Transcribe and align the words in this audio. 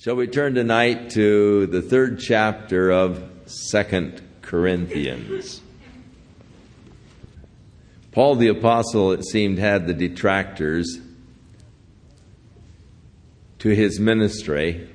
Shall 0.00 0.14
we 0.14 0.28
turn 0.28 0.54
tonight 0.54 1.10
to 1.10 1.66
the 1.66 1.82
third 1.82 2.20
chapter 2.20 2.92
of 2.92 3.20
Second 3.46 4.22
Corinthians? 4.42 5.60
Paul 8.12 8.36
the 8.36 8.46
Apostle, 8.46 9.10
it 9.10 9.24
seemed, 9.24 9.58
had 9.58 9.88
the 9.88 9.94
detractors 9.94 11.00
to 13.58 13.70
his 13.70 13.98
ministry, 13.98 14.88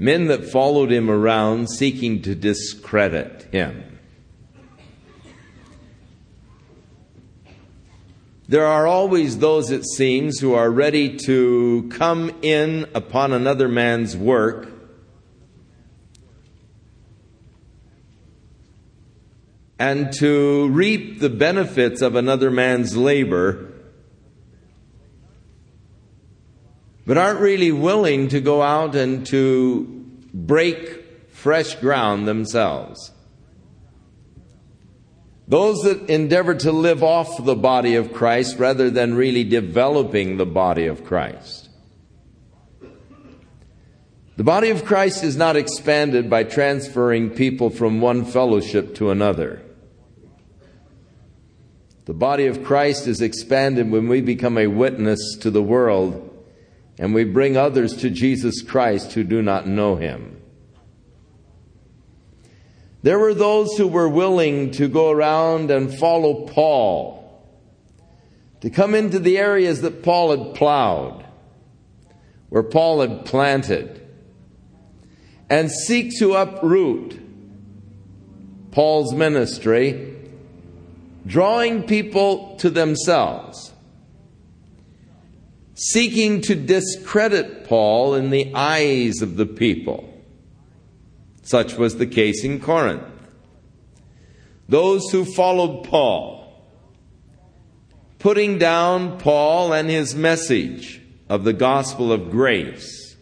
men 0.00 0.26
that 0.26 0.44
followed 0.44 0.90
him 0.90 1.08
around 1.08 1.70
seeking 1.70 2.20
to 2.22 2.34
discredit 2.34 3.46
him. 3.52 3.97
There 8.48 8.64
are 8.64 8.86
always 8.86 9.38
those, 9.38 9.70
it 9.70 9.84
seems, 9.84 10.40
who 10.40 10.54
are 10.54 10.70
ready 10.70 11.18
to 11.26 11.86
come 11.90 12.32
in 12.40 12.86
upon 12.94 13.34
another 13.34 13.68
man's 13.68 14.16
work 14.16 14.72
and 19.78 20.10
to 20.14 20.68
reap 20.68 21.20
the 21.20 21.28
benefits 21.28 22.00
of 22.00 22.14
another 22.14 22.50
man's 22.50 22.96
labor, 22.96 23.70
but 27.06 27.18
aren't 27.18 27.40
really 27.40 27.70
willing 27.70 28.28
to 28.28 28.40
go 28.40 28.62
out 28.62 28.96
and 28.96 29.26
to 29.26 29.84
break 30.32 31.28
fresh 31.30 31.74
ground 31.76 32.26
themselves. 32.26 33.12
Those 35.48 35.82
that 35.84 36.10
endeavor 36.10 36.54
to 36.56 36.70
live 36.70 37.02
off 37.02 37.42
the 37.42 37.56
body 37.56 37.94
of 37.94 38.12
Christ 38.12 38.58
rather 38.58 38.90
than 38.90 39.14
really 39.14 39.44
developing 39.44 40.36
the 40.36 40.44
body 40.46 40.86
of 40.86 41.04
Christ. 41.04 41.70
The 44.36 44.44
body 44.44 44.68
of 44.68 44.84
Christ 44.84 45.24
is 45.24 45.38
not 45.38 45.56
expanded 45.56 46.28
by 46.28 46.44
transferring 46.44 47.30
people 47.30 47.70
from 47.70 48.02
one 48.02 48.26
fellowship 48.26 48.94
to 48.96 49.10
another. 49.10 49.62
The 52.04 52.14
body 52.14 52.46
of 52.46 52.62
Christ 52.62 53.06
is 53.06 53.22
expanded 53.22 53.90
when 53.90 54.06
we 54.06 54.20
become 54.20 54.58
a 54.58 54.66
witness 54.66 55.36
to 55.40 55.50
the 55.50 55.62
world 55.62 56.24
and 56.98 57.14
we 57.14 57.24
bring 57.24 57.56
others 57.56 57.96
to 57.96 58.10
Jesus 58.10 58.60
Christ 58.60 59.14
who 59.14 59.24
do 59.24 59.40
not 59.40 59.66
know 59.66 59.96
him. 59.96 60.37
There 63.02 63.18
were 63.18 63.34
those 63.34 63.76
who 63.76 63.86
were 63.86 64.08
willing 64.08 64.72
to 64.72 64.88
go 64.88 65.10
around 65.10 65.70
and 65.70 65.96
follow 65.96 66.46
Paul, 66.46 67.16
to 68.60 68.70
come 68.70 68.94
into 68.94 69.20
the 69.20 69.38
areas 69.38 69.82
that 69.82 70.02
Paul 70.02 70.30
had 70.36 70.54
plowed, 70.56 71.24
where 72.48 72.64
Paul 72.64 73.00
had 73.02 73.24
planted, 73.24 74.04
and 75.48 75.70
seek 75.70 76.18
to 76.18 76.34
uproot 76.34 77.18
Paul's 78.72 79.14
ministry, 79.14 80.16
drawing 81.24 81.84
people 81.84 82.56
to 82.56 82.68
themselves, 82.68 83.72
seeking 85.74 86.40
to 86.42 86.56
discredit 86.56 87.64
Paul 87.64 88.14
in 88.14 88.30
the 88.30 88.52
eyes 88.54 89.22
of 89.22 89.36
the 89.36 89.46
people. 89.46 90.07
Such 91.48 91.78
was 91.78 91.96
the 91.96 92.06
case 92.06 92.44
in 92.44 92.60
Corinth. 92.60 93.04
Those 94.68 95.08
who 95.10 95.24
followed 95.24 95.84
Paul, 95.84 96.62
putting 98.18 98.58
down 98.58 99.18
Paul 99.18 99.72
and 99.72 99.88
his 99.88 100.14
message 100.14 101.00
of 101.26 101.44
the 101.44 101.54
gospel 101.54 102.12
of 102.12 102.30
grace, 102.30 103.16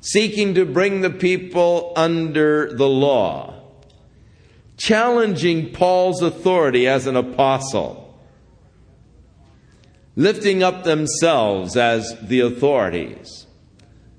seeking 0.00 0.54
to 0.54 0.64
bring 0.64 1.00
the 1.00 1.10
people 1.10 1.92
under 1.96 2.72
the 2.72 2.88
law, 2.88 3.64
challenging 4.76 5.72
Paul's 5.72 6.22
authority 6.22 6.86
as 6.86 7.08
an 7.08 7.16
apostle, 7.16 8.16
lifting 10.14 10.62
up 10.62 10.84
themselves 10.84 11.76
as 11.76 12.16
the 12.22 12.38
authorities 12.38 13.46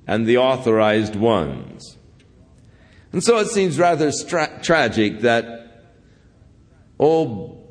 and 0.05 0.25
the 0.25 0.37
authorized 0.37 1.15
ones. 1.15 1.90
And 3.13 3.23
so 3.23 3.37
it 3.37 3.47
seems 3.47 3.77
rather 3.77 4.11
stra- 4.11 4.59
tragic 4.61 5.21
that 5.21 5.89
old 6.97 7.61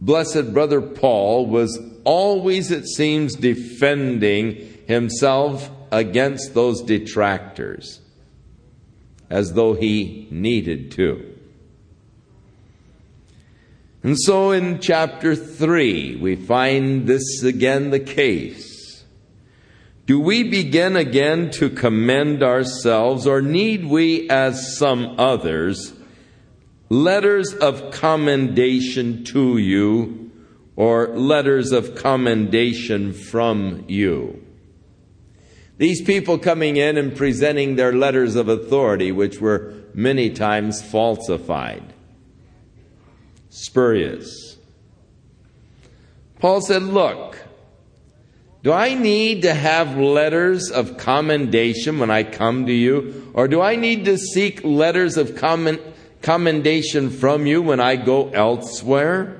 blessed 0.00 0.52
brother 0.52 0.80
Paul 0.80 1.46
was 1.46 1.78
always, 2.04 2.70
it 2.70 2.86
seems, 2.86 3.34
defending 3.34 4.84
himself 4.86 5.70
against 5.90 6.54
those 6.54 6.82
detractors 6.82 8.00
as 9.30 9.52
though 9.52 9.74
he 9.74 10.26
needed 10.30 10.92
to. 10.92 11.34
And 14.02 14.16
so 14.18 14.52
in 14.52 14.78
chapter 14.78 15.34
3, 15.34 16.16
we 16.16 16.36
find 16.36 17.06
this 17.06 17.42
again 17.42 17.90
the 17.90 18.00
case. 18.00 18.67
Do 20.08 20.18
we 20.18 20.42
begin 20.42 20.96
again 20.96 21.50
to 21.50 21.68
commend 21.68 22.42
ourselves, 22.42 23.26
or 23.26 23.42
need 23.42 23.84
we, 23.84 24.26
as 24.30 24.74
some 24.78 25.16
others, 25.18 25.92
letters 26.88 27.52
of 27.52 27.90
commendation 27.90 29.22
to 29.24 29.58
you, 29.58 30.30
or 30.76 31.08
letters 31.08 31.72
of 31.72 31.94
commendation 31.94 33.12
from 33.12 33.84
you? 33.86 34.42
These 35.76 36.00
people 36.00 36.38
coming 36.38 36.78
in 36.78 36.96
and 36.96 37.14
presenting 37.14 37.76
their 37.76 37.92
letters 37.92 38.34
of 38.34 38.48
authority, 38.48 39.12
which 39.12 39.42
were 39.42 39.74
many 39.92 40.30
times 40.30 40.80
falsified, 40.80 41.92
spurious. 43.50 44.56
Paul 46.40 46.62
said, 46.62 46.82
Look, 46.82 47.47
do 48.62 48.72
I 48.72 48.94
need 48.94 49.42
to 49.42 49.54
have 49.54 49.96
letters 49.96 50.70
of 50.70 50.96
commendation 50.96 51.98
when 51.98 52.10
I 52.10 52.24
come 52.24 52.66
to 52.66 52.72
you? 52.72 53.30
Or 53.34 53.46
do 53.46 53.60
I 53.60 53.76
need 53.76 54.04
to 54.06 54.18
seek 54.18 54.64
letters 54.64 55.16
of 55.16 55.36
comment, 55.36 55.80
commendation 56.22 57.10
from 57.10 57.46
you 57.46 57.62
when 57.62 57.78
I 57.78 57.96
go 57.96 58.30
elsewhere? 58.30 59.38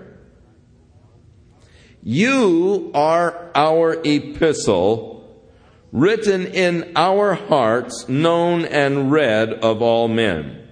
You 2.03 2.93
are 2.95 3.51
our 3.57 4.01
epistle, 4.05 5.45
written 5.91 6.47
in 6.47 6.93
our 6.95 7.35
hearts, 7.35 8.09
known 8.09 8.65
and 8.67 9.11
read 9.11 9.53
of 9.53 9.83
all 9.83 10.07
men. 10.07 10.69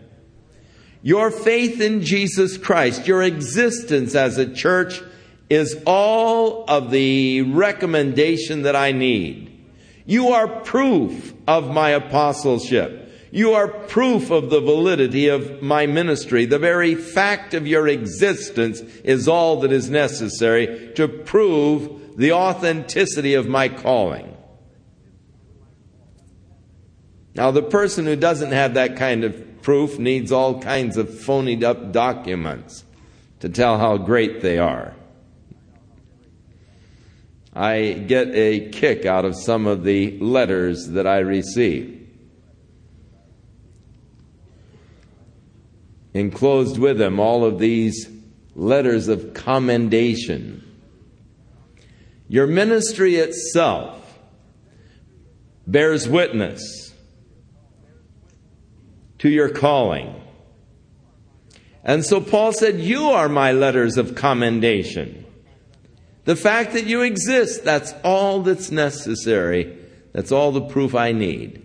Your 1.02 1.32
faith 1.32 1.80
in 1.80 2.02
Jesus 2.02 2.56
Christ, 2.56 3.08
your 3.08 3.22
existence 3.22 4.14
as 4.14 4.38
a 4.38 4.52
church, 4.52 5.02
is 5.48 5.80
all 5.86 6.64
of 6.68 6.90
the 6.90 7.42
recommendation 7.42 8.62
that 8.62 8.76
I 8.76 8.92
need. 8.92 9.52
You 10.04 10.28
are 10.28 10.46
proof 10.46 11.34
of 11.46 11.70
my 11.70 11.90
apostleship. 11.90 13.02
You 13.30 13.52
are 13.52 13.68
proof 13.68 14.30
of 14.30 14.50
the 14.50 14.60
validity 14.60 15.28
of 15.28 15.60
my 15.60 15.86
ministry. 15.86 16.46
The 16.46 16.58
very 16.58 16.94
fact 16.94 17.54
of 17.54 17.66
your 17.66 17.86
existence 17.86 18.80
is 19.04 19.28
all 19.28 19.60
that 19.60 19.72
is 19.72 19.90
necessary 19.90 20.92
to 20.94 21.06
prove 21.06 22.16
the 22.16 22.32
authenticity 22.32 23.34
of 23.34 23.46
my 23.46 23.68
calling. 23.68 24.36
Now, 27.34 27.50
the 27.50 27.62
person 27.62 28.06
who 28.06 28.16
doesn't 28.16 28.52
have 28.52 28.74
that 28.74 28.96
kind 28.96 29.22
of 29.22 29.60
proof 29.60 29.98
needs 29.98 30.32
all 30.32 30.62
kinds 30.62 30.96
of 30.96 31.08
phonied 31.08 31.62
up 31.62 31.92
documents 31.92 32.84
to 33.40 33.50
tell 33.50 33.78
how 33.78 33.98
great 33.98 34.40
they 34.40 34.58
are. 34.58 34.95
I 37.56 37.92
get 37.94 38.28
a 38.34 38.68
kick 38.68 39.06
out 39.06 39.24
of 39.24 39.34
some 39.34 39.66
of 39.66 39.82
the 39.82 40.18
letters 40.18 40.88
that 40.88 41.06
I 41.06 41.20
receive. 41.20 42.06
Enclosed 46.12 46.76
with 46.76 46.98
them, 46.98 47.18
all 47.18 47.46
of 47.46 47.58
these 47.58 48.10
letters 48.54 49.08
of 49.08 49.32
commendation. 49.32 50.62
Your 52.28 52.46
ministry 52.46 53.16
itself 53.16 54.18
bears 55.66 56.06
witness 56.06 56.92
to 59.18 59.30
your 59.30 59.48
calling. 59.48 60.14
And 61.82 62.04
so 62.04 62.20
Paul 62.20 62.52
said, 62.52 62.80
You 62.80 63.04
are 63.04 63.30
my 63.30 63.52
letters 63.52 63.96
of 63.96 64.14
commendation. 64.14 65.25
The 66.26 66.36
fact 66.36 66.72
that 66.72 66.86
you 66.86 67.02
exist, 67.02 67.64
that's 67.64 67.94
all 68.04 68.42
that's 68.42 68.70
necessary. 68.70 69.78
That's 70.12 70.32
all 70.32 70.50
the 70.50 70.66
proof 70.66 70.94
I 70.94 71.12
need 71.12 71.64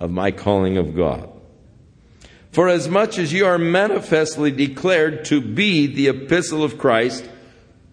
of 0.00 0.10
my 0.10 0.32
calling 0.32 0.76
of 0.76 0.96
God. 0.96 1.30
For 2.50 2.68
as 2.68 2.88
much 2.88 3.18
as 3.18 3.32
you 3.32 3.46
are 3.46 3.58
manifestly 3.58 4.50
declared 4.50 5.24
to 5.26 5.40
be 5.40 5.86
the 5.86 6.08
epistle 6.08 6.64
of 6.64 6.76
Christ, 6.76 7.28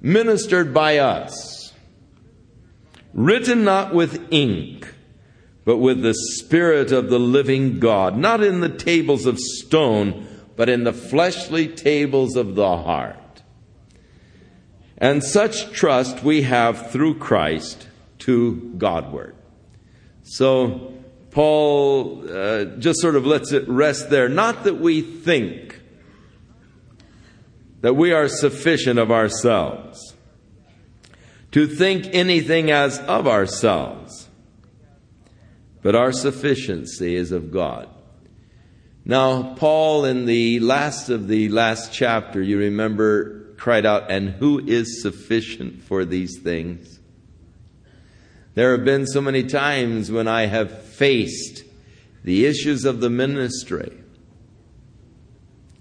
ministered 0.01 0.73
by 0.73 0.97
us, 0.97 1.71
written 3.13 3.63
not 3.63 3.93
with 3.93 4.27
ink, 4.31 4.91
but 5.65 5.77
with 5.77 6.01
the 6.01 6.15
Spirit 6.15 6.91
of 6.91 7.11
the 7.11 7.19
living 7.19 7.79
God, 7.79 8.17
not 8.17 8.41
in 8.41 8.61
the 8.61 8.69
tables 8.75 9.27
of 9.27 9.37
stone, 9.37 10.25
but 10.55 10.67
in 10.67 10.83
the 10.83 10.93
fleshly 10.93 11.67
tables 11.67 12.35
of 12.35 12.55
the 12.55 12.77
heart. 12.77 13.17
And 14.97 15.23
such 15.23 15.71
trust 15.71 16.23
we 16.23 16.43
have 16.43 16.91
through 16.91 17.19
Christ 17.19 17.87
to 18.19 18.73
Godward. 18.77 19.35
So, 20.23 20.93
Paul 21.31 22.27
uh, 22.29 22.65
just 22.79 22.99
sort 22.99 23.15
of 23.15 23.25
lets 23.25 23.51
it 23.51 23.67
rest 23.69 24.09
there. 24.09 24.27
Not 24.27 24.63
that 24.63 24.79
we 24.79 25.01
think 25.01 25.79
that 27.81 27.93
we 27.93 28.11
are 28.11 28.27
sufficient 28.27 28.97
of 28.97 29.11
ourselves, 29.11 30.15
to 31.51 31.67
think 31.67 32.07
anything 32.11 32.71
as 32.71 32.97
of 32.99 33.27
ourselves, 33.27 34.27
but 35.83 35.95
our 35.95 36.11
sufficiency 36.11 37.15
is 37.15 37.31
of 37.31 37.51
God. 37.51 37.87
Now, 39.05 39.53
Paul, 39.53 40.05
in 40.05 40.25
the 40.25 40.59
last 40.59 41.09
of 41.09 41.27
the 41.27 41.49
last 41.49 41.93
chapter, 41.93 42.41
you 42.41 42.57
remember, 42.57 43.36
cried 43.57 43.85
out, 43.85 44.09
And 44.09 44.29
who 44.29 44.59
is 44.65 45.01
sufficient 45.01 45.81
for 45.81 46.05
these 46.05 46.39
things? 46.39 46.99
There 48.53 48.71
have 48.71 48.85
been 48.85 49.05
so 49.05 49.21
many 49.21 49.43
times 49.43 50.11
when 50.11 50.27
I 50.27 50.45
have 50.45 50.83
faced 50.83 51.63
the 52.23 52.45
issues 52.45 52.85
of 52.85 53.01
the 53.01 53.09
ministry. 53.09 53.97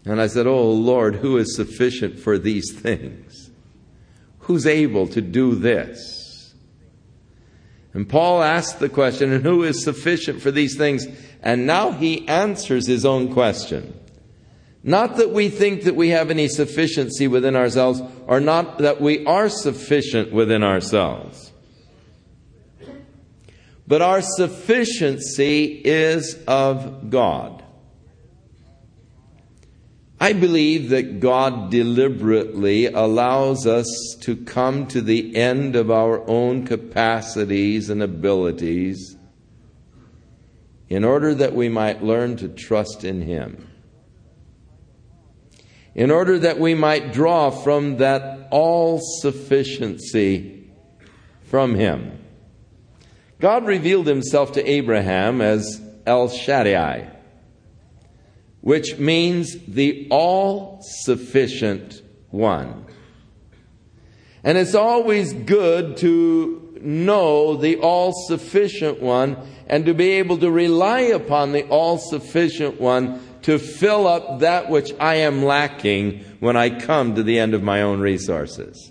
And 0.05 0.21
I 0.21 0.27
said, 0.27 0.47
Oh 0.47 0.71
Lord, 0.71 1.17
who 1.17 1.37
is 1.37 1.57
sufficient 1.57 2.19
for 2.19 2.39
these 2.39 2.73
things? 2.73 3.51
Who's 4.41 4.67
able 4.67 5.09
to 5.09 5.21
do 5.21 5.55
this? 5.55 6.55
And 7.93 8.07
Paul 8.07 8.43
asked 8.43 8.79
the 8.79 8.91
question, 8.91 9.33
and 9.33 9.43
who 9.43 9.63
is 9.63 9.83
sufficient 9.83 10.43
for 10.43 10.51
these 10.51 10.77
things? 10.77 11.07
And 11.43 11.67
now 11.67 11.93
he 11.93 12.29
answers 12.29 12.87
his 12.87 13.07
own 13.07 13.33
question. 13.33 13.99
Not 14.87 15.17
that 15.17 15.31
we 15.31 15.49
think 15.49 15.83
that 15.83 15.97
we 15.97 16.11
have 16.11 16.31
any 16.31 16.47
sufficiency 16.47 17.27
within 17.27 17.57
ourselves, 17.57 18.01
or 18.29 18.39
not 18.39 18.79
that 18.79 19.01
we 19.01 19.27
are 19.27 19.49
sufficient 19.49 20.33
within 20.33 20.63
ourselves. 20.63 21.51
But 23.89 24.01
our 24.01 24.23
sufficiency 24.23 25.65
is 25.85 26.41
of 26.47 27.11
God. 27.11 27.65
I 30.21 30.33
believe 30.33 30.91
that 30.91 31.19
God 31.19 31.73
deliberately 31.73 32.87
allows 32.87 33.67
us 33.67 34.17
to 34.21 34.37
come 34.37 34.87
to 34.87 35.03
the 35.03 35.35
end 35.35 35.75
of 35.75 35.91
our 35.91 36.25
own 36.29 36.65
capacities 36.65 37.91
and 37.91 38.05
abilities 38.05 39.17
in 40.89 41.03
order 41.03 41.35
that 41.35 41.57
we 41.57 41.69
might 41.69 42.05
learn 42.05 42.37
to 42.37 42.49
trust 42.49 43.03
in 43.03 43.23
Him. 43.23 43.66
In 45.97 46.11
order 46.11 46.39
that 46.41 46.61
we 46.61 46.75
might 46.75 47.15
draw 47.15 47.49
from 47.49 47.97
that 47.97 48.49
all 48.51 49.01
sufficiency 49.23 50.69
from 51.45 51.75
Him. 51.75 52.19
God 53.41 53.65
revealed 53.65 54.07
Himself 54.07 54.53
to 54.53 54.71
Abraham 54.71 55.41
as 55.41 55.81
El 56.07 56.29
Shaddai, 56.29 57.11
which 58.61 58.99
means 58.99 59.57
the 59.67 60.07
all 60.11 60.81
sufficient 60.83 62.03
one. 62.29 62.85
And 64.45 64.59
it's 64.59 64.75
always 64.75 65.33
good 65.33 65.97
to 65.99 66.79
know 66.83 67.57
the 67.57 67.77
all 67.77 68.13
sufficient 68.27 69.01
one 69.01 69.39
and 69.67 69.87
to 69.87 69.95
be 69.95 70.11
able 70.13 70.37
to 70.39 70.51
rely 70.51 71.01
upon 71.01 71.53
the 71.53 71.67
all 71.69 71.97
sufficient 71.97 72.81
one 72.81 73.21
to 73.47 73.61
fill 73.61 74.09
up 74.09 74.41
that 74.41 74.69
which 74.69 74.93
I 74.99 75.19
am 75.19 75.45
lacking 75.45 76.25
when 76.41 76.57
I 76.57 76.81
come 76.81 77.15
to 77.15 77.23
the 77.23 77.39
end 77.39 77.55
of 77.55 77.63
my 77.63 77.81
own 77.81 78.01
resources. 78.01 78.91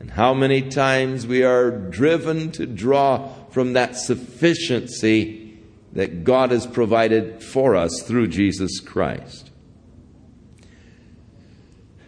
And 0.00 0.10
how 0.10 0.34
many 0.34 0.60
times 0.60 1.24
we 1.24 1.44
are 1.44 1.70
driven 1.70 2.50
to 2.50 2.66
draw 2.66 3.28
from 3.50 3.74
that 3.74 3.94
sufficiency 3.94 5.56
that 5.92 6.24
God 6.24 6.50
has 6.50 6.66
provided 6.66 7.44
for 7.44 7.76
us 7.76 8.02
through 8.02 8.26
Jesus 8.26 8.80
Christ. 8.80 9.52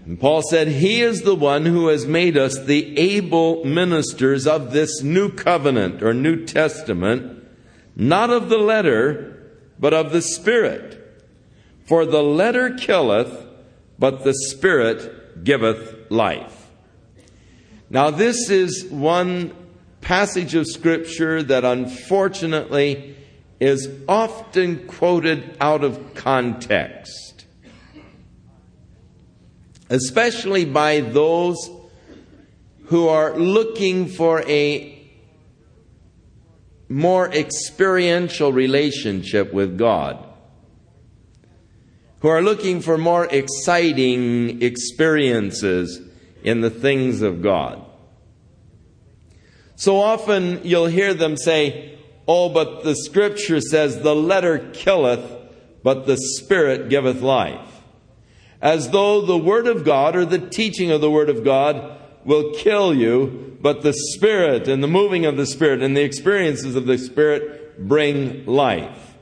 And 0.05 0.19
Paul 0.19 0.43
said, 0.43 0.67
He 0.67 1.01
is 1.01 1.23
the 1.23 1.37
one 1.37 1.65
who 1.65 1.87
has 1.87 2.07
made 2.07 2.37
us 2.37 2.59
the 2.59 2.99
able 2.99 3.65
ministers 3.65 4.49
of 4.49 4.73
this 4.73 5.01
new 5.01 5.31
covenant 5.31 6.03
or 6.03 6.13
New 6.13 6.45
Testament, 6.45 7.47
not 7.95 8.31
of 8.31 8.49
the 8.49 8.59
letter, 8.59 9.38
but 9.79 9.95
of 9.95 10.13
the 10.13 10.23
Spirit. 10.23 10.95
For 11.87 12.05
the 12.05 12.23
letter 12.23 12.75
killeth, 12.75 13.47
but 13.99 14.25
the 14.25 14.35
Spirit 14.35 15.45
giveth 15.45 16.11
life. 16.11 16.69
Now, 17.91 18.11
this 18.11 18.51
is 18.51 18.85
one 18.85 19.55
passage 20.01 20.55
of 20.55 20.67
Scripture 20.67 21.43
that 21.43 21.65
unfortunately 21.65 23.17
is 23.61 23.89
often 24.07 24.87
quoted 24.87 25.57
out 25.61 25.83
of 25.83 26.15
context 26.15 27.29
especially 29.91 30.65
by 30.65 31.01
those 31.01 31.71
who 32.87 33.09
are 33.09 33.37
looking 33.37 34.07
for 34.07 34.43
a 34.43 34.98
more 36.89 37.29
experiential 37.33 38.53
relationship 38.53 39.53
with 39.53 39.79
God, 39.79 40.25
who 42.21 42.29
are 42.29 42.43
looking 42.43 42.81
for 42.81 42.99
more 42.99 43.27
exciting 43.27 44.63
experiences 44.63 46.01
in 46.43 46.61
the 46.61 46.71
things 46.71 47.23
of 47.23 47.43
God. 47.43 47.85
So 49.77 50.01
often 50.01 50.63
you'll 50.65 50.87
hear 50.87 51.15
them 51.15 51.37
say, 51.37 51.99
Oh, 52.27 52.49
but 52.51 52.85
the 52.85 52.95
scripture 52.95 53.61
says 53.61 54.01
the 54.01 54.15
letter 54.15 54.71
killeth, 54.75 55.25
but 55.83 56.07
the 56.07 56.17
spirit 56.17 56.91
giveth 56.91 57.23
life 57.23 57.79
as 58.61 58.91
though 58.91 59.21
the 59.21 59.39
Word 59.39 59.67
of 59.67 59.85
God 59.85 60.17
or 60.17 60.25
the 60.25 60.39
teaching 60.39 60.91
of 60.91 61.01
the 61.01 61.11
Word 61.11 61.31
of 61.31 61.45
God 61.45 61.98
will 62.29 62.53
kill 62.53 62.95
you, 62.95 63.57
but 63.63 63.81
the 63.81 63.95
Spirit 63.95 64.69
and 64.69 64.83
the 64.83 64.87
moving 64.87 65.25
of 65.25 65.39
the 65.39 65.47
Spirit 65.47 65.83
and 65.83 65.97
the 65.97 66.03
experiences 66.03 66.77
of 66.77 66.85
the 66.85 66.99
Spirit 66.99 67.89
bring 67.89 68.45
life. 68.45 69.15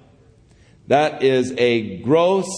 That 0.88 1.22
is 1.22 1.54
a 1.56 1.98
gross 1.98 2.48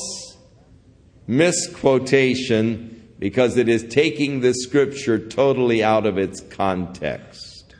misquotation 1.26 3.10
because 3.18 3.58
it 3.58 3.68
is 3.68 3.84
taking 3.90 4.40
the 4.40 4.54
Scripture 4.54 5.18
totally 5.18 5.84
out 5.84 6.06
of 6.06 6.16
its 6.16 6.40
context. 6.40 7.74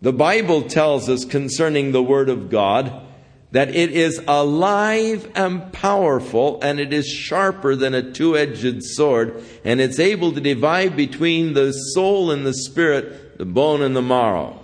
The 0.00 0.14
Bible 0.14 0.62
tells 0.62 1.10
us 1.10 1.26
concerning 1.26 1.92
the 1.92 2.02
Word 2.02 2.30
of 2.30 2.48
God 2.48 3.07
that 3.50 3.74
it 3.74 3.90
is 3.90 4.20
alive 4.28 5.30
and 5.34 5.72
powerful, 5.72 6.58
and 6.62 6.78
it 6.78 6.92
is 6.92 7.06
sharper 7.06 7.74
than 7.74 7.94
a 7.94 8.12
two 8.12 8.36
edged 8.36 8.82
sword, 8.82 9.42
and 9.64 9.80
it's 9.80 9.98
able 9.98 10.32
to 10.32 10.40
divide 10.40 10.96
between 10.96 11.54
the 11.54 11.72
soul 11.72 12.30
and 12.30 12.44
the 12.44 12.52
spirit, 12.52 13.38
the 13.38 13.46
bone 13.46 13.80
and 13.80 13.96
the 13.96 14.02
marrow. 14.02 14.58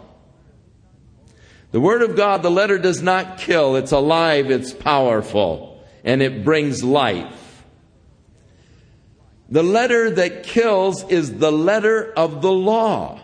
The 1.73 1.81
Word 1.81 2.03
of 2.03 2.15
God, 2.15 2.43
the 2.43 2.51
letter 2.51 2.79
does 2.79 3.03
not 3.03 3.39
kill, 3.39 3.75
it's 3.77 3.91
alive, 3.91 4.51
it's 4.51 4.73
powerful, 4.73 5.83
and 6.05 6.23
it 6.23 6.45
brings 6.45 6.85
life. 6.85 7.65
The 9.49 9.63
letter 9.63 10.11
that 10.11 10.45
kills 10.45 11.09
is 11.11 11.39
the 11.39 11.53
letter 11.53 12.13
of 12.17 12.43
the 12.43 12.53
law. 12.53 13.24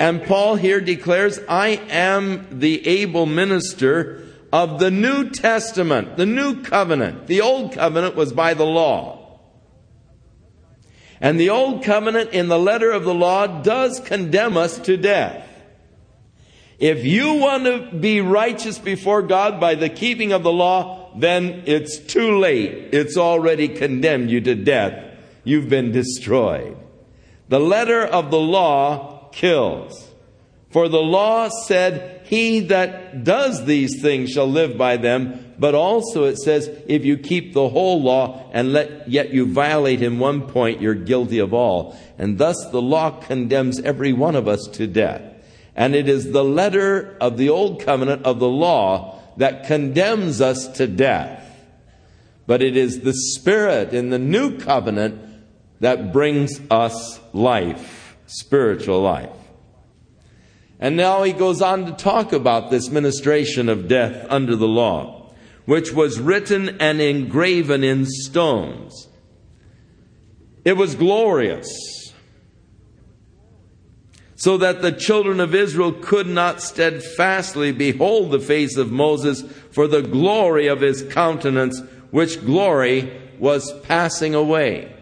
And 0.00 0.24
Paul 0.24 0.56
here 0.56 0.80
declares, 0.80 1.38
I 1.46 1.68
am 1.90 2.58
the 2.58 2.88
able 2.88 3.26
minister 3.26 4.26
of 4.50 4.80
the 4.80 4.90
New 4.90 5.28
Testament, 5.28 6.16
the 6.16 6.24
New 6.24 6.62
Covenant. 6.62 7.26
The 7.26 7.42
Old 7.42 7.72
Covenant 7.72 8.16
was 8.16 8.32
by 8.32 8.54
the 8.54 8.64
law. 8.64 9.38
And 11.20 11.38
the 11.38 11.50
Old 11.50 11.84
Covenant 11.84 12.30
in 12.30 12.48
the 12.48 12.58
letter 12.58 12.90
of 12.90 13.04
the 13.04 13.12
law 13.12 13.60
does 13.60 14.00
condemn 14.00 14.56
us 14.56 14.78
to 14.78 14.96
death. 14.96 15.46
If 16.78 17.04
you 17.04 17.34
want 17.34 17.64
to 17.64 17.94
be 17.94 18.22
righteous 18.22 18.78
before 18.78 19.20
God 19.20 19.60
by 19.60 19.74
the 19.74 19.90
keeping 19.90 20.32
of 20.32 20.42
the 20.42 20.50
law, 20.50 21.12
then 21.14 21.64
it's 21.66 21.98
too 21.98 22.38
late. 22.38 22.94
It's 22.94 23.18
already 23.18 23.68
condemned 23.68 24.30
you 24.30 24.40
to 24.40 24.54
death. 24.54 25.18
You've 25.44 25.68
been 25.68 25.92
destroyed. 25.92 26.78
The 27.50 27.60
letter 27.60 28.02
of 28.02 28.30
the 28.30 28.40
law 28.40 29.19
kills. 29.32 30.08
For 30.70 30.88
the 30.88 31.02
law 31.02 31.48
said, 31.66 32.22
He 32.24 32.60
that 32.60 33.24
does 33.24 33.64
these 33.64 34.00
things 34.00 34.30
shall 34.30 34.46
live 34.46 34.78
by 34.78 34.96
them. 34.96 35.50
But 35.60 35.74
also 35.74 36.24
it 36.24 36.38
says, 36.38 36.68
if 36.86 37.04
you 37.04 37.18
keep 37.18 37.52
the 37.52 37.68
whole 37.68 38.02
law 38.02 38.48
and 38.50 38.72
let, 38.72 39.10
yet 39.10 39.30
you 39.34 39.44
violate 39.44 40.00
in 40.00 40.18
one 40.18 40.48
point, 40.48 40.80
you're 40.80 40.94
guilty 40.94 41.38
of 41.38 41.52
all. 41.52 41.98
And 42.16 42.38
thus 42.38 42.56
the 42.70 42.80
law 42.80 43.10
condemns 43.10 43.78
every 43.78 44.14
one 44.14 44.36
of 44.36 44.48
us 44.48 44.66
to 44.72 44.86
death. 44.86 45.20
And 45.76 45.94
it 45.94 46.08
is 46.08 46.32
the 46.32 46.42
letter 46.42 47.14
of 47.20 47.36
the 47.36 47.50
old 47.50 47.82
covenant 47.82 48.24
of 48.24 48.38
the 48.38 48.48
law 48.48 49.20
that 49.36 49.66
condemns 49.66 50.40
us 50.40 50.66
to 50.78 50.86
death. 50.86 51.46
But 52.46 52.62
it 52.62 52.74
is 52.74 53.00
the 53.00 53.12
Spirit 53.12 53.92
in 53.92 54.08
the 54.08 54.18
new 54.18 54.56
covenant 54.56 55.20
that 55.80 56.10
brings 56.10 56.58
us 56.70 57.20
life, 57.34 57.99
spiritual 58.30 59.02
life. 59.02 59.28
And 60.78 60.96
now 60.96 61.24
he 61.24 61.32
goes 61.32 61.60
on 61.60 61.84
to 61.86 61.92
talk 61.92 62.32
about 62.32 62.70
this 62.70 62.88
ministration 62.88 63.68
of 63.68 63.88
death 63.88 64.26
under 64.30 64.56
the 64.56 64.68
law, 64.68 65.32
which 65.66 65.92
was 65.92 66.18
written 66.18 66.80
and 66.80 67.00
engraven 67.00 67.84
in 67.84 68.06
stones. 68.06 69.08
It 70.64 70.76
was 70.76 70.94
glorious, 70.94 71.68
so 74.36 74.56
that 74.56 74.80
the 74.80 74.92
children 74.92 75.40
of 75.40 75.54
Israel 75.54 75.92
could 75.92 76.26
not 76.26 76.62
steadfastly 76.62 77.72
behold 77.72 78.30
the 78.30 78.40
face 78.40 78.76
of 78.76 78.90
Moses 78.90 79.42
for 79.70 79.86
the 79.86 80.02
glory 80.02 80.66
of 80.66 80.80
his 80.80 81.02
countenance, 81.02 81.80
which 82.10 82.44
glory 82.44 83.20
was 83.38 83.78
passing 83.80 84.34
away. 84.34 84.94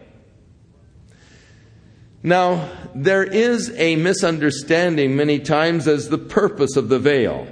Now, 2.28 2.68
there 2.94 3.24
is 3.24 3.74
a 3.78 3.96
misunderstanding 3.96 5.16
many 5.16 5.38
times 5.38 5.88
as 5.88 6.10
the 6.10 6.18
purpose 6.18 6.76
of 6.76 6.90
the 6.90 6.98
veil. 6.98 7.48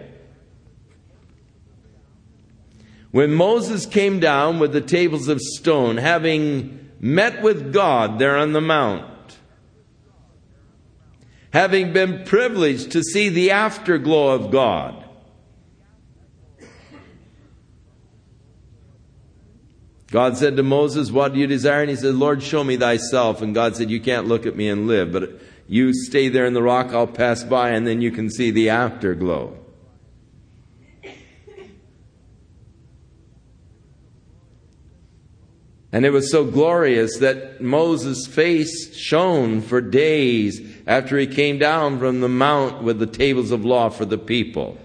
When 3.10 3.32
Moses 3.32 3.86
came 3.86 4.20
down 4.20 4.58
with 4.58 4.74
the 4.74 4.82
tables 4.82 5.28
of 5.28 5.40
stone, 5.40 5.96
having 5.96 6.90
met 7.00 7.40
with 7.40 7.72
God 7.72 8.18
there 8.18 8.36
on 8.36 8.52
the 8.52 8.60
mount, 8.60 9.38
having 11.54 11.94
been 11.94 12.24
privileged 12.24 12.90
to 12.90 13.02
see 13.02 13.30
the 13.30 13.52
afterglow 13.52 14.34
of 14.34 14.50
God, 14.50 15.05
God 20.10 20.36
said 20.36 20.56
to 20.56 20.62
Moses, 20.62 21.10
What 21.10 21.34
do 21.34 21.40
you 21.40 21.46
desire? 21.46 21.80
And 21.80 21.90
he 21.90 21.96
said, 21.96 22.14
Lord, 22.14 22.42
show 22.42 22.62
me 22.62 22.76
thyself. 22.76 23.42
And 23.42 23.54
God 23.54 23.76
said, 23.76 23.90
You 23.90 24.00
can't 24.00 24.28
look 24.28 24.46
at 24.46 24.56
me 24.56 24.68
and 24.68 24.86
live, 24.86 25.12
but 25.12 25.40
you 25.68 25.92
stay 25.92 26.28
there 26.28 26.46
in 26.46 26.54
the 26.54 26.62
rock, 26.62 26.92
I'll 26.92 27.08
pass 27.08 27.42
by, 27.42 27.70
and 27.70 27.86
then 27.86 28.00
you 28.00 28.12
can 28.12 28.30
see 28.30 28.50
the 28.50 28.70
afterglow. 28.70 29.58
And 35.92 36.04
it 36.04 36.10
was 36.10 36.30
so 36.30 36.44
glorious 36.44 37.18
that 37.18 37.62
Moses' 37.62 38.26
face 38.26 38.94
shone 38.94 39.62
for 39.62 39.80
days 39.80 40.60
after 40.86 41.16
he 41.16 41.26
came 41.26 41.58
down 41.58 41.98
from 41.98 42.20
the 42.20 42.28
mount 42.28 42.82
with 42.82 42.98
the 42.98 43.06
tables 43.06 43.50
of 43.50 43.64
law 43.64 43.88
for 43.88 44.04
the 44.04 44.18
people. 44.18 44.76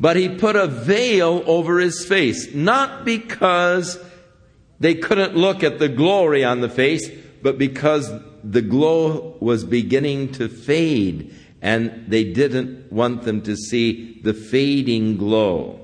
But 0.00 0.16
he 0.16 0.28
put 0.28 0.56
a 0.56 0.66
veil 0.66 1.42
over 1.46 1.78
his 1.78 2.04
face, 2.04 2.52
not 2.54 3.04
because 3.04 3.98
they 4.80 4.94
couldn't 4.94 5.36
look 5.36 5.62
at 5.62 5.78
the 5.78 5.88
glory 5.88 6.44
on 6.44 6.60
the 6.60 6.68
face, 6.68 7.08
but 7.42 7.58
because 7.58 8.12
the 8.42 8.62
glow 8.62 9.36
was 9.40 9.64
beginning 9.64 10.32
to 10.32 10.48
fade 10.48 11.34
and 11.62 12.04
they 12.08 12.24
didn't 12.24 12.92
want 12.92 13.22
them 13.22 13.40
to 13.42 13.56
see 13.56 14.20
the 14.22 14.34
fading 14.34 15.16
glow. 15.16 15.80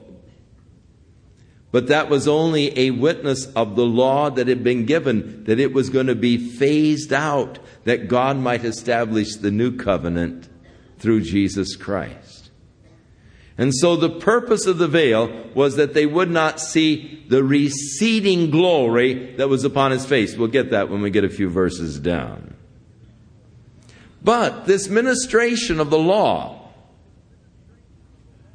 But 1.73 1.87
that 1.87 2.11
was 2.11 2.27
only 2.27 2.79
a 2.79 2.91
witness 2.91 3.47
of 3.55 3.77
the 3.77 3.87
law 3.87 4.29
that 4.29 4.49
had 4.49 4.65
been 4.65 4.87
given, 4.87 5.45
that 5.45 5.61
it 5.61 5.73
was 5.73 5.89
going 5.89 6.09
to 6.09 6.15
be 6.15 6.37
phased 6.37 7.13
out, 7.13 7.61
that 7.85 8.09
God 8.09 8.37
might 8.37 8.65
establish 8.65 9.37
the 9.37 9.51
new 9.51 9.77
covenant 9.77 10.49
through 10.99 11.23
Jesus 11.23 11.77
Christ. 11.77 12.40
And 13.61 13.75
so 13.75 13.95
the 13.95 14.09
purpose 14.09 14.65
of 14.65 14.79
the 14.79 14.89
veil 14.89 15.29
was 15.55 15.77
that 15.77 15.93
they 15.93 16.07
would 16.07 16.31
not 16.31 16.59
see 16.59 17.23
the 17.29 17.45
receding 17.45 18.51
glory 18.51 19.35
that 19.37 19.51
was 19.51 19.65
upon 19.65 19.91
his 19.91 20.07
face. 20.07 20.35
We'll 20.35 20.49
get 20.49 20.71
that 20.71 20.89
when 20.89 21.03
we 21.03 21.11
get 21.11 21.25
a 21.25 21.29
few 21.29 21.51
verses 21.51 22.01
down. 22.01 22.55
But 24.25 24.65
this 24.65 24.89
ministration 24.89 25.79
of 25.79 25.91
the 25.91 25.99
law 25.99 26.71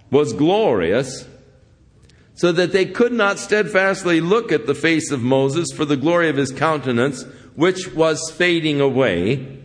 was 0.09 0.33
glorious 0.33 1.27
so 2.33 2.51
that 2.53 2.71
they 2.71 2.87
could 2.87 3.13
not 3.13 3.37
steadfastly 3.37 4.21
look 4.21 4.51
at 4.51 4.65
the 4.65 4.73
face 4.73 5.11
of 5.11 5.21
Moses 5.21 5.67
for 5.71 5.85
the 5.85 5.97
glory 5.97 6.29
of 6.29 6.35
his 6.35 6.51
countenance, 6.51 7.25
which 7.53 7.93
was 7.93 8.31
fading 8.31 8.81
away. 8.81 9.64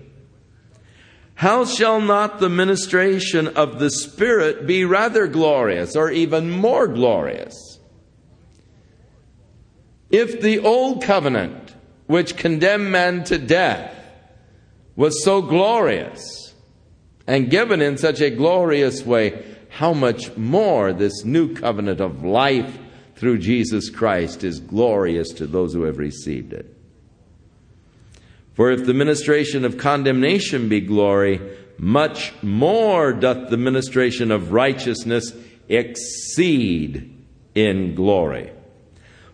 How 1.41 1.65
shall 1.65 2.03
not 2.03 2.39
the 2.39 2.51
ministration 2.51 3.49
of 3.49 3.79
the 3.79 3.89
Spirit 3.89 4.67
be 4.67 4.85
rather 4.85 5.27
glorious 5.27 5.97
or 5.97 6.11
even 6.11 6.51
more 6.51 6.87
glorious? 6.87 7.79
If 10.11 10.43
the 10.43 10.59
old 10.59 11.03
covenant, 11.03 11.75
which 12.07 12.37
condemned 12.37 12.91
man 12.91 13.25
to 13.25 13.39
death, 13.39 13.91
was 14.97 15.25
so 15.25 15.41
glorious 15.41 16.53
and 17.27 17.49
given 17.49 17.81
in 17.81 17.97
such 17.97 18.21
a 18.21 18.29
glorious 18.29 19.07
way, 19.07 19.43
how 19.71 19.95
much 19.95 20.37
more 20.37 20.93
this 20.93 21.25
new 21.25 21.55
covenant 21.55 22.03
of 22.03 22.23
life 22.23 22.79
through 23.17 23.39
Jesus 23.39 23.89
Christ 23.89 24.45
is 24.45 24.61
glorious 24.61 25.31
to 25.31 25.47
those 25.47 25.73
who 25.73 25.85
have 25.85 25.97
received 25.97 26.53
it. 26.53 26.80
For 28.55 28.71
if 28.71 28.85
the 28.85 28.95
ministration 28.95 29.65
of 29.65 29.79
condemnation 29.79 30.69
be 30.69 30.81
glory, 30.81 31.41
much 31.79 32.33
more 32.43 33.13
doth 33.13 33.49
the 33.49 33.57
ministration 33.57 34.31
of 34.31 34.53
righteousness 34.53 35.33
exceed 35.69 37.17
in 37.55 37.95
glory. 37.95 38.53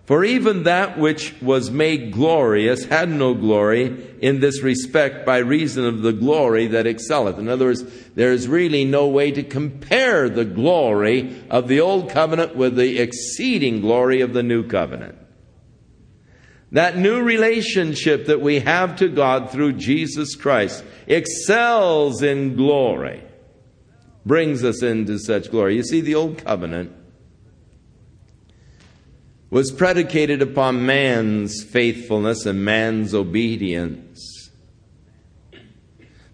For 0.06 0.24
even 0.24 0.62
that 0.62 0.98
which 0.98 1.34
was 1.42 1.72
made 1.72 2.12
glorious 2.12 2.84
had 2.84 3.08
no 3.08 3.34
glory 3.34 4.14
in 4.20 4.38
this 4.38 4.62
respect 4.62 5.26
by 5.26 5.38
reason 5.38 5.84
of 5.84 6.02
the 6.02 6.12
glory 6.12 6.68
that 6.68 6.86
excelleth. 6.86 7.40
In 7.40 7.48
other 7.48 7.66
words, 7.66 7.82
there 8.14 8.32
is 8.32 8.46
really 8.46 8.84
no 8.84 9.08
way 9.08 9.32
to 9.32 9.42
compare 9.42 10.28
the 10.28 10.44
glory 10.44 11.42
of 11.50 11.66
the 11.66 11.80
old 11.80 12.08
covenant 12.10 12.54
with 12.54 12.76
the 12.76 13.00
exceeding 13.00 13.80
glory 13.80 14.20
of 14.20 14.32
the 14.32 14.44
new 14.44 14.62
covenant. 14.62 15.18
That 16.72 16.96
new 16.96 17.22
relationship 17.22 18.26
that 18.26 18.40
we 18.40 18.60
have 18.60 18.96
to 18.96 19.08
God 19.08 19.50
through 19.50 19.74
Jesus 19.74 20.34
Christ 20.34 20.84
excels 21.06 22.22
in 22.22 22.56
glory, 22.56 23.22
brings 24.24 24.64
us 24.64 24.82
into 24.82 25.18
such 25.18 25.50
glory. 25.50 25.76
You 25.76 25.84
see, 25.84 26.00
the 26.00 26.16
old 26.16 26.44
covenant 26.44 26.92
was 29.48 29.70
predicated 29.70 30.42
upon 30.42 30.84
man's 30.84 31.62
faithfulness 31.62 32.46
and 32.46 32.64
man's 32.64 33.14
obedience. 33.14 34.50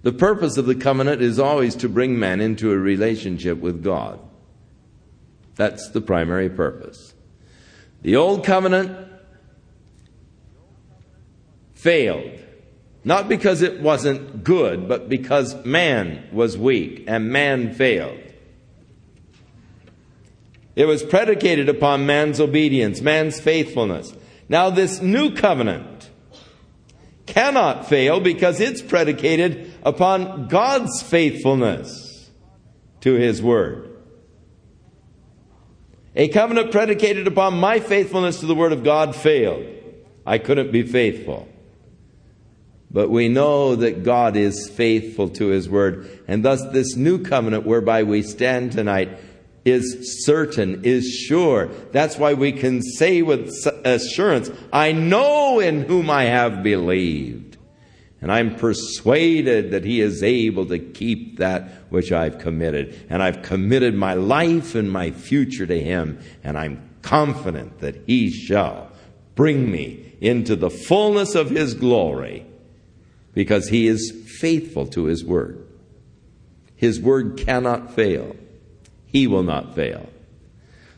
The 0.03 0.13
purpose 0.13 0.57
of 0.57 0.67
the 0.67 0.75
covenant 0.75 1.23
is 1.23 1.39
always 1.39 1.77
to 1.77 1.89
bring 1.89 2.19
man 2.19 2.41
into 2.41 2.73
a 2.73 2.77
relationship 2.77 3.59
with 3.59 3.85
God. 3.85 4.19
That's 5.57 5.91
the 5.91 6.01
primary 6.01 6.49
purpose. 6.49 7.15
The 8.01 8.17
old 8.17 8.45
covenant 8.45 9.12
failed. 11.83 12.39
Not 13.05 13.29
because 13.29 13.63
it 13.63 13.81
wasn't 13.81 14.45
good, 14.45 14.89
but 14.89 15.09
because 15.09 15.65
man 15.65 16.29
was 16.33 16.57
weak 16.57 17.05
and 17.09 17.31
man 17.31 17.75
failed. 17.75 18.21
It 20.77 20.87
was 20.87 21.03
predicated 21.03 21.69
upon 21.69 22.07
man's 22.07 22.41
obedience, 22.41 23.01
man's 23.01 23.41
faithfulness. 23.41 24.15
Now, 24.49 24.71
this 24.71 25.03
new 25.03 25.35
covenant 25.35 26.11
cannot 27.27 27.89
fail 27.89 28.21
because 28.21 28.61
it's 28.61 28.81
predicated 28.81 29.73
upon 29.83 30.49
God's 30.49 31.03
faithfulness 31.03 32.31
to 33.01 33.15
His 33.15 33.43
Word. 33.43 33.91
A 36.15 36.29
covenant 36.29 36.71
predicated 36.71 37.27
upon 37.27 37.59
my 37.59 37.81
faithfulness 37.81 38.41
to 38.41 38.47
the 38.47 38.55
Word 38.55 38.73
of 38.73 38.85
God 38.85 39.17
failed. 39.17 39.67
I 40.25 40.39
couldn't 40.39 40.71
be 40.71 40.83
faithful. 40.83 41.49
But 42.93 43.09
we 43.09 43.29
know 43.29 43.75
that 43.77 44.03
God 44.03 44.37
is 44.37 44.69
faithful 44.69 45.31
to 45.31 45.47
His 45.47 45.69
word. 45.69 46.21
And 46.29 46.45
thus, 46.45 46.63
this 46.73 46.95
new 46.95 47.23
covenant 47.23 47.65
whereby 47.65 48.03
we 48.03 48.23
stand 48.23 48.73
tonight 48.73 49.19
is 49.65 50.25
certain, 50.27 50.85
is 50.85 51.09
sure. 51.09 51.69
That's 51.93 52.19
why 52.19 52.35
we 52.35 52.53
can 52.53 52.83
say 52.83 53.23
with 53.23 53.51
assurance, 53.85 54.51
I 54.73 54.93
know 54.93 55.59
in 55.59 55.83
whom 55.83 56.11
I 56.11 56.25
have 56.25 56.63
believed. 56.63 57.57
And 58.21 58.31
I'm 58.31 58.57
persuaded 58.57 59.71
that 59.71 59.85
He 59.85 60.01
is 60.01 60.23
able 60.23 60.67
to 60.67 60.79
keep 60.79 61.39
that 61.39 61.71
which 61.89 62.13
I've 62.13 62.39
committed. 62.39 63.07
And 63.09 63.23
I've 63.23 63.43
committed 63.43 63.95
my 63.95 64.15
life 64.15 64.75
and 64.75 64.93
my 64.93 65.13
future 65.13 65.67
to 65.67 65.81
Him. 65.81 66.21
And 66.45 66.59
I'm 66.59 66.91
confident 67.01 67.79
that 67.79 68.03
He 68.07 68.31
shall 68.31 68.91
bring 69.35 69.71
me 69.71 70.13
into 70.21 70.57
the 70.57 70.71
fullness 70.71 71.35
of 71.35 71.49
His 71.49 71.73
glory 71.73 72.47
because 73.35 73.69
he 73.69 73.87
is 73.87 74.13
faithful 74.41 74.87
to 74.89 75.05
his 75.05 75.25
word. 75.25 75.67
His 76.77 77.01
word 77.01 77.37
cannot 77.39 77.95
fail. 77.95 78.37
He 79.07 79.27
will 79.27 79.43
not 79.45 79.75
fail. 79.75 80.09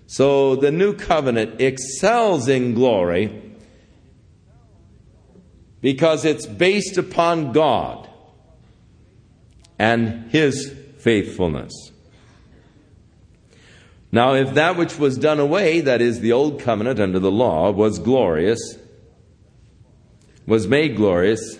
So 0.06 0.56
the 0.56 0.70
new 0.70 0.94
covenant 0.94 1.60
excels 1.60 2.48
in 2.48 2.74
glory 2.74 3.42
because 5.80 6.24
it's 6.24 6.46
based 6.46 6.96
upon 6.96 7.52
God 7.52 8.08
and 9.78 10.30
His 10.30 10.74
faithfulness. 10.98 11.72
Now, 14.10 14.34
if 14.34 14.54
that 14.54 14.76
which 14.76 14.98
was 14.98 15.18
done 15.18 15.40
away, 15.40 15.82
that 15.82 16.00
is, 16.00 16.20
the 16.20 16.32
old 16.32 16.60
covenant 16.60 17.00
under 17.00 17.18
the 17.18 17.30
law, 17.30 17.70
was 17.70 17.98
glorious, 17.98 18.78
was 20.46 20.66
made 20.66 20.96
glorious, 20.96 21.58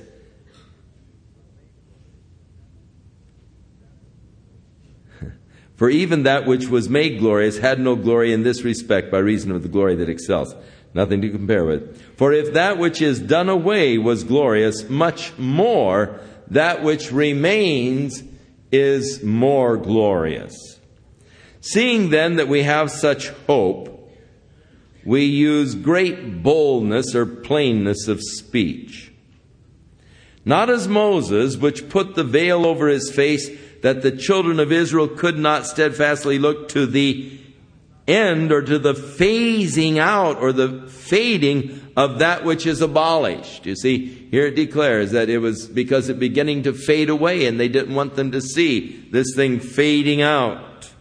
For 5.76 5.90
even 5.90 6.22
that 6.22 6.46
which 6.46 6.68
was 6.68 6.88
made 6.88 7.18
glorious 7.18 7.58
had 7.58 7.80
no 7.80 7.96
glory 7.96 8.32
in 8.32 8.42
this 8.42 8.62
respect 8.62 9.10
by 9.10 9.18
reason 9.18 9.50
of 9.50 9.62
the 9.62 9.68
glory 9.68 9.96
that 9.96 10.08
excels. 10.08 10.54
Nothing 10.94 11.20
to 11.22 11.30
compare 11.30 11.64
with. 11.64 12.00
For 12.16 12.32
if 12.32 12.52
that 12.54 12.78
which 12.78 13.02
is 13.02 13.18
done 13.18 13.48
away 13.48 13.98
was 13.98 14.22
glorious, 14.22 14.88
much 14.88 15.36
more 15.36 16.20
that 16.48 16.84
which 16.84 17.10
remains 17.10 18.22
is 18.70 19.22
more 19.22 19.76
glorious. 19.76 20.78
Seeing 21.60 22.10
then 22.10 22.36
that 22.36 22.48
we 22.48 22.62
have 22.62 22.90
such 22.90 23.30
hope, 23.46 24.12
we 25.04 25.24
use 25.24 25.74
great 25.74 26.42
boldness 26.42 27.14
or 27.14 27.26
plainness 27.26 28.06
of 28.06 28.20
speech. 28.22 29.12
Not 30.44 30.70
as 30.70 30.86
Moses, 30.86 31.56
which 31.56 31.88
put 31.88 32.14
the 32.14 32.24
veil 32.24 32.66
over 32.66 32.88
his 32.88 33.10
face 33.10 33.48
that 33.84 34.00
the 34.00 34.10
children 34.10 34.60
of 34.60 34.72
Israel 34.72 35.06
could 35.06 35.36
not 35.36 35.66
steadfastly 35.66 36.38
look 36.38 36.70
to 36.70 36.86
the 36.86 37.38
end 38.08 38.50
or 38.50 38.62
to 38.62 38.78
the 38.78 38.94
phasing 38.94 39.98
out 39.98 40.38
or 40.38 40.54
the 40.54 40.88
fading 40.88 41.92
of 41.94 42.20
that 42.20 42.46
which 42.46 42.64
is 42.64 42.80
abolished. 42.80 43.66
You 43.66 43.76
see, 43.76 44.06
here 44.30 44.46
it 44.46 44.56
declares 44.56 45.10
that 45.10 45.28
it 45.28 45.36
was 45.36 45.68
because 45.68 46.08
it 46.08 46.18
beginning 46.18 46.62
to 46.62 46.72
fade 46.72 47.10
away 47.10 47.44
and 47.44 47.60
they 47.60 47.68
didn't 47.68 47.94
want 47.94 48.14
them 48.14 48.32
to 48.32 48.40
see 48.40 49.06
this 49.10 49.34
thing 49.36 49.60
fading 49.60 50.22
out. 50.22 50.93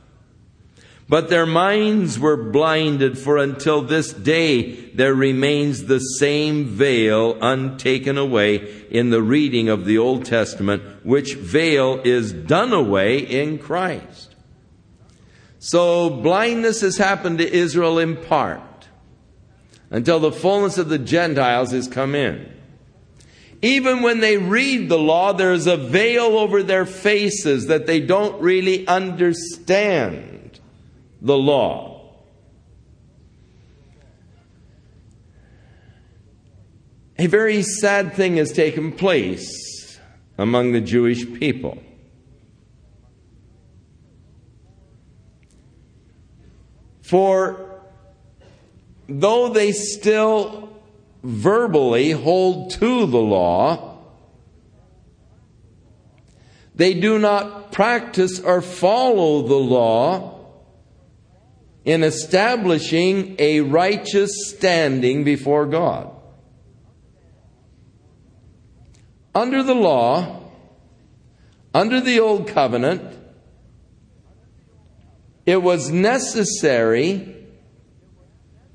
But 1.09 1.29
their 1.29 1.45
minds 1.45 2.17
were 2.17 2.37
blinded, 2.37 3.17
for 3.17 3.37
until 3.37 3.81
this 3.81 4.13
day 4.13 4.89
there 4.91 5.13
remains 5.13 5.83
the 5.83 5.99
same 5.99 6.65
veil 6.65 7.37
untaken 7.41 8.17
away 8.17 8.85
in 8.89 9.09
the 9.09 9.21
reading 9.21 9.67
of 9.69 9.85
the 9.85 9.97
Old 9.97 10.25
Testament, 10.25 11.05
which 11.05 11.35
veil 11.35 11.99
is 12.03 12.31
done 12.31 12.71
away 12.71 13.19
in 13.19 13.59
Christ. 13.59 14.35
So 15.59 16.09
blindness 16.09 16.81
has 16.81 16.97
happened 16.97 17.37
to 17.39 17.53
Israel 17.53 17.99
in 17.99 18.17
part 18.17 18.61
until 19.89 20.19
the 20.19 20.31
fullness 20.31 20.77
of 20.77 20.89
the 20.89 20.97
Gentiles 20.97 21.71
has 21.71 21.87
come 21.87 22.15
in. 22.15 22.49
Even 23.61 24.01
when 24.01 24.19
they 24.19 24.37
read 24.37 24.89
the 24.89 24.97
law, 24.97 25.31
there's 25.31 25.67
a 25.67 25.77
veil 25.77 26.37
over 26.37 26.63
their 26.63 26.85
faces 26.85 27.67
that 27.67 27.87
they 27.87 28.01
don't 28.01 28.41
really 28.41 28.85
understand 28.87 30.32
the 31.23 31.37
law. 31.37 31.93
A 37.17 37.27
very 37.27 37.63
sad 37.63 38.13
thing 38.13 38.35
has 38.35 38.51
taken 38.51 38.91
place 38.91 39.97
among 40.37 40.73
the 40.73 40.81
Jewish 40.81 41.25
people. 41.39 41.81
For 47.01 47.79
though 49.07 49.49
they 49.49 49.71
still 49.71 50.69
verbally 51.23 52.11
hold 52.11 52.71
to 52.71 53.05
the 53.05 53.19
law, 53.19 53.99
they 56.75 56.93
do 56.95 57.19
not 57.19 57.71
practice 57.71 58.39
or 58.39 58.61
follow 58.61 59.43
the 59.43 59.55
law 59.55 60.32
in 61.85 62.03
establishing 62.03 63.35
a 63.39 63.61
righteous 63.61 64.31
standing 64.49 65.23
before 65.23 65.65
God. 65.65 66.09
Under 69.35 69.63
the 69.63 69.73
law, 69.73 70.43
under 71.73 71.99
the 71.99 72.19
old 72.19 72.47
covenant, 72.47 73.19
it 75.45 75.61
was 75.61 75.89
necessary 75.89 77.35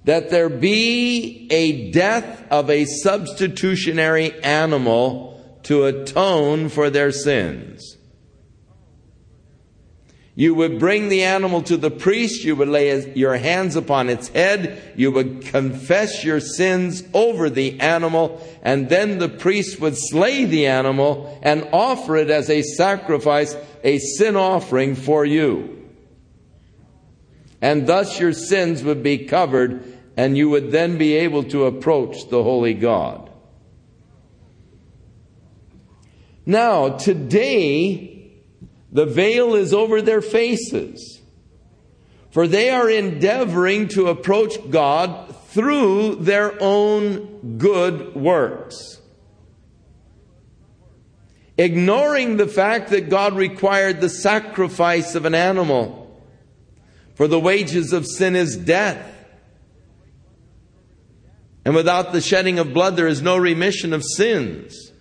that 0.05 0.31
there 0.31 0.49
be 0.49 1.47
a 1.51 1.90
death 1.90 2.47
of 2.51 2.71
a 2.71 2.85
substitutionary 2.87 4.42
animal 4.42 5.61
to 5.64 5.85
atone 5.85 6.68
for 6.68 6.88
their 6.88 7.12
sins. 7.12 7.97
You 10.38 10.55
would 10.55 10.79
bring 10.79 11.09
the 11.09 11.24
animal 11.24 11.62
to 11.62 11.77
the 11.77 11.90
priest. 11.90 12.44
You 12.44 12.55
would 12.55 12.68
lay 12.68 13.12
your 13.14 13.37
hands 13.37 13.74
upon 13.74 14.09
its 14.09 14.29
head. 14.29 14.81
You 14.94 15.11
would 15.11 15.46
confess 15.46 16.22
your 16.22 16.38
sins 16.38 17.03
over 17.12 17.51
the 17.51 17.81
animal. 17.81 18.40
And 18.62 18.88
then 18.88 19.18
the 19.18 19.29
priest 19.29 19.81
would 19.81 19.96
slay 19.98 20.44
the 20.44 20.68
animal 20.68 21.40
and 21.42 21.68
offer 21.72 22.14
it 22.14 22.31
as 22.31 22.48
a 22.51 22.62
sacrifice, 22.62 23.57
a 23.83 23.98
sin 23.98 24.37
offering 24.37 24.94
for 24.94 25.24
you. 25.24 25.90
And 27.61 27.88
thus 27.88 28.20
your 28.20 28.33
sins 28.33 28.85
would 28.85 29.03
be 29.03 29.27
covered 29.27 29.83
and 30.16 30.38
you 30.38 30.51
would 30.51 30.70
then 30.70 30.98
be 30.98 31.14
able 31.16 31.42
to 31.51 31.64
approach 31.66 32.29
the 32.29 32.44
holy 32.44 32.74
God. 32.74 33.29
Now, 36.46 36.90
today, 36.90 38.17
the 38.90 39.07
veil 39.07 39.55
is 39.55 39.74
over 39.74 40.01
their 40.01 40.22
faces, 40.22 41.20
for 42.31 42.46
they 42.46 42.70
are 42.70 42.90
endeavoring 42.90 43.88
to 43.88 44.09
approach 44.09 44.70
God 44.70 45.35
through 45.48 46.16
their 46.16 46.61
own 46.62 47.59
good 47.59 48.14
works. 48.14 49.01
Ignoring 51.57 52.37
the 52.37 52.46
fact 52.46 52.90
that 52.90 53.11
God 53.11 53.35
required 53.35 54.01
the 54.01 54.09
sacrifice 54.09 55.14
of 55.14 55.24
an 55.24 55.35
animal, 55.35 56.22
for 57.14 57.27
the 57.27 57.40
wages 57.40 57.92
of 57.92 58.07
sin 58.07 58.37
is 58.37 58.57
death. 58.57 59.14
And 61.64 61.74
without 61.74 62.12
the 62.12 62.20
shedding 62.20 62.59
of 62.59 62.72
blood, 62.72 62.96
there 62.96 63.09
is 63.09 63.20
no 63.20 63.37
remission 63.37 63.92
of 63.92 64.03
sins. 64.05 64.92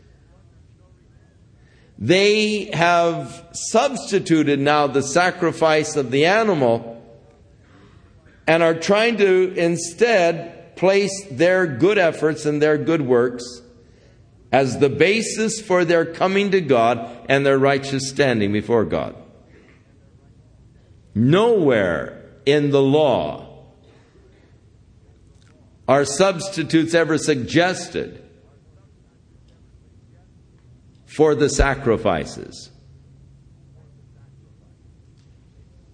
They 1.99 2.69
have 2.73 3.47
substituted 3.53 4.59
now 4.59 4.87
the 4.87 5.01
sacrifice 5.01 5.95
of 5.95 6.11
the 6.11 6.25
animal 6.25 7.01
and 8.45 8.61
are 8.61 8.75
trying 8.75 9.17
to 9.17 9.53
instead 9.55 10.75
place 10.75 11.25
their 11.31 11.65
good 11.65 11.97
efforts 11.97 12.45
and 12.45 12.61
their 12.61 12.77
good 12.77 13.01
works 13.01 13.61
as 14.51 14.79
the 14.79 14.89
basis 14.89 15.59
for 15.59 15.83
their 15.83 16.05
coming 16.05 16.51
to 16.51 16.61
God 16.61 17.25
and 17.27 17.45
their 17.45 17.57
righteous 17.57 18.09
standing 18.09 18.53
before 18.53 18.85
God. 18.85 19.15
Nowhere 21.15 22.31
in 22.45 22.69
the 22.69 22.81
law 22.81 23.65
are 25.87 26.05
substitutes 26.05 26.93
ever 26.93 27.17
suggested 27.17 28.23
for 31.17 31.33
the 31.33 31.49
sacrifices. 31.49 32.69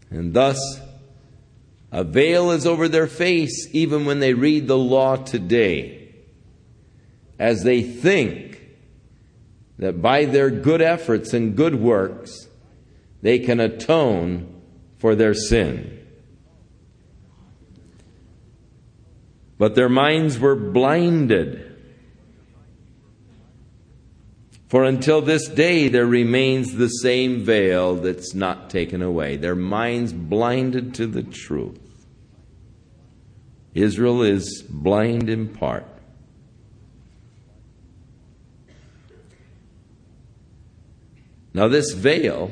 And 0.09 0.33
thus, 0.33 0.59
a 1.93 2.03
veil 2.03 2.51
is 2.51 2.67
over 2.67 2.89
their 2.89 3.07
face 3.07 3.69
even 3.71 4.03
when 4.03 4.19
they 4.19 4.33
read 4.33 4.67
the 4.67 4.77
law 4.77 5.15
today, 5.15 6.13
as 7.39 7.63
they 7.63 7.81
think 7.81 8.67
that 9.79 10.01
by 10.01 10.25
their 10.25 10.49
good 10.49 10.81
efforts 10.81 11.33
and 11.33 11.55
good 11.55 11.75
works, 11.75 12.49
they 13.21 13.39
can 13.39 13.61
atone 13.61 14.61
for 14.97 15.15
their 15.15 15.33
sin. 15.33 16.05
But 19.57 19.75
their 19.75 19.87
minds 19.87 20.37
were 20.37 20.55
blinded 20.55 21.72
for 24.73 24.85
until 24.85 25.21
this 25.21 25.47
day, 25.49 25.87
there 25.87 26.07
remains 26.07 26.73
the 26.73 26.87
same 26.87 27.43
veil 27.43 27.93
that's 27.93 28.33
not 28.33 28.71
taken 28.71 29.03
away. 29.03 29.35
Their 29.37 29.53
minds 29.53 30.11
blinded 30.11 30.95
to 30.95 31.05
the 31.05 31.21
truth. 31.21 32.07
Israel 33.75 34.23
is 34.23 34.63
blind 34.67 35.29
in 35.29 35.49
part. 35.49 35.85
Now, 41.53 41.67
this 41.67 41.93
veil 41.93 42.49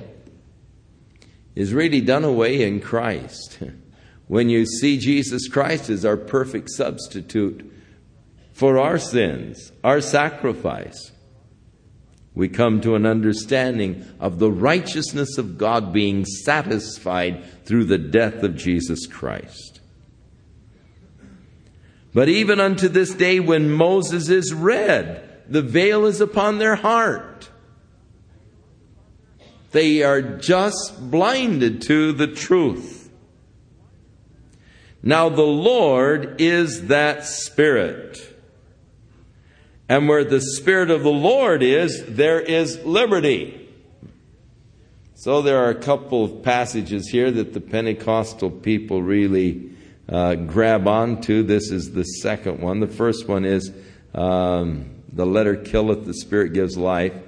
is 1.56 1.74
really 1.74 2.02
done 2.02 2.24
away 2.24 2.62
in 2.62 2.82
Christ. 2.82 3.58
When 4.28 4.48
you 4.48 4.68
see 4.68 5.00
Jesus 5.00 5.48
Christ 5.50 5.90
as 5.90 6.06
our 6.06 6.18
perfect 6.18 6.70
substitute 6.70 7.70
for 8.54 8.78
our 8.78 9.00
sins, 9.00 9.72
our 9.84 10.02
sacrifice, 10.02 11.12
we 12.34 12.48
come 12.48 12.80
to 12.82 12.96
an 12.96 13.06
understanding 13.06 14.06
of 14.20 14.40
the 14.40 14.52
righteousness 14.52 15.38
of 15.38 15.58
God 15.58 15.92
being 15.92 16.26
satisfied 16.26 17.44
through 17.66 17.86
the 17.86 17.98
death 17.98 18.44
of 18.44 18.56
Jesus 18.56 19.06
Christ. 19.06 19.82
But 22.14 22.30
even 22.30 22.60
unto 22.60 22.88
this 22.88 23.14
day, 23.14 23.40
when 23.40 23.70
Moses 23.70 24.30
is 24.30 24.54
read, 24.54 25.30
the 25.48 25.62
veil 25.62 26.06
is 26.06 26.22
upon 26.22 26.58
their 26.58 26.76
heart. 26.76 27.50
They 29.72 30.04
are 30.04 30.22
just 30.22 31.10
blinded 31.10 31.82
to 31.84 32.12
the 32.12 32.28
truth. 32.28 33.10
Now, 35.04 35.30
the 35.30 35.42
Lord 35.42 36.40
is 36.40 36.88
that 36.88 37.26
Spirit. 37.26 38.31
And 39.92 40.08
where 40.08 40.24
the 40.24 40.40
Spirit 40.40 40.90
of 40.90 41.04
the 41.04 41.12
Lord 41.12 41.62
is, 41.62 42.06
there 42.06 42.40
is 42.40 42.82
liberty. 42.86 43.68
So, 45.16 45.42
there 45.42 45.66
are 45.66 45.70
a 45.70 45.76
couple 45.76 46.24
of 46.24 46.44
passages 46.44 47.10
here 47.10 47.30
that 47.30 47.52
the 47.52 47.60
Pentecostal 47.60 48.52
people 48.52 49.04
really 49.04 49.72
uh, 50.08 50.36
grab 50.36 50.88
onto. 50.88 51.44
This 51.44 51.72
is 51.72 51.92
the 51.92 52.06
second 52.06 52.62
one. 52.62 52.80
The 52.80 52.88
first 52.88 53.28
one 53.28 53.44
is 53.44 53.70
um, 54.16 54.92
the 55.12 55.26
letter 55.26 55.58
killeth, 55.58 56.06
the 56.06 56.14
Spirit 56.14 56.54
gives 56.54 56.78
life. 56.78 57.22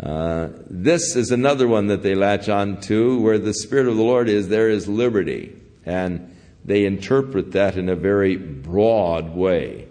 Uh, 0.00 0.48
this 0.68 1.14
is 1.14 1.30
another 1.30 1.68
one 1.68 1.86
that 1.86 2.02
they 2.02 2.16
latch 2.16 2.48
on 2.48 2.80
to. 2.80 3.20
Where 3.20 3.38
the 3.38 3.54
Spirit 3.54 3.86
of 3.86 3.96
the 3.96 4.02
Lord 4.02 4.28
is, 4.28 4.48
there 4.48 4.68
is 4.68 4.88
liberty. 4.88 5.54
And 5.86 6.36
they 6.64 6.86
interpret 6.86 7.52
that 7.52 7.76
in 7.76 7.88
a 7.88 7.94
very 7.94 8.36
broad 8.36 9.30
way. 9.30 9.86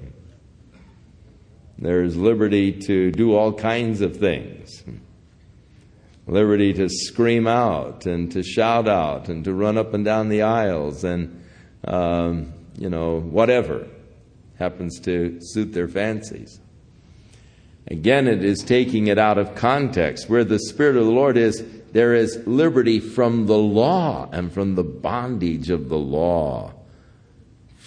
There's 1.81 2.15
liberty 2.15 2.73
to 2.87 3.11
do 3.11 3.35
all 3.35 3.53
kinds 3.53 4.01
of 4.01 4.17
things 4.17 4.83
liberty 6.29 6.73
to 6.73 6.87
scream 6.87 7.47
out 7.47 8.05
and 8.05 8.31
to 8.31 8.43
shout 8.43 8.87
out 8.87 9.29
and 9.29 9.43
to 9.43 9.53
run 9.53 9.77
up 9.77 9.93
and 9.93 10.05
down 10.05 10.29
the 10.29 10.43
aisles 10.43 11.03
and, 11.03 11.43
um, 11.85 12.53
you 12.77 12.89
know, 12.89 13.19
whatever 13.19 13.87
happens 14.57 14.99
to 14.99 15.39
suit 15.41 15.73
their 15.73 15.87
fancies. 15.87 16.59
Again, 17.87 18.27
it 18.27 18.43
is 18.43 18.59
taking 18.59 19.07
it 19.07 19.17
out 19.17 19.39
of 19.39 19.55
context. 19.55 20.29
Where 20.29 20.43
the 20.43 20.59
Spirit 20.59 20.95
of 20.95 21.05
the 21.05 21.11
Lord 21.11 21.37
is, 21.37 21.63
there 21.91 22.13
is 22.13 22.37
liberty 22.45 22.99
from 22.99 23.47
the 23.47 23.57
law 23.57 24.29
and 24.31 24.53
from 24.53 24.75
the 24.75 24.83
bondage 24.83 25.71
of 25.71 25.89
the 25.89 25.97
law. 25.97 26.73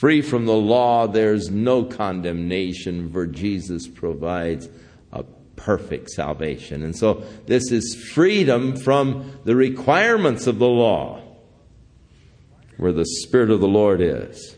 Free 0.03 0.21
from 0.21 0.47
the 0.47 0.57
law, 0.57 1.07
there's 1.07 1.49
no 1.49 1.85
condemnation, 1.85 3.13
for 3.13 3.25
Jesus 3.25 3.87
provides 3.87 4.69
a 5.13 5.23
perfect 5.55 6.11
salvation. 6.11 6.83
And 6.83 6.97
so, 6.97 7.23
this 7.47 7.71
is 7.71 7.95
freedom 8.13 8.77
from 8.77 9.31
the 9.45 9.55
requirements 9.55 10.49
of 10.49 10.59
the 10.59 10.67
law. 10.67 11.23
Where 12.79 12.91
the 12.91 13.07
Spirit 13.07 13.51
of 13.51 13.61
the 13.61 13.69
Lord 13.69 14.01
is, 14.01 14.57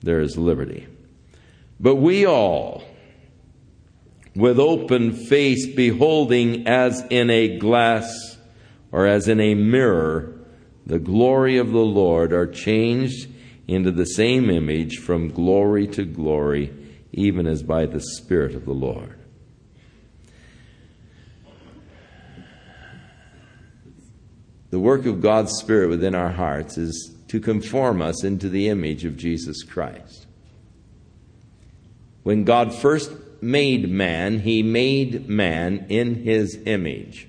there 0.00 0.22
is 0.22 0.38
liberty. 0.38 0.86
But 1.78 1.96
we 1.96 2.24
all, 2.24 2.84
with 4.34 4.58
open 4.58 5.12
face, 5.12 5.66
beholding 5.66 6.66
as 6.66 7.04
in 7.10 7.28
a 7.28 7.58
glass 7.58 8.38
or 8.92 9.06
as 9.06 9.28
in 9.28 9.40
a 9.40 9.54
mirror 9.54 10.40
the 10.86 10.98
glory 10.98 11.58
of 11.58 11.70
the 11.72 11.84
Lord, 11.84 12.32
are 12.32 12.46
changed 12.46 13.28
into 13.68 13.90
the 13.90 14.04
same 14.04 14.48
image 14.50 14.98
from 14.98 15.28
glory 15.28 15.86
to 15.88 16.04
glory, 16.04 16.72
even 17.12 17.46
as 17.46 17.62
by 17.62 17.86
the 17.86 18.00
Spirit 18.00 18.54
of 18.54 18.64
the 18.64 18.72
Lord. 18.72 19.18
The 24.70 24.80
work 24.80 25.06
of 25.06 25.20
God's 25.20 25.52
Spirit 25.52 25.88
within 25.88 26.14
our 26.14 26.30
hearts 26.30 26.76
is 26.76 27.14
to 27.28 27.40
conform 27.40 28.02
us 28.02 28.22
into 28.24 28.48
the 28.48 28.68
image 28.68 29.04
of 29.04 29.16
Jesus 29.16 29.62
Christ. 29.62 30.26
When 32.22 32.44
God 32.44 32.74
first 32.74 33.12
made 33.40 33.88
man, 33.88 34.40
he 34.40 34.62
made 34.62 35.28
man 35.28 35.86
in 35.88 36.16
his 36.24 36.58
image. 36.66 37.28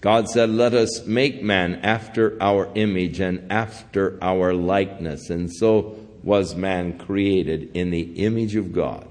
God 0.00 0.28
said, 0.28 0.50
Let 0.50 0.74
us 0.74 1.06
make 1.06 1.42
man 1.42 1.76
after 1.76 2.40
our 2.40 2.70
image 2.74 3.20
and 3.20 3.50
after 3.50 4.18
our 4.22 4.54
likeness. 4.54 5.30
And 5.30 5.52
so 5.52 5.98
was 6.22 6.54
man 6.54 6.98
created 6.98 7.70
in 7.74 7.90
the 7.90 8.02
image 8.24 8.54
of 8.54 8.72
God. 8.72 9.06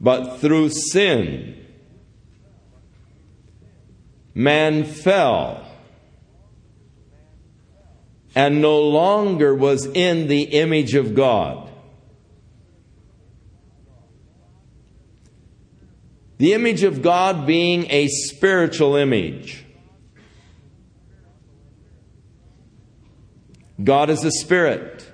But 0.00 0.38
through 0.38 0.70
sin, 0.70 1.64
man 4.34 4.84
fell 4.84 5.64
and 8.34 8.60
no 8.62 8.80
longer 8.80 9.54
was 9.54 9.86
in 9.86 10.26
the 10.26 10.42
image 10.42 10.94
of 10.94 11.14
God. 11.14 11.68
The 16.42 16.54
image 16.54 16.82
of 16.82 17.02
God 17.02 17.46
being 17.46 17.86
a 17.88 18.08
spiritual 18.08 18.96
image. 18.96 19.64
God 23.80 24.10
is 24.10 24.24
a 24.24 24.32
spirit. 24.32 25.08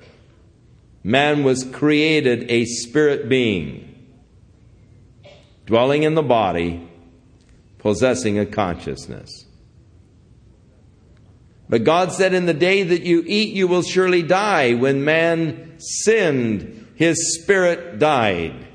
Man 1.05 1.45
was 1.45 1.65
created 1.65 2.51
a 2.51 2.65
spirit 2.65 3.29
being, 3.29 4.09
dwelling 5.67 6.05
in 6.05 6.15
the 6.15 6.23
body, 6.23 6.89
possessing 7.77 8.39
a 8.39 8.47
consciousness. 8.47 9.45
But 11.69 11.85
God 11.85 12.11
said, 12.11 12.33
In 12.33 12.47
the 12.47 12.55
day 12.55 12.85
that 12.85 13.03
you 13.03 13.23
eat, 13.27 13.53
you 13.53 13.69
will 13.69 13.83
surely 13.83 14.23
die. 14.23 14.73
When 14.73 15.05
man 15.05 15.75
sinned, 15.77 16.89
his 16.95 17.39
spirit 17.39 17.99
died. 17.99 18.68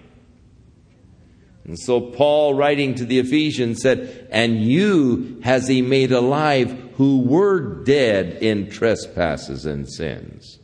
And 1.65 1.79
so 1.79 2.01
Paul, 2.01 2.55
writing 2.55 2.95
to 2.95 3.05
the 3.05 3.19
Ephesians, 3.19 3.81
said, 3.81 4.27
And 4.31 4.61
you 4.61 5.39
has 5.43 5.67
he 5.67 5.81
made 5.81 6.11
alive 6.11 6.91
who 6.95 7.21
were 7.21 7.83
dead 7.83 8.43
in 8.43 8.69
trespasses 8.69 9.65
and 9.65 9.89
sins. 9.89 10.59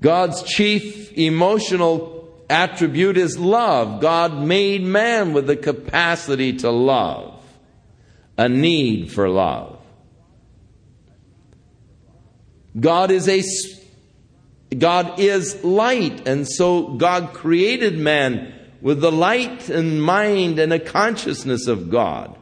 God's 0.00 0.44
chief 0.44 1.12
emotional 1.14 2.18
attribute 2.48 3.16
is 3.16 3.38
love. 3.38 4.00
God 4.00 4.40
made 4.40 4.82
man 4.82 5.32
with 5.32 5.48
the 5.48 5.56
capacity 5.56 6.52
to 6.58 6.70
love, 6.70 7.42
a 8.36 8.48
need 8.48 9.10
for 9.10 9.28
love. 9.28 9.80
God 12.78 13.10
is 13.10 13.28
a 13.28 13.42
God 14.76 15.18
is 15.18 15.64
light, 15.64 16.26
and 16.26 16.46
so 16.46 16.94
God 16.94 17.32
created 17.32 17.98
man 17.98 18.54
with 18.80 19.00
the 19.00 19.12
light 19.12 19.68
and 19.68 20.02
mind 20.02 20.58
and 20.58 20.72
a 20.72 20.78
consciousness 20.78 21.66
of 21.66 21.90
God. 21.90 22.38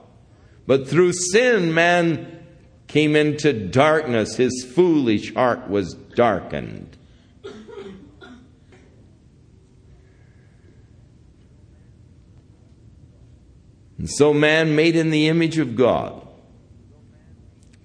But 0.66 0.88
through 0.88 1.12
sin, 1.12 1.72
man 1.72 2.44
came 2.88 3.14
into 3.14 3.52
darkness. 3.52 4.36
His 4.36 4.64
foolish 4.64 5.34
heart 5.34 5.68
was 5.70 5.94
darkened. 5.94 6.96
And 13.98 14.10
so 14.10 14.34
man 14.34 14.76
made 14.76 14.94
in 14.94 15.10
the 15.10 15.28
image 15.28 15.58
of 15.58 15.74
God, 15.74 16.26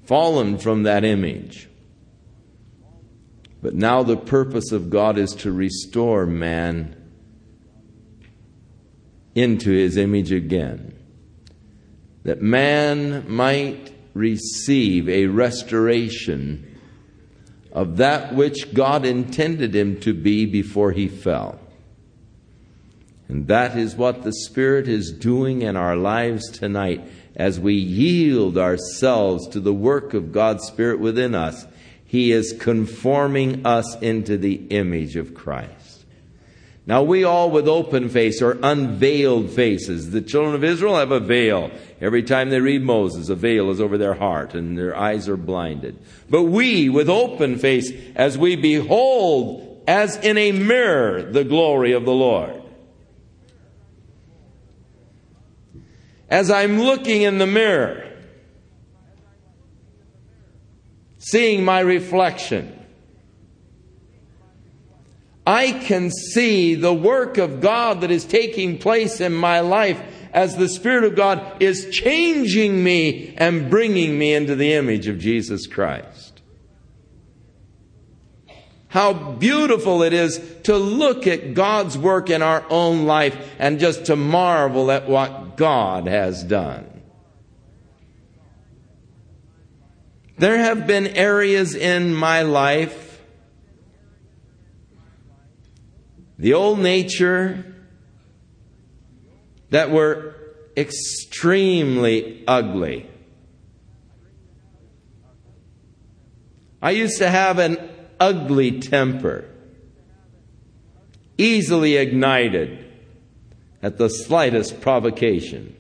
fallen 0.04 0.58
from 0.58 0.84
that 0.84 1.06
image, 1.06 1.70
but 3.62 3.76
now 3.76 4.04
the 4.04 4.18
purpose 4.18 4.72
of 4.72 4.90
God 4.90 5.18
is 5.18 5.34
to 5.36 5.52
restore 5.52 6.26
man 6.26 6.96
into 9.36 9.72
his 9.72 9.98
image 9.98 10.32
again. 10.32 10.98
That 12.24 12.42
man 12.42 13.30
might 13.30 13.94
receive 14.14 15.08
a 15.08 15.28
restoration 15.28 16.80
of 17.72 17.98
that 17.98 18.36
which 18.36 18.74
God 18.74 19.06
intended 19.06 19.76
him 19.76 20.00
to 20.02 20.14
be 20.14 20.46
before 20.46 20.92
he 20.92 21.08
fell. 21.08 21.60
And 23.28 23.48
that 23.48 23.78
is 23.78 23.96
what 23.96 24.24
the 24.24 24.34
Spirit 24.34 24.90
is 24.90 25.12
doing 25.12 25.62
in 25.62 25.78
our 25.78 25.96
lives 25.96 26.50
tonight 26.50 27.02
as 27.36 27.60
we 27.60 27.76
yield 27.76 28.58
ourselves 28.58 29.48
to 29.50 29.62
the 29.62 29.74
work 29.74 30.14
of 30.14 30.34
God's 30.34 30.66
Spirit 30.66 31.00
within 31.00 31.34
us 31.34 31.66
he 32.12 32.34
is 32.34 32.52
conforming 32.60 33.66
us 33.66 33.96
into 34.02 34.38
the 34.38 34.56
image 34.70 35.16
of 35.16 35.34
Christ. 35.34 36.04
Now 36.86 37.04
we 37.04 37.24
all 37.24 37.50
with 37.50 37.70
open 37.70 38.10
face 38.10 38.42
or 38.42 38.60
unveiled 38.62 39.50
faces. 39.52 40.12
The 40.12 40.22
children 40.22 40.54
of 40.54 40.62
Israel 40.62 40.98
have 40.98 41.12
a 41.12 41.22
veil. 41.22 41.72
Every 42.02 42.22
time 42.22 42.50
they 42.50 42.60
read 42.60 42.82
Moses, 42.82 43.30
a 43.30 43.36
veil 43.36 43.70
is 43.70 43.80
over 43.80 43.98
their 43.98 44.16
heart 44.16 44.56
and 44.56 44.78
their 44.78 44.94
eyes 44.94 45.30
are 45.30 45.38
blinded. 45.38 46.00
But 46.30 46.44
we 46.44 46.90
with 46.90 47.08
open 47.08 47.58
face 47.58 47.94
as 48.14 48.38
we 48.38 48.58
behold 48.58 49.82
as 49.88 50.18
in 50.18 50.38
a 50.38 50.52
mirror 50.52 51.32
the 51.32 51.46
glory 51.46 51.94
of 51.94 52.04
the 52.04 52.12
Lord. 52.12 52.62
As 56.28 56.52
I'm 56.52 56.78
looking 56.78 57.22
in 57.22 57.38
the 57.38 57.48
mirror, 57.48 58.11
seeing 61.22 61.64
my 61.64 61.80
reflection, 61.80 62.78
I 65.46 65.72
can 65.72 66.10
see 66.12 66.76
the 66.76 66.94
work 66.94 67.38
of 67.38 67.62
God 67.62 68.02
that 68.02 68.12
is 68.12 68.26
taking 68.26 68.78
place 68.78 69.22
in 69.22 69.34
my 69.34 69.60
life 69.60 70.02
as 70.34 70.56
the 70.56 70.70
Spirit 70.70 71.04
of 71.04 71.16
God 71.16 71.62
is 71.62 71.90
changing 71.92 72.84
me 72.84 73.36
and 73.38 73.70
bringing 73.70 74.18
me 74.18 74.34
into 74.34 74.56
the 74.56 74.74
image 74.74 75.08
of 75.08 75.20
Jesus 75.20 75.68
Christ. 75.68 76.42
How 78.88 79.14
beautiful 79.14 80.04
it 80.04 80.14
is 80.14 80.42
to 80.64 80.76
look 80.76 81.26
at 81.28 81.54
God's 81.54 81.98
work 81.98 82.30
in 82.30 82.42
our 82.42 82.66
own 82.70 83.06
life 83.06 83.56
and 83.58 83.80
just 83.80 84.08
to 84.08 84.16
marvel 84.16 84.92
at 84.92 85.08
what 85.08 85.56
God 85.56 86.08
has 86.08 86.44
done. 86.44 86.91
There 90.42 90.58
have 90.58 90.88
been 90.88 91.06
areas 91.06 91.76
in 91.76 92.16
my 92.16 92.42
life 92.42 93.22
the 96.40 96.56
old 96.56 96.80
nature 96.80 97.76
that 99.70 99.92
were 99.92 100.34
extremely 100.76 102.44
ugly. 102.48 103.08
I 106.82 106.90
used 106.90 107.20
to 107.20 107.30
have 107.30 107.60
an 107.60 107.78
ugly 108.20 108.80
temper, 108.80 109.46
easily 111.38 111.98
ignited 111.98 112.84
at 113.84 114.00
the 114.00 114.10
slightest 114.10 114.82
provocation. 114.82 115.76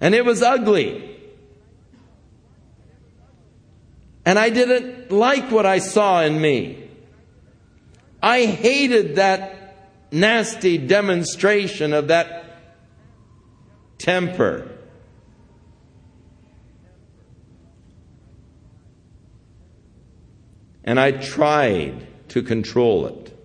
And 0.00 0.14
it 0.14 0.24
was 0.24 0.40
ugly. 0.40 1.13
And 4.26 4.38
I 4.38 4.50
didn't 4.50 5.10
like 5.10 5.50
what 5.50 5.66
I 5.66 5.78
saw 5.78 6.22
in 6.22 6.40
me. 6.40 6.88
I 8.22 8.46
hated 8.46 9.16
that 9.16 9.76
nasty 10.10 10.78
demonstration 10.78 11.92
of 11.92 12.08
that 12.08 12.44
temper. 13.98 14.70
And 20.84 20.98
I 21.00 21.12
tried 21.12 22.06
to 22.28 22.42
control 22.42 23.06
it. 23.06 23.38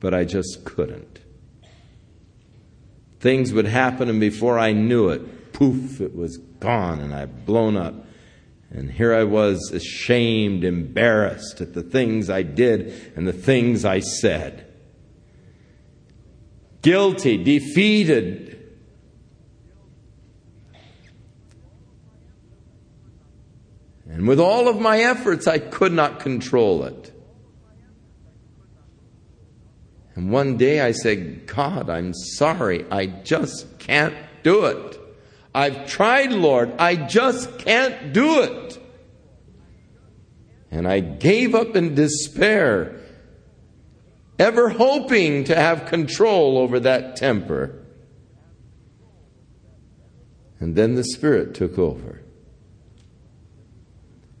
But 0.00 0.14
I 0.14 0.24
just 0.24 0.64
couldn't. 0.64 1.20
Things 3.20 3.52
would 3.52 3.66
happen, 3.66 4.08
and 4.08 4.20
before 4.20 4.58
I 4.58 4.72
knew 4.72 5.08
it, 5.08 5.52
poof, 5.52 6.00
it 6.00 6.14
was 6.14 6.38
gone, 6.60 7.00
and 7.00 7.14
I've 7.14 7.44
blown 7.46 7.76
up. 7.76 7.94
And 8.70 8.90
here 8.90 9.14
I 9.14 9.24
was 9.24 9.70
ashamed, 9.72 10.62
embarrassed 10.62 11.60
at 11.60 11.72
the 11.72 11.82
things 11.82 12.28
I 12.28 12.42
did 12.42 13.12
and 13.16 13.26
the 13.26 13.32
things 13.32 13.84
I 13.84 14.00
said. 14.00 14.66
Guilty, 16.82 17.42
defeated. 17.42 18.54
And 24.06 24.28
with 24.28 24.40
all 24.40 24.68
of 24.68 24.80
my 24.80 24.98
efforts, 24.98 25.46
I 25.46 25.58
could 25.58 25.92
not 25.92 26.20
control 26.20 26.84
it. 26.84 27.12
And 30.14 30.32
one 30.32 30.56
day 30.56 30.80
I 30.80 30.92
said, 30.92 31.46
God, 31.46 31.88
I'm 31.88 32.12
sorry. 32.12 32.84
I 32.90 33.06
just 33.06 33.78
can't 33.78 34.16
do 34.42 34.66
it. 34.66 34.97
I've 35.58 35.88
tried, 35.88 36.30
Lord. 36.30 36.72
I 36.78 36.94
just 36.94 37.58
can't 37.58 38.12
do 38.12 38.42
it. 38.42 38.80
And 40.70 40.86
I 40.86 41.00
gave 41.00 41.52
up 41.52 41.74
in 41.74 41.96
despair, 41.96 43.00
ever 44.38 44.68
hoping 44.68 45.42
to 45.44 45.56
have 45.56 45.86
control 45.86 46.58
over 46.58 46.78
that 46.78 47.16
temper. 47.16 47.84
And 50.60 50.76
then 50.76 50.94
the 50.94 51.02
Spirit 51.02 51.56
took 51.56 51.76
over. 51.76 52.20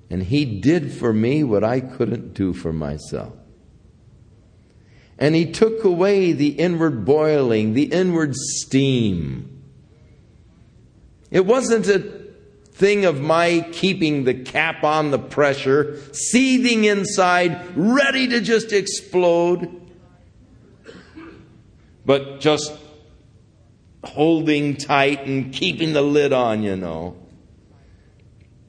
And 0.08 0.22
He 0.22 0.44
did 0.44 0.92
for 0.92 1.12
me 1.12 1.42
what 1.42 1.64
I 1.64 1.80
couldn't 1.80 2.32
do 2.32 2.52
for 2.52 2.72
myself. 2.72 3.34
And 5.18 5.34
He 5.34 5.50
took 5.50 5.82
away 5.82 6.30
the 6.30 6.50
inward 6.50 7.04
boiling, 7.04 7.74
the 7.74 7.92
inward 7.92 8.36
steam 8.36 9.57
it 11.30 11.44
wasn't 11.44 11.86
a 11.88 11.98
thing 12.78 13.04
of 13.04 13.20
my 13.20 13.66
keeping 13.72 14.24
the 14.24 14.34
cap 14.34 14.84
on 14.84 15.10
the 15.10 15.18
pressure, 15.18 16.00
seething 16.12 16.84
inside, 16.84 17.76
ready 17.76 18.28
to 18.28 18.40
just 18.40 18.72
explode, 18.72 19.90
but 22.06 22.40
just 22.40 22.72
holding 24.04 24.76
tight 24.76 25.26
and 25.26 25.52
keeping 25.52 25.92
the 25.92 26.02
lid 26.02 26.32
on, 26.32 26.62
you 26.62 26.76
know. 26.76 27.16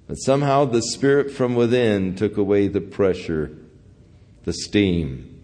But 0.07 0.15
somehow 0.15 0.65
the 0.65 0.81
Spirit 0.81 1.29
from 1.29 1.53
within 1.53 2.15
took 2.15 2.35
away 2.35 2.67
the 2.67 2.81
pressure, 2.81 3.55
the 4.43 4.53
steam. 4.53 5.39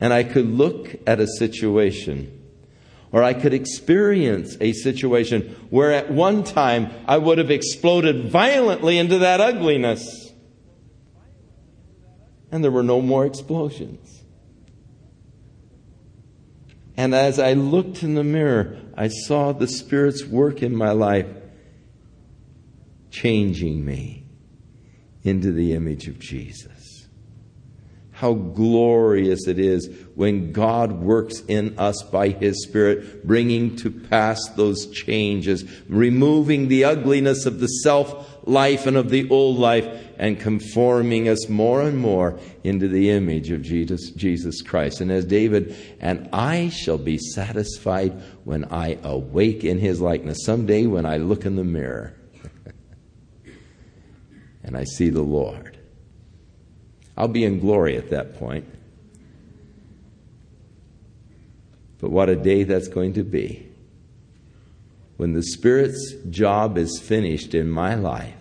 And 0.00 0.12
I 0.12 0.22
could 0.22 0.46
look 0.46 0.94
at 1.08 1.18
a 1.18 1.26
situation 1.26 2.45
or 3.16 3.22
I 3.22 3.32
could 3.32 3.54
experience 3.54 4.58
a 4.60 4.74
situation 4.74 5.56
where 5.70 5.90
at 5.90 6.10
one 6.10 6.44
time 6.44 6.90
I 7.06 7.16
would 7.16 7.38
have 7.38 7.50
exploded 7.50 8.28
violently 8.28 8.98
into 8.98 9.20
that 9.20 9.40
ugliness. 9.40 10.34
And 12.52 12.62
there 12.62 12.70
were 12.70 12.82
no 12.82 13.00
more 13.00 13.24
explosions. 13.24 14.22
And 16.98 17.14
as 17.14 17.38
I 17.38 17.54
looked 17.54 18.02
in 18.02 18.16
the 18.16 18.22
mirror, 18.22 18.82
I 18.94 19.08
saw 19.08 19.52
the 19.52 19.66
Spirit's 19.66 20.26
work 20.26 20.62
in 20.62 20.76
my 20.76 20.90
life 20.90 21.28
changing 23.10 23.82
me 23.82 24.26
into 25.22 25.52
the 25.52 25.72
image 25.72 26.06
of 26.06 26.18
Jesus. 26.18 27.08
How 28.10 28.34
glorious 28.34 29.48
it 29.48 29.58
is 29.58 29.88
when 30.16 30.50
God 30.50 31.02
works 31.02 31.42
in 31.46 31.78
us 31.78 32.02
by 32.02 32.30
His 32.30 32.64
Spirit, 32.64 33.26
bringing 33.26 33.76
to 33.76 33.90
pass 33.90 34.40
those 34.56 34.86
changes, 34.86 35.64
removing 35.88 36.68
the 36.68 36.84
ugliness 36.84 37.44
of 37.44 37.60
the 37.60 37.66
self 37.66 38.38
life 38.46 38.86
and 38.86 38.96
of 38.96 39.10
the 39.10 39.28
old 39.28 39.58
life, 39.58 39.86
and 40.18 40.40
conforming 40.40 41.28
us 41.28 41.50
more 41.50 41.82
and 41.82 41.98
more 41.98 42.38
into 42.64 42.88
the 42.88 43.10
image 43.10 43.50
of 43.50 43.60
Jesus, 43.60 44.10
Jesus 44.10 44.62
Christ. 44.62 45.02
And 45.02 45.12
as 45.12 45.26
David, 45.26 45.76
and 46.00 46.30
I 46.32 46.70
shall 46.70 46.98
be 46.98 47.18
satisfied 47.18 48.12
when 48.44 48.64
I 48.64 48.98
awake 49.02 49.64
in 49.64 49.78
His 49.78 50.00
likeness. 50.00 50.44
Someday 50.44 50.86
when 50.86 51.04
I 51.04 51.18
look 51.18 51.44
in 51.44 51.56
the 51.56 51.64
mirror 51.64 52.14
and 54.64 54.78
I 54.78 54.84
see 54.84 55.10
the 55.10 55.22
Lord. 55.22 55.76
I'll 57.18 57.28
be 57.28 57.44
in 57.44 57.60
glory 57.60 57.98
at 57.98 58.08
that 58.10 58.38
point. 58.38 58.66
But 61.98 62.10
what 62.10 62.28
a 62.28 62.36
day 62.36 62.64
that's 62.64 62.88
going 62.88 63.14
to 63.14 63.22
be 63.22 63.66
when 65.16 65.32
the 65.32 65.42
Spirit's 65.42 66.14
job 66.28 66.76
is 66.76 67.00
finished 67.00 67.54
in 67.54 67.70
my 67.70 67.94
life 67.94 68.34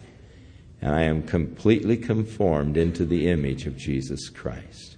and 0.81 0.93
I 0.93 1.03
am 1.03 1.23
completely 1.23 1.97
conformed 1.97 2.77
into 2.77 3.05
the 3.05 3.27
image 3.27 3.65
of 3.65 3.77
Jesus 3.77 4.29
Christ. 4.29 4.97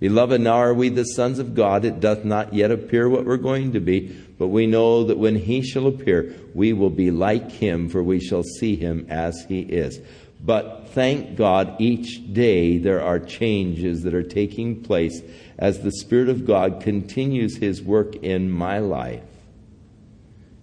Beloved, 0.00 0.40
now 0.40 0.56
are 0.56 0.74
we 0.74 0.88
the 0.88 1.04
sons 1.04 1.38
of 1.38 1.54
God. 1.54 1.84
It 1.84 2.00
doth 2.00 2.24
not 2.24 2.54
yet 2.54 2.70
appear 2.70 3.08
what 3.08 3.24
we're 3.24 3.36
going 3.36 3.72
to 3.72 3.80
be, 3.80 4.16
but 4.38 4.48
we 4.48 4.66
know 4.66 5.04
that 5.04 5.18
when 5.18 5.36
He 5.36 5.62
shall 5.62 5.86
appear, 5.86 6.34
we 6.54 6.72
will 6.72 6.90
be 6.90 7.10
like 7.10 7.50
Him, 7.50 7.88
for 7.88 8.02
we 8.02 8.20
shall 8.20 8.42
see 8.42 8.76
Him 8.76 9.06
as 9.08 9.44
He 9.48 9.60
is. 9.60 10.00
But 10.40 10.88
thank 10.90 11.36
God, 11.36 11.74
each 11.80 12.32
day 12.32 12.78
there 12.78 13.02
are 13.02 13.18
changes 13.18 14.02
that 14.02 14.14
are 14.14 14.22
taking 14.22 14.82
place 14.82 15.20
as 15.58 15.80
the 15.80 15.92
Spirit 15.92 16.28
of 16.28 16.46
God 16.46 16.80
continues 16.80 17.56
His 17.56 17.82
work 17.82 18.14
in 18.16 18.50
my 18.50 18.78
life, 18.78 19.24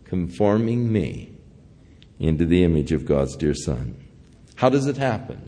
conforming 0.06 0.92
me 0.92 1.32
into 2.20 2.46
the 2.46 2.64
image 2.64 2.92
of 2.92 3.06
God's 3.06 3.36
dear 3.36 3.54
Son. 3.54 3.96
How 4.56 4.70
does 4.70 4.88
it 4.88 4.98
happen? 4.98 5.42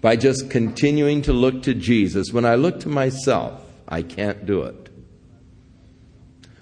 by 0.00 0.16
just 0.16 0.50
continuing 0.50 1.22
to 1.22 1.32
look 1.32 1.62
to 1.62 1.74
Jesus. 1.74 2.32
When 2.32 2.44
I 2.44 2.54
look 2.54 2.80
to 2.80 2.88
myself, 2.88 3.62
I 3.86 4.02
can't 4.02 4.46
do 4.46 4.62
it. 4.62 4.88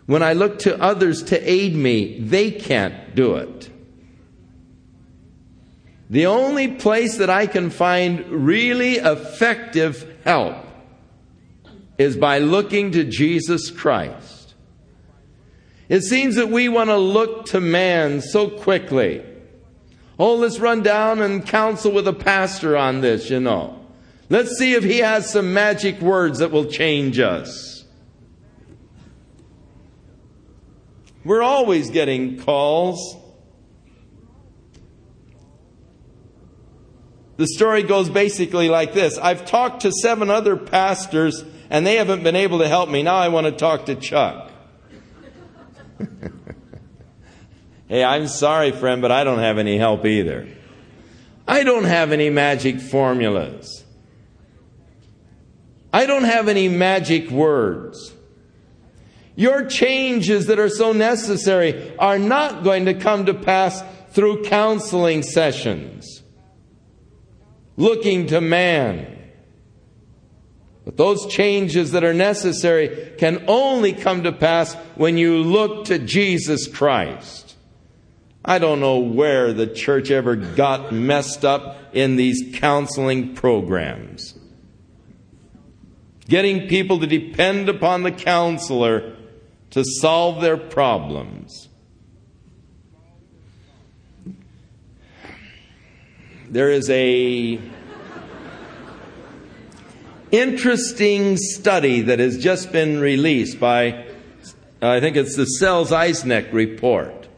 When 0.06 0.22
I 0.22 0.32
look 0.32 0.58
to 0.60 0.80
others 0.80 1.22
to 1.24 1.50
aid 1.50 1.74
me, 1.76 2.18
they 2.18 2.50
can't 2.50 3.14
do 3.14 3.36
it. 3.36 3.70
The 6.10 6.26
only 6.26 6.68
place 6.68 7.18
that 7.18 7.28
I 7.28 7.46
can 7.46 7.70
find 7.70 8.26
really 8.28 8.94
effective 8.94 10.16
help 10.24 10.56
is 11.98 12.16
by 12.16 12.38
looking 12.38 12.92
to 12.92 13.04
Jesus 13.04 13.70
Christ. 13.70 14.54
It 15.88 16.02
seems 16.02 16.36
that 16.36 16.48
we 16.48 16.68
want 16.68 16.90
to 16.90 16.96
look 16.96 17.46
to 17.46 17.60
man 17.60 18.20
so 18.20 18.48
quickly. 18.48 19.24
Oh, 20.18 20.34
let's 20.34 20.58
run 20.58 20.82
down 20.82 21.20
and 21.20 21.46
counsel 21.46 21.92
with 21.92 22.08
a 22.08 22.12
pastor 22.12 22.76
on 22.76 23.00
this, 23.00 23.30
you 23.30 23.40
know. 23.40 23.78
Let's 24.30 24.58
see 24.58 24.74
if 24.74 24.84
he 24.84 24.98
has 24.98 25.30
some 25.30 25.54
magic 25.54 26.00
words 26.00 26.40
that 26.40 26.50
will 26.50 26.66
change 26.66 27.18
us. 27.18 27.84
We're 31.24 31.42
always 31.42 31.90
getting 31.90 32.38
calls. 32.40 33.16
The 37.38 37.46
story 37.46 37.82
goes 37.84 38.10
basically 38.10 38.68
like 38.68 38.92
this 38.92 39.16
I've 39.16 39.46
talked 39.46 39.82
to 39.82 39.92
seven 39.92 40.28
other 40.28 40.56
pastors 40.56 41.42
and 41.70 41.86
they 41.86 41.96
haven't 41.96 42.22
been 42.22 42.36
able 42.36 42.58
to 42.58 42.68
help 42.68 42.90
me. 42.90 43.02
Now 43.02 43.16
I 43.16 43.28
want 43.28 43.46
to 43.46 43.52
talk 43.52 43.86
to 43.86 43.94
Chuck. 43.94 44.50
hey, 47.88 48.04
I'm 48.04 48.28
sorry, 48.28 48.72
friend, 48.72 49.00
but 49.00 49.10
I 49.10 49.24
don't 49.24 49.38
have 49.38 49.56
any 49.56 49.78
help 49.78 50.04
either. 50.04 50.48
I 51.46 51.64
don't 51.64 51.84
have 51.84 52.12
any 52.12 52.28
magic 52.28 52.80
formulas. 52.80 53.84
I 55.92 56.06
don't 56.06 56.24
have 56.24 56.48
any 56.48 56.68
magic 56.68 57.30
words. 57.30 58.12
Your 59.36 59.64
changes 59.66 60.46
that 60.46 60.58
are 60.58 60.68
so 60.68 60.92
necessary 60.92 61.96
are 61.98 62.18
not 62.18 62.64
going 62.64 62.86
to 62.86 62.94
come 62.94 63.26
to 63.26 63.34
pass 63.34 63.82
through 64.10 64.42
counseling 64.44 65.22
sessions, 65.22 66.17
looking 67.78 68.26
to 68.26 68.40
man. 68.42 69.14
But 70.84 70.96
those 70.96 71.26
changes 71.26 71.92
that 71.92 72.04
are 72.04 72.12
necessary 72.12 73.14
can 73.18 73.44
only 73.46 73.92
come 73.92 74.24
to 74.24 74.32
pass 74.32 74.74
when 74.96 75.16
you 75.16 75.38
look 75.38 75.86
to 75.86 75.98
Jesus 75.98 76.66
Christ. 76.66 77.56
I 78.44 78.58
don't 78.58 78.80
know 78.80 78.98
where 78.98 79.52
the 79.52 79.66
church 79.66 80.10
ever 80.10 80.34
got 80.34 80.92
messed 80.92 81.44
up 81.44 81.76
in 81.92 82.16
these 82.16 82.58
counseling 82.58 83.34
programs. 83.34 84.34
Getting 86.26 86.68
people 86.68 86.98
to 87.00 87.06
depend 87.06 87.68
upon 87.68 88.02
the 88.02 88.12
counselor 88.12 89.16
to 89.70 89.84
solve 89.84 90.40
their 90.40 90.56
problems. 90.56 91.67
There 96.50 96.70
is 96.70 96.88
a 96.88 97.60
interesting 100.30 101.36
study 101.36 102.00
that 102.00 102.18
has 102.20 102.38
just 102.38 102.72
been 102.72 103.00
released 103.00 103.60
by 103.60 104.06
I 104.80 105.00
think 105.00 105.16
it's 105.16 105.36
the 105.36 105.44
Sells-Eisner 105.44 106.48
report. 106.52 107.28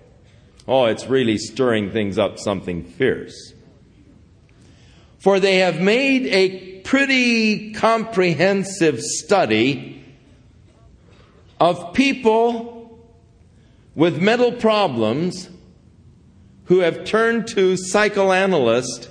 Oh, 0.69 0.85
it's 0.85 1.07
really 1.07 1.39
stirring 1.39 1.91
things 1.91 2.19
up 2.19 2.39
something 2.39 2.85
fierce. 2.85 3.53
For 5.19 5.41
they 5.41 5.57
have 5.57 5.81
made 5.81 6.27
a 6.27 6.81
pretty 6.83 7.73
comprehensive 7.73 9.01
study 9.01 10.05
of 11.59 11.95
people 11.95 13.09
with 13.97 14.23
mental 14.23 14.53
problems 14.53 15.49
who 16.71 16.79
have 16.79 17.05
turned 17.05 17.49
to 17.49 17.77
psychoanalysts 17.77 19.09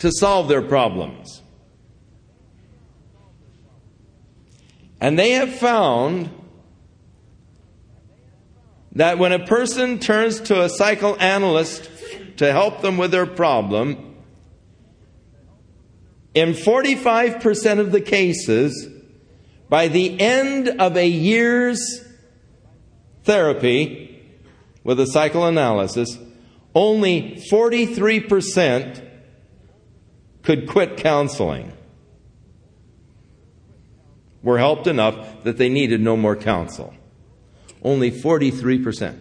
to 0.00 0.10
solve 0.10 0.48
their 0.48 0.60
problems. 0.60 1.40
And 5.00 5.16
they 5.16 5.30
have 5.30 5.54
found 5.54 6.30
that 8.90 9.18
when 9.18 9.30
a 9.30 9.46
person 9.46 10.00
turns 10.00 10.40
to 10.40 10.62
a 10.62 10.68
psychoanalyst 10.68 11.88
to 12.38 12.50
help 12.50 12.82
them 12.82 12.98
with 12.98 13.12
their 13.12 13.26
problem, 13.26 14.16
in 16.34 16.54
45% 16.54 17.78
of 17.78 17.92
the 17.92 18.00
cases, 18.00 18.88
by 19.68 19.86
the 19.86 20.20
end 20.20 20.68
of 20.80 20.96
a 20.96 21.06
year's 21.06 22.04
therapy 23.22 24.34
with 24.82 24.98
a 24.98 25.06
psychoanalysis, 25.06 26.18
only 26.74 27.36
43% 27.50 29.02
could 30.42 30.68
quit 30.68 30.96
counseling. 30.96 31.72
Were 34.42 34.58
helped 34.58 34.86
enough 34.86 35.44
that 35.44 35.56
they 35.56 35.68
needed 35.68 36.00
no 36.00 36.16
more 36.16 36.36
counsel. 36.36 36.94
Only 37.82 38.10
43%. 38.10 39.20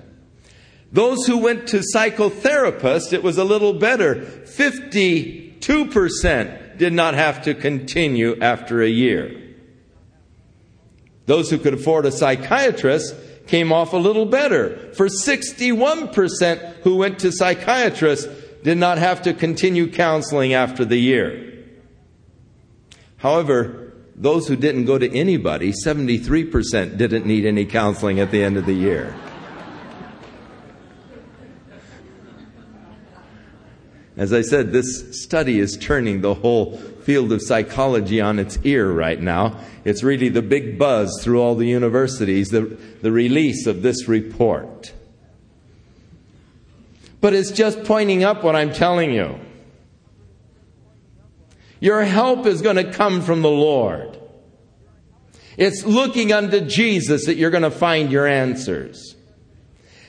Those 0.91 1.25
who 1.25 1.39
went 1.39 1.67
to 1.69 1.81
psychotherapists, 1.95 3.13
it 3.13 3.23
was 3.23 3.37
a 3.37 3.43
little 3.43 3.73
better. 3.73 4.15
52% 4.15 6.77
did 6.77 6.93
not 6.93 7.13
have 7.13 7.43
to 7.43 7.53
continue 7.53 8.39
after 8.41 8.81
a 8.81 8.89
year. 8.89 9.39
Those 11.25 11.49
who 11.49 11.57
could 11.57 11.73
afford 11.73 12.05
a 12.05 12.11
psychiatrist 12.11 13.15
came 13.47 13.71
off 13.71 13.93
a 13.93 13.97
little 13.97 14.25
better. 14.25 14.93
For 14.93 15.07
61% 15.07 16.75
who 16.83 16.95
went 16.95 17.19
to 17.19 17.31
psychiatrists 17.31 18.27
did 18.63 18.77
not 18.77 18.97
have 18.97 19.21
to 19.23 19.33
continue 19.33 19.91
counseling 19.91 20.53
after 20.53 20.85
the 20.85 20.97
year. 20.97 21.65
However, 23.17 23.93
those 24.15 24.47
who 24.47 24.55
didn't 24.55 24.85
go 24.85 24.97
to 24.97 25.09
anybody, 25.13 25.73
73% 25.85 26.97
didn't 26.97 27.25
need 27.25 27.45
any 27.45 27.65
counseling 27.65 28.19
at 28.19 28.31
the 28.31 28.43
end 28.43 28.57
of 28.57 28.65
the 28.65 28.73
year. 28.73 29.13
As 34.15 34.31
I 34.31 34.41
said, 34.41 34.71
this 34.71 35.23
study 35.23 35.59
is 35.59 35.75
turning 35.77 36.21
the 36.21 36.35
whole 36.35 36.77
field 36.77 37.31
of 37.31 37.41
psychology 37.41 38.21
on 38.21 38.37
its 38.39 38.57
ear 38.63 38.91
right 38.91 39.19
now. 39.19 39.59
It's 39.85 40.03
really 40.03 40.29
the 40.29 40.41
big 40.41 40.77
buzz 40.77 41.19
through 41.21 41.41
all 41.41 41.55
the 41.55 41.67
universities, 41.67 42.49
the, 42.49 42.77
the 43.01 43.11
release 43.11 43.65
of 43.65 43.81
this 43.81 44.07
report. 44.07 44.93
But 47.21 47.33
it's 47.33 47.51
just 47.51 47.83
pointing 47.83 48.23
up 48.23 48.43
what 48.43 48.55
I'm 48.55 48.71
telling 48.71 49.13
you. 49.13 49.39
Your 51.79 52.03
help 52.03 52.45
is 52.45 52.61
going 52.61 52.75
to 52.77 52.91
come 52.91 53.21
from 53.21 53.41
the 53.41 53.49
Lord. 53.49 54.17
It's 55.57 55.83
looking 55.85 56.31
unto 56.31 56.61
Jesus 56.61 57.25
that 57.25 57.35
you're 57.35 57.51
going 57.51 57.63
to 57.63 57.71
find 57.71 58.11
your 58.11 58.27
answers. 58.27 59.15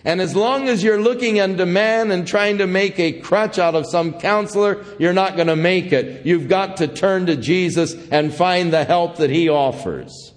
And 0.05 0.21
as 0.21 0.37
long 0.37 0.69
as 0.69 0.83
you're 0.83 1.01
looking 1.01 1.41
unto 1.41 1.65
man 1.65 2.11
and 2.11 2.29
trying 2.29 2.59
to 2.59 2.67
make 2.67 2.99
a 2.99 3.13
crutch 3.21 3.59
out 3.59 3.75
of 3.75 3.87
some 3.87 4.13
counselor, 4.21 4.85
you're 4.99 5.15
not 5.15 5.35
going 5.35 5.49
to 5.49 5.57
make 5.57 5.93
it. 5.93 6.27
You've 6.27 6.47
got 6.47 6.77
to 6.79 6.89
turn 6.89 7.25
to 7.27 7.37
Jesus 7.37 7.95
and 8.11 8.33
find 8.33 8.71
the 8.71 8.85
help 8.85 9.17
that 9.17 9.31
he 9.31 9.49
offers. 9.49 10.35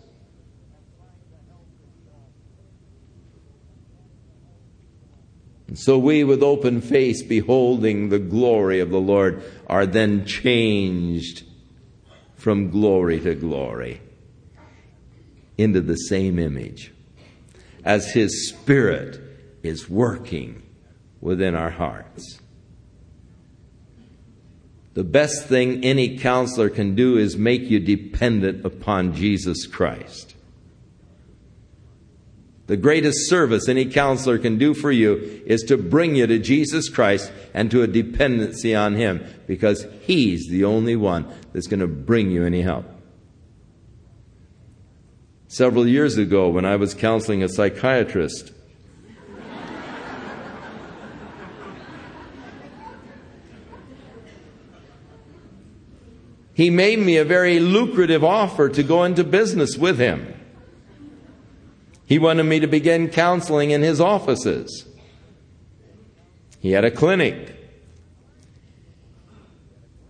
And 5.68 5.78
so 5.78 5.98
we, 5.98 6.24
with 6.24 6.42
open 6.42 6.80
face, 6.80 7.22
beholding 7.22 8.08
the 8.08 8.20
glory 8.20 8.80
of 8.80 8.90
the 8.90 9.02
Lord, 9.02 9.44
are 9.68 9.86
then 9.86 10.26
changed 10.26 11.44
from 12.36 12.70
glory 12.70 13.20
to 13.20 13.36
glory 13.36 14.00
into 15.58 15.82
the 15.82 15.96
same 15.96 16.40
image 16.40 16.94
as 17.84 18.14
his 18.14 18.48
spirit 18.48 19.27
is 19.68 19.90
working 19.90 20.64
within 21.22 21.56
our 21.56 21.70
hearts. 21.70 22.40
The 24.94 25.04
best 25.04 25.46
thing 25.46 25.84
any 25.84 26.18
counselor 26.18 26.70
can 26.70 26.96
do 26.96 27.18
is 27.18 27.38
make 27.38 27.70
you 27.70 27.80
dependent 27.80 28.66
upon 28.66 29.14
Jesus 29.14 29.68
Christ. 29.68 30.34
The 32.66 32.78
greatest 32.78 33.30
service 33.30 33.70
any 33.70 33.86
counselor 33.86 34.38
can 34.38 34.58
do 34.58 34.74
for 34.74 34.92
you 34.92 35.44
is 35.46 35.62
to 35.64 35.78
bring 35.78 36.16
you 36.16 36.28
to 36.28 36.40
Jesus 36.40 36.90
Christ 36.90 37.32
and 37.54 37.72
to 37.72 37.82
a 37.82 37.88
dependency 37.88 38.76
on 38.76 38.96
Him 38.96 39.24
because 39.48 39.86
He's 40.02 40.50
the 40.50 40.66
only 40.66 40.96
one 40.96 41.32
that's 41.54 41.68
going 41.68 41.80
to 41.80 41.88
bring 41.88 42.30
you 42.30 42.44
any 42.44 42.62
help. 42.62 42.86
Several 45.48 45.88
years 45.88 46.18
ago, 46.18 46.50
when 46.50 46.66
I 46.66 46.76
was 46.76 46.94
counseling 46.94 47.42
a 47.42 47.48
psychiatrist, 47.48 48.52
He 56.58 56.72
made 56.72 56.98
me 56.98 57.18
a 57.18 57.24
very 57.24 57.60
lucrative 57.60 58.24
offer 58.24 58.68
to 58.68 58.82
go 58.82 59.04
into 59.04 59.24
business 59.24 59.78
with 59.78 60.00
him. 60.00 60.34
He 62.08 62.18
wanted 62.18 62.46
me 62.46 62.60
to 62.62 62.66
begin 62.66 63.10
counseling 63.10 63.70
in 63.70 63.84
his 63.84 64.02
offices. 64.02 64.88
He 66.60 66.72
had 66.72 66.84
a 66.84 66.90
clinic. 66.90 67.56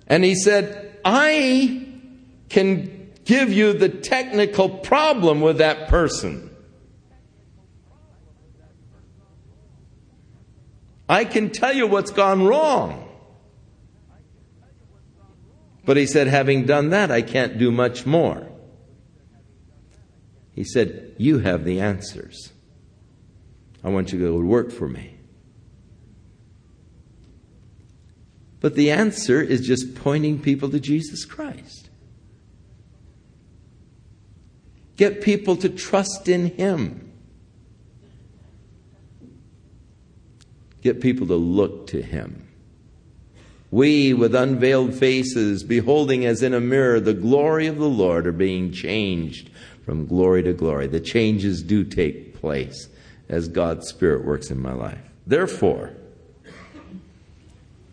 And 0.07 0.23
he 0.23 0.35
said, 0.35 0.97
I 1.03 1.85
can 2.47 3.11
give 3.25 3.51
you 3.51 3.73
the 3.73 3.89
technical 3.89 4.69
problem 4.69 5.41
with 5.41 5.57
that 5.57 5.89
person. 5.89 6.49
I 11.09 11.25
can 11.25 11.49
tell 11.49 11.75
you 11.75 11.87
what's 11.87 12.11
gone 12.11 12.45
wrong. 12.45 13.06
But 15.87 15.95
he 15.95 16.05
said, 16.05 16.27
having 16.27 16.65
done 16.65 16.89
that, 16.89 17.11
I 17.11 17.21
can't 17.21 17.57
do 17.57 17.71
much 17.71 18.05
more. 18.05 18.45
He 20.53 20.65
said, 20.65 21.15
You 21.17 21.39
have 21.39 21.63
the 21.63 21.79
answers. 21.79 22.51
I 23.85 23.89
want 23.89 24.11
you 24.11 24.19
to 24.19 24.25
go 24.25 24.37
work 24.37 24.69
for 24.69 24.89
me. 24.89 25.15
But 28.59 28.75
the 28.75 28.91
answer 28.91 29.41
is 29.41 29.65
just 29.65 29.95
pointing 29.95 30.41
people 30.41 30.69
to 30.71 30.79
Jesus 30.81 31.23
Christ. 31.23 31.89
Get 34.97 35.21
people 35.21 35.55
to 35.55 35.69
trust 35.69 36.27
in 36.27 36.47
Him. 36.57 37.13
Get 40.81 40.99
people 40.99 41.27
to 41.27 41.35
look 41.35 41.87
to 41.87 42.01
Him. 42.01 42.46
We, 43.69 44.13
with 44.13 44.33
unveiled 44.33 44.93
faces, 44.93 45.63
beholding 45.63 46.25
as 46.25 46.41
in 46.41 46.53
a 46.53 46.59
mirror 46.59 46.99
the 46.99 47.13
glory 47.13 47.67
of 47.67 47.77
the 47.77 47.89
Lord, 47.89 48.25
are 48.25 48.31
being 48.31 48.71
changed 48.71 49.49
from 49.83 50.05
glory 50.05 50.43
to 50.43 50.53
glory. 50.53 50.87
The 50.87 50.99
changes 50.99 51.63
do 51.63 51.83
take 51.83 52.35
place 52.39 52.89
as 53.29 53.47
God's 53.47 53.87
Spirit 53.87 54.25
works 54.25 54.49
in 54.49 54.61
my 54.61 54.73
life. 54.73 54.99
Therefore, 55.25 55.91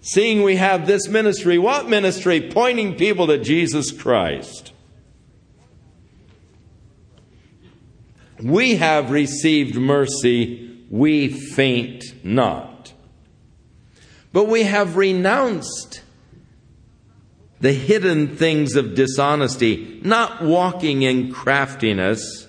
seeing 0.01 0.43
we 0.43 0.57
have 0.57 0.87
this 0.87 1.09
ministry, 1.09 1.59
what 1.59 1.89
ministry? 1.89 2.41
Pointing 2.41 2.95
people 2.95 3.27
to 3.27 3.39
Jesus 3.39 3.91
Christ. 3.91 4.73
We 8.41 8.77
have 8.77 9.11
received 9.11 9.77
mercy, 9.77 10.85
we 10.91 11.29
faint 11.29 12.05
not. 12.25 12.74
But 14.35 14.49
we 14.49 14.65
have 14.65 14.97
renounced 14.97 16.03
the 17.61 17.73
hidden 17.73 18.37
things 18.37 18.75
of 18.75 18.97
dishonesty, 18.97 20.01
not 20.03 20.43
walking 20.43 21.03
in 21.03 21.33
craftiness, 21.33 22.49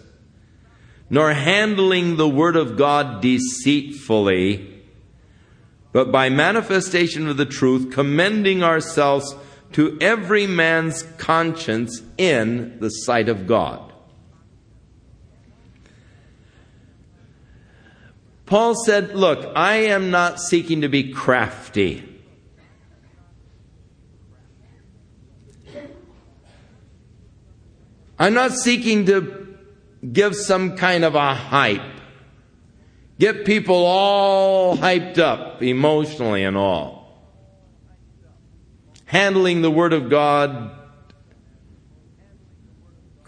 nor 1.12 1.32
handling 1.34 2.18
the 2.18 2.28
word 2.28 2.56
of 2.56 2.76
God 2.76 3.22
deceitfully, 3.22 4.82
but 5.92 6.12
by 6.12 6.28
manifestation 6.30 7.28
of 7.28 7.38
the 7.38 7.46
truth, 7.46 7.92
commending 7.92 8.64
ourselves 8.64 9.36
to 9.74 9.96
every 10.02 10.48
man's 10.48 11.04
conscience 11.20 12.02
in 12.18 12.80
the 12.80 12.90
sight 12.90 13.30
of 13.30 13.46
God. 13.46 13.94
Paul 18.46 18.76
said, 18.76 19.16
Look, 19.16 19.52
I 19.56 19.76
am 19.76 20.12
not 20.12 20.40
seeking 20.40 20.82
to 20.82 20.90
be 20.90 21.12
crafty. 21.12 22.12
I'm 28.18 28.34
not 28.34 28.52
seeking 28.54 29.08
to 29.08 29.58
give 30.12 30.36
some 30.36 30.78
kind 30.78 31.04
of 31.04 31.16
a 31.16 31.34
hype, 31.34 31.82
get 33.20 33.46
people 33.46 33.76
all 33.76 34.78
hyped 34.78 35.18
up 35.18 35.62
emotionally 35.62 36.44
and 36.44 36.56
all. 36.56 37.04
Handling 39.06 39.62
the 39.62 39.72
Word 39.72 39.92
of 39.92 40.10
God 40.10 40.72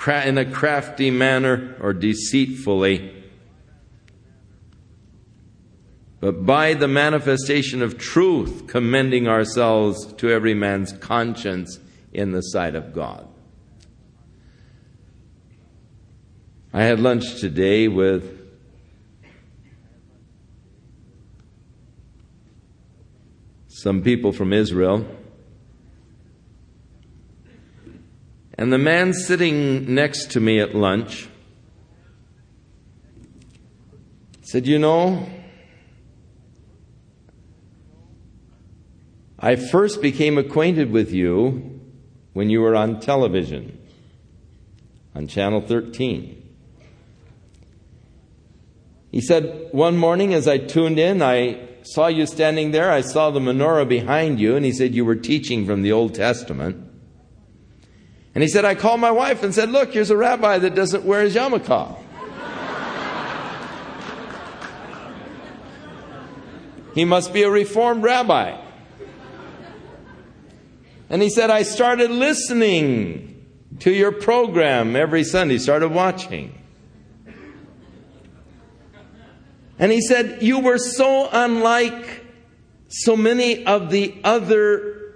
in 0.08 0.38
a 0.38 0.50
crafty 0.50 1.12
manner 1.12 1.76
or 1.82 1.92
deceitfully 1.92 3.17
but 6.20 6.46
by 6.46 6.74
the 6.74 6.88
manifestation 6.88 7.82
of 7.82 7.98
truth, 7.98 8.68
commending 8.68 9.28
ourselves 9.28 10.14
to 10.14 10.30
every 10.30 10.54
man's 10.54 10.92
conscience 10.94 11.80
in 12.12 12.32
the 12.32 12.42
sight 12.42 12.76
of 12.76 12.94
God. 12.94 13.28
I 16.74 16.84
had 16.84 17.00
lunch 17.00 17.40
today 17.40 17.88
with 17.88 18.38
some 23.70 24.02
people 24.02 24.32
from 24.32 24.54
Israel. 24.54 25.06
And 28.58 28.74
the 28.74 28.80
man 28.80 29.14
sitting 29.14 29.94
next 29.94 30.32
to 30.32 30.40
me 30.40 30.60
at 30.60 30.74
lunch 30.74 31.30
said, 34.42 34.66
You 34.66 34.80
know, 34.80 35.30
I 39.40 39.56
first 39.56 40.02
became 40.02 40.38
acquainted 40.38 40.92
with 40.92 41.12
you 41.12 41.80
when 42.34 42.50
you 42.50 42.62
were 42.62 42.76
on 42.76 43.00
television, 43.00 43.78
on 45.14 45.28
Channel 45.28 45.62
13. 45.62 46.44
He 49.12 49.22
said, 49.22 49.70
One 49.72 49.96
morning 49.98 50.34
as 50.34 50.48
I 50.48 50.58
tuned 50.58 50.98
in, 50.98 51.22
I 51.22 51.68
saw 51.84 52.08
you 52.08 52.26
standing 52.26 52.72
there. 52.72 52.92
I 52.92 53.02
saw 53.02 53.30
the 53.30 53.40
menorah 53.40 53.88
behind 53.88 54.40
you, 54.40 54.56
and 54.56 54.66
he 54.66 54.72
said 54.72 54.96
you 54.96 55.06
were 55.06 55.16
teaching 55.16 55.66
from 55.66 55.84
the 55.84 55.92
Old 55.92 56.16
Testament. 56.16 56.84
And 58.34 58.44
he 58.44 58.48
said, 58.48 58.66
I 58.66 58.76
called 58.76 59.00
my 59.00 59.12
wife 59.12 59.44
and 59.44 59.54
said, 59.54 59.70
Look, 59.70 59.94
here's 59.94 60.10
a 60.10 60.18
rabbi 60.18 60.58
that 60.60 60.74
doesn't 60.76 61.06
wear 61.06 61.22
his 61.22 61.36
yarmulke. 61.36 61.96
he 66.96 67.06
must 67.06 67.34
be 67.34 67.44
a 67.44 67.50
reformed 67.50 68.04
rabbi. 68.04 68.64
And 71.10 71.22
he 71.22 71.30
said, 71.30 71.50
I 71.50 71.64
started 71.64 72.12
listening 72.12 73.46
to 73.80 73.92
your 73.92 74.12
program 74.12 74.96
every 74.96 75.24
Sunday, 75.24 75.58
started 75.58 75.90
watching. 75.90 76.54
And 79.80 79.92
he 79.92 80.02
said, 80.02 80.42
You 80.42 80.60
were 80.60 80.78
so 80.78 81.30
unlike 81.32 82.26
so 82.90 83.16
many 83.16 83.66
of 83.66 83.90
the 83.90 84.20
other 84.24 85.14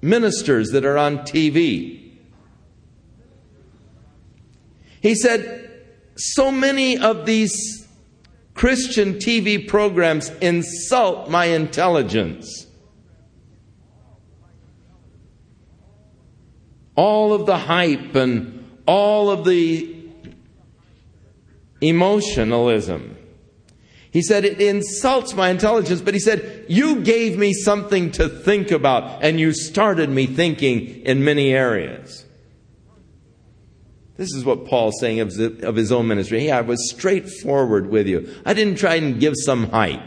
ministers 0.00 0.70
that 0.70 0.84
are 0.84 0.98
on 0.98 1.18
TV. 1.18 2.12
He 5.00 5.14
said, 5.14 5.70
So 6.16 6.52
many 6.52 6.98
of 6.98 7.26
these 7.26 7.88
Christian 8.54 9.14
TV 9.14 9.66
programs 9.66 10.28
insult 10.40 11.30
my 11.30 11.46
intelligence. 11.46 12.66
All 16.94 17.32
of 17.32 17.46
the 17.46 17.58
hype 17.58 18.14
and 18.14 18.68
all 18.86 19.30
of 19.30 19.44
the 19.44 19.94
emotionalism. 21.80 23.16
He 24.10 24.20
said, 24.20 24.44
it 24.44 24.60
insults 24.60 25.34
my 25.34 25.48
intelligence, 25.48 26.02
but 26.02 26.12
he 26.12 26.20
said, 26.20 26.66
you 26.68 27.00
gave 27.00 27.38
me 27.38 27.54
something 27.54 28.10
to 28.12 28.28
think 28.28 28.70
about 28.70 29.24
and 29.24 29.40
you 29.40 29.54
started 29.54 30.10
me 30.10 30.26
thinking 30.26 30.86
in 31.06 31.24
many 31.24 31.52
areas. 31.52 32.26
This 34.18 34.34
is 34.34 34.44
what 34.44 34.66
Paul's 34.66 35.00
saying 35.00 35.20
of 35.20 35.76
his 35.76 35.90
own 35.90 36.06
ministry. 36.08 36.40
Hey, 36.40 36.50
I 36.50 36.60
was 36.60 36.90
straightforward 36.90 37.88
with 37.88 38.06
you. 38.06 38.32
I 38.44 38.52
didn't 38.52 38.74
try 38.76 38.96
and 38.96 39.18
give 39.18 39.32
some 39.34 39.70
hype. 39.70 40.02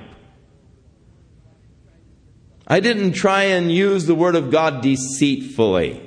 I 2.68 2.80
didn't 2.80 3.14
try 3.14 3.44
and 3.44 3.72
use 3.72 4.06
the 4.06 4.16
word 4.16 4.36
of 4.36 4.52
God 4.52 4.82
deceitfully. 4.82 6.05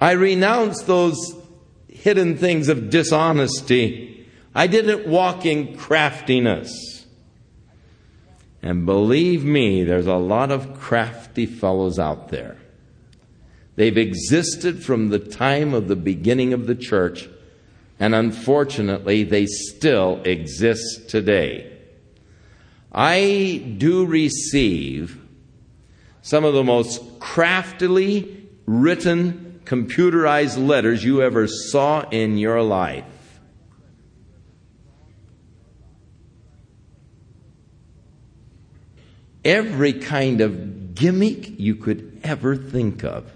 I 0.00 0.12
renounced 0.12 0.86
those 0.86 1.34
hidden 1.88 2.36
things 2.36 2.68
of 2.68 2.90
dishonesty. 2.90 4.26
I 4.54 4.66
didn't 4.66 5.06
walk 5.06 5.44
in 5.44 5.76
craftiness. 5.76 7.06
And 8.62 8.86
believe 8.86 9.44
me, 9.44 9.84
there's 9.84 10.06
a 10.06 10.14
lot 10.14 10.50
of 10.50 10.78
crafty 10.78 11.46
fellows 11.46 11.98
out 11.98 12.28
there. 12.28 12.56
They've 13.76 13.96
existed 13.96 14.82
from 14.82 15.08
the 15.08 15.18
time 15.18 15.72
of 15.72 15.88
the 15.88 15.96
beginning 15.96 16.52
of 16.52 16.66
the 16.66 16.74
church, 16.74 17.28
and 17.98 18.14
unfortunately, 18.14 19.24
they 19.24 19.46
still 19.46 20.20
exist 20.24 21.08
today. 21.08 21.78
I 22.92 23.74
do 23.78 24.04
receive 24.04 25.18
some 26.22 26.44
of 26.44 26.54
the 26.54 26.64
most 26.64 27.02
craftily 27.20 28.48
written, 28.66 29.49
computerized 29.70 30.58
letters 30.58 31.04
you 31.04 31.22
ever 31.22 31.46
saw 31.46 32.00
in 32.10 32.36
your 32.36 32.60
life. 32.60 33.04
Every 39.44 39.92
kind 39.92 40.40
of 40.40 40.96
gimmick 40.96 41.60
you 41.60 41.76
could 41.76 42.20
ever 42.24 42.56
think 42.56 43.04
of. 43.04 43.30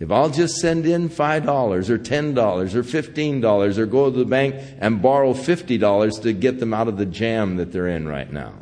If 0.00 0.10
I'll 0.10 0.30
just 0.30 0.56
send 0.56 0.84
in 0.84 1.08
$5 1.08 1.88
or 1.88 1.98
$10 1.98 2.74
or 2.74 2.82
$15 2.82 3.78
or 3.78 3.86
go 3.86 4.10
to 4.10 4.18
the 4.18 4.24
bank 4.24 4.56
and 4.80 5.00
borrow 5.00 5.34
$50 5.34 6.22
to 6.22 6.32
get 6.32 6.58
them 6.58 6.74
out 6.74 6.88
of 6.88 6.96
the 6.96 7.06
jam 7.06 7.58
that 7.58 7.70
they're 7.70 7.86
in 7.86 8.08
right 8.08 8.30
now, 8.30 8.54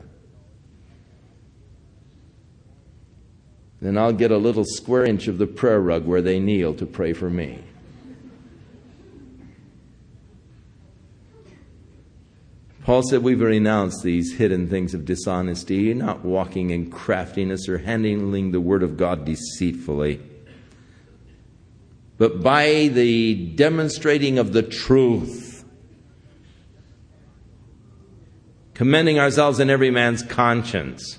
then 3.81 3.97
I'll 3.97 4.13
get 4.13 4.31
a 4.31 4.37
little 4.37 4.65
square 4.65 5.05
inch 5.05 5.29
of 5.29 5.39
the 5.39 5.47
prayer 5.47 5.81
rug 5.81 6.07
where 6.07 6.23
they 6.23 6.39
kneel 6.39 6.75
to 6.75 6.87
pray 6.87 7.13
for 7.13 7.31
me. 7.31 7.65
Paul 12.85 13.03
said 13.03 13.23
we've 13.23 13.41
renounced 13.41 14.03
these 14.03 14.35
hidden 14.35 14.69
things 14.69 14.95
of 14.95 15.05
dishonesty, 15.05 15.95
not 15.95 16.25
walking 16.25 16.71
in 16.71 16.91
craftiness 16.91 17.69
or 17.69 17.79
handling 17.79 18.51
the 18.51 18.61
word 18.61 18.83
of 18.83 18.97
God 18.97 19.25
deceitfully 19.25 20.21
but 22.21 22.43
by 22.43 22.89
the 22.89 23.35
demonstrating 23.55 24.39
of 24.39 24.53
the 24.53 24.63
truth, 24.63 25.65
commending 28.75 29.19
ourselves 29.19 29.59
in 29.59 29.71
every 29.71 29.91
man's 29.91 30.23
conscience 30.23 31.19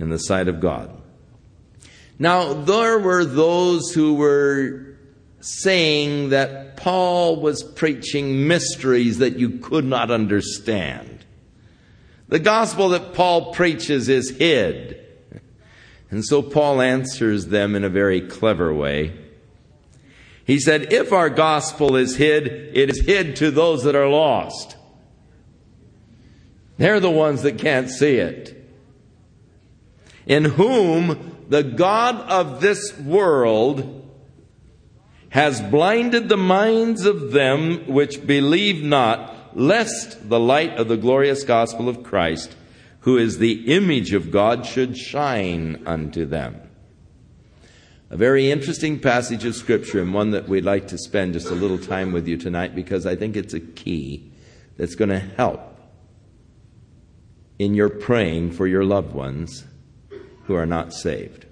in 0.00 0.10
the 0.10 0.18
sight 0.18 0.48
of 0.48 0.58
God. 0.58 1.01
Now, 2.22 2.52
there 2.52 3.00
were 3.00 3.24
those 3.24 3.90
who 3.90 4.14
were 4.14 4.94
saying 5.40 6.28
that 6.28 6.76
Paul 6.76 7.40
was 7.40 7.64
preaching 7.64 8.46
mysteries 8.46 9.18
that 9.18 9.40
you 9.40 9.58
could 9.58 9.84
not 9.84 10.12
understand. 10.12 11.24
The 12.28 12.38
gospel 12.38 12.90
that 12.90 13.14
Paul 13.14 13.52
preaches 13.52 14.08
is 14.08 14.30
hid. 14.30 15.04
And 16.12 16.24
so 16.24 16.42
Paul 16.42 16.80
answers 16.80 17.46
them 17.46 17.74
in 17.74 17.82
a 17.82 17.88
very 17.88 18.20
clever 18.20 18.72
way. 18.72 19.18
He 20.44 20.60
said, 20.60 20.92
If 20.92 21.12
our 21.12 21.28
gospel 21.28 21.96
is 21.96 22.14
hid, 22.14 22.46
it 22.46 22.88
is 22.88 23.00
hid 23.00 23.34
to 23.36 23.50
those 23.50 23.82
that 23.82 23.96
are 23.96 24.08
lost. 24.08 24.76
They're 26.78 27.00
the 27.00 27.10
ones 27.10 27.42
that 27.42 27.58
can't 27.58 27.90
see 27.90 28.18
it. 28.18 28.64
In 30.24 30.44
whom 30.44 31.31
the 31.48 31.62
God 31.62 32.16
of 32.30 32.60
this 32.60 32.96
world 32.98 34.02
has 35.30 35.62
blinded 35.62 36.28
the 36.28 36.36
minds 36.36 37.06
of 37.06 37.32
them 37.32 37.86
which 37.86 38.26
believe 38.26 38.82
not, 38.82 39.56
lest 39.58 40.28
the 40.28 40.38
light 40.38 40.76
of 40.76 40.88
the 40.88 40.96
glorious 40.96 41.42
gospel 41.42 41.88
of 41.88 42.02
Christ, 42.02 42.54
who 43.00 43.16
is 43.16 43.38
the 43.38 43.74
image 43.74 44.12
of 44.12 44.30
God, 44.30 44.66
should 44.66 44.96
shine 44.96 45.82
unto 45.86 46.26
them. 46.26 46.60
A 48.10 48.16
very 48.16 48.50
interesting 48.50 49.00
passage 49.00 49.46
of 49.46 49.54
Scripture 49.54 50.02
and 50.02 50.12
one 50.12 50.32
that 50.32 50.48
we'd 50.48 50.66
like 50.66 50.88
to 50.88 50.98
spend 50.98 51.32
just 51.32 51.48
a 51.48 51.54
little 51.54 51.78
time 51.78 52.12
with 52.12 52.28
you 52.28 52.36
tonight 52.36 52.74
because 52.74 53.06
I 53.06 53.16
think 53.16 53.34
it's 53.34 53.54
a 53.54 53.60
key 53.60 54.30
that's 54.76 54.94
going 54.94 55.08
to 55.08 55.18
help 55.18 55.60
in 57.58 57.72
your 57.72 57.88
praying 57.88 58.52
for 58.52 58.66
your 58.66 58.84
loved 58.84 59.14
ones 59.14 59.64
who 60.44 60.54
are 60.54 60.66
not 60.66 60.92
saved. 60.92 61.46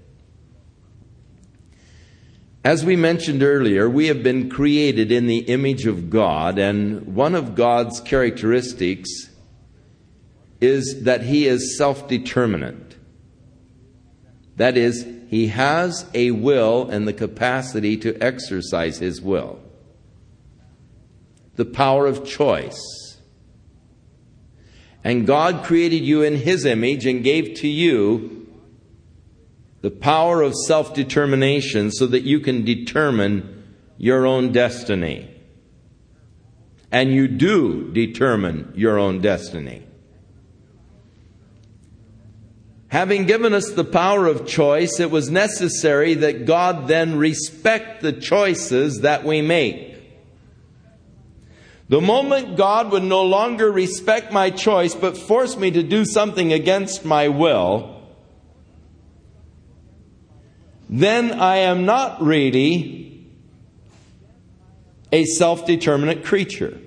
As 2.64 2.84
we 2.84 2.96
mentioned 2.96 3.42
earlier, 3.42 3.88
we 3.88 4.08
have 4.08 4.22
been 4.22 4.50
created 4.50 5.10
in 5.10 5.26
the 5.26 5.38
image 5.38 5.86
of 5.86 6.10
God, 6.10 6.58
and 6.58 7.14
one 7.14 7.34
of 7.34 7.54
God's 7.54 8.00
characteristics 8.00 9.08
is 10.60 11.04
that 11.04 11.22
He 11.22 11.46
is 11.46 11.78
self 11.78 12.06
determinate. 12.06 12.96
That 14.56 14.76
is, 14.76 15.06
he 15.30 15.46
has 15.46 16.04
a 16.12 16.32
will 16.32 16.90
and 16.90 17.06
the 17.06 17.12
capacity 17.12 17.96
to 17.98 18.20
exercise 18.20 18.98
his 18.98 19.22
will. 19.22 19.60
The 21.54 21.64
power 21.64 22.06
of 22.06 22.26
choice. 22.26 23.16
And 25.04 25.26
God 25.26 25.64
created 25.64 26.02
you 26.02 26.22
in 26.22 26.34
his 26.34 26.66
image 26.66 27.06
and 27.06 27.22
gave 27.22 27.54
to 27.60 27.68
you 27.68 28.39
the 29.82 29.90
power 29.90 30.42
of 30.42 30.54
self 30.66 30.94
determination 30.94 31.90
so 31.90 32.06
that 32.06 32.22
you 32.22 32.40
can 32.40 32.64
determine 32.64 33.64
your 33.96 34.26
own 34.26 34.52
destiny. 34.52 35.30
And 36.92 37.12
you 37.12 37.28
do 37.28 37.90
determine 37.92 38.72
your 38.74 38.98
own 38.98 39.20
destiny. 39.20 39.84
Having 42.88 43.26
given 43.26 43.54
us 43.54 43.70
the 43.70 43.84
power 43.84 44.26
of 44.26 44.48
choice, 44.48 44.98
it 44.98 45.12
was 45.12 45.30
necessary 45.30 46.14
that 46.14 46.44
God 46.44 46.88
then 46.88 47.16
respect 47.16 48.02
the 48.02 48.12
choices 48.12 49.02
that 49.02 49.24
we 49.24 49.42
make. 49.42 49.90
The 51.88 52.00
moment 52.00 52.56
God 52.56 52.90
would 52.90 53.04
no 53.04 53.22
longer 53.22 53.70
respect 53.70 54.32
my 54.32 54.50
choice 54.50 54.94
but 54.94 55.16
force 55.16 55.56
me 55.56 55.70
to 55.70 55.84
do 55.84 56.04
something 56.04 56.52
against 56.52 57.04
my 57.04 57.28
will, 57.28 57.99
then 60.92 61.30
I 61.30 61.58
am 61.58 61.86
not 61.86 62.20
really 62.20 63.24
a 65.12 65.24
self 65.24 65.64
determinate 65.64 66.24
creature. 66.24 66.78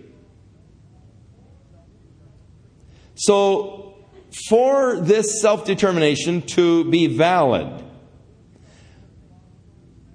So, 3.16 3.96
for 4.50 5.00
this 5.00 5.42
self 5.42 5.66
determination 5.66 6.42
to 6.42 6.84
be 6.90 7.08
valid, 7.08 7.82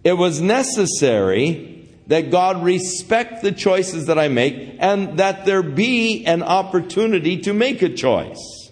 it 0.05 0.13
was 0.13 0.43
necessary 0.43 1.89
that 2.09 2.31
God 2.31 2.63
respect 2.63 3.43
the 3.43 3.53
choices 3.53 4.07
that 4.07 4.19
I 4.19 4.29
make 4.29 4.77
and 4.79 5.19
that 5.19 5.47
there 5.47 5.63
be 5.63 6.27
an 6.27 6.43
opportunity 6.43 7.39
to 7.43 7.55
make 7.55 7.81
a 7.81 7.89
choice. 7.89 8.68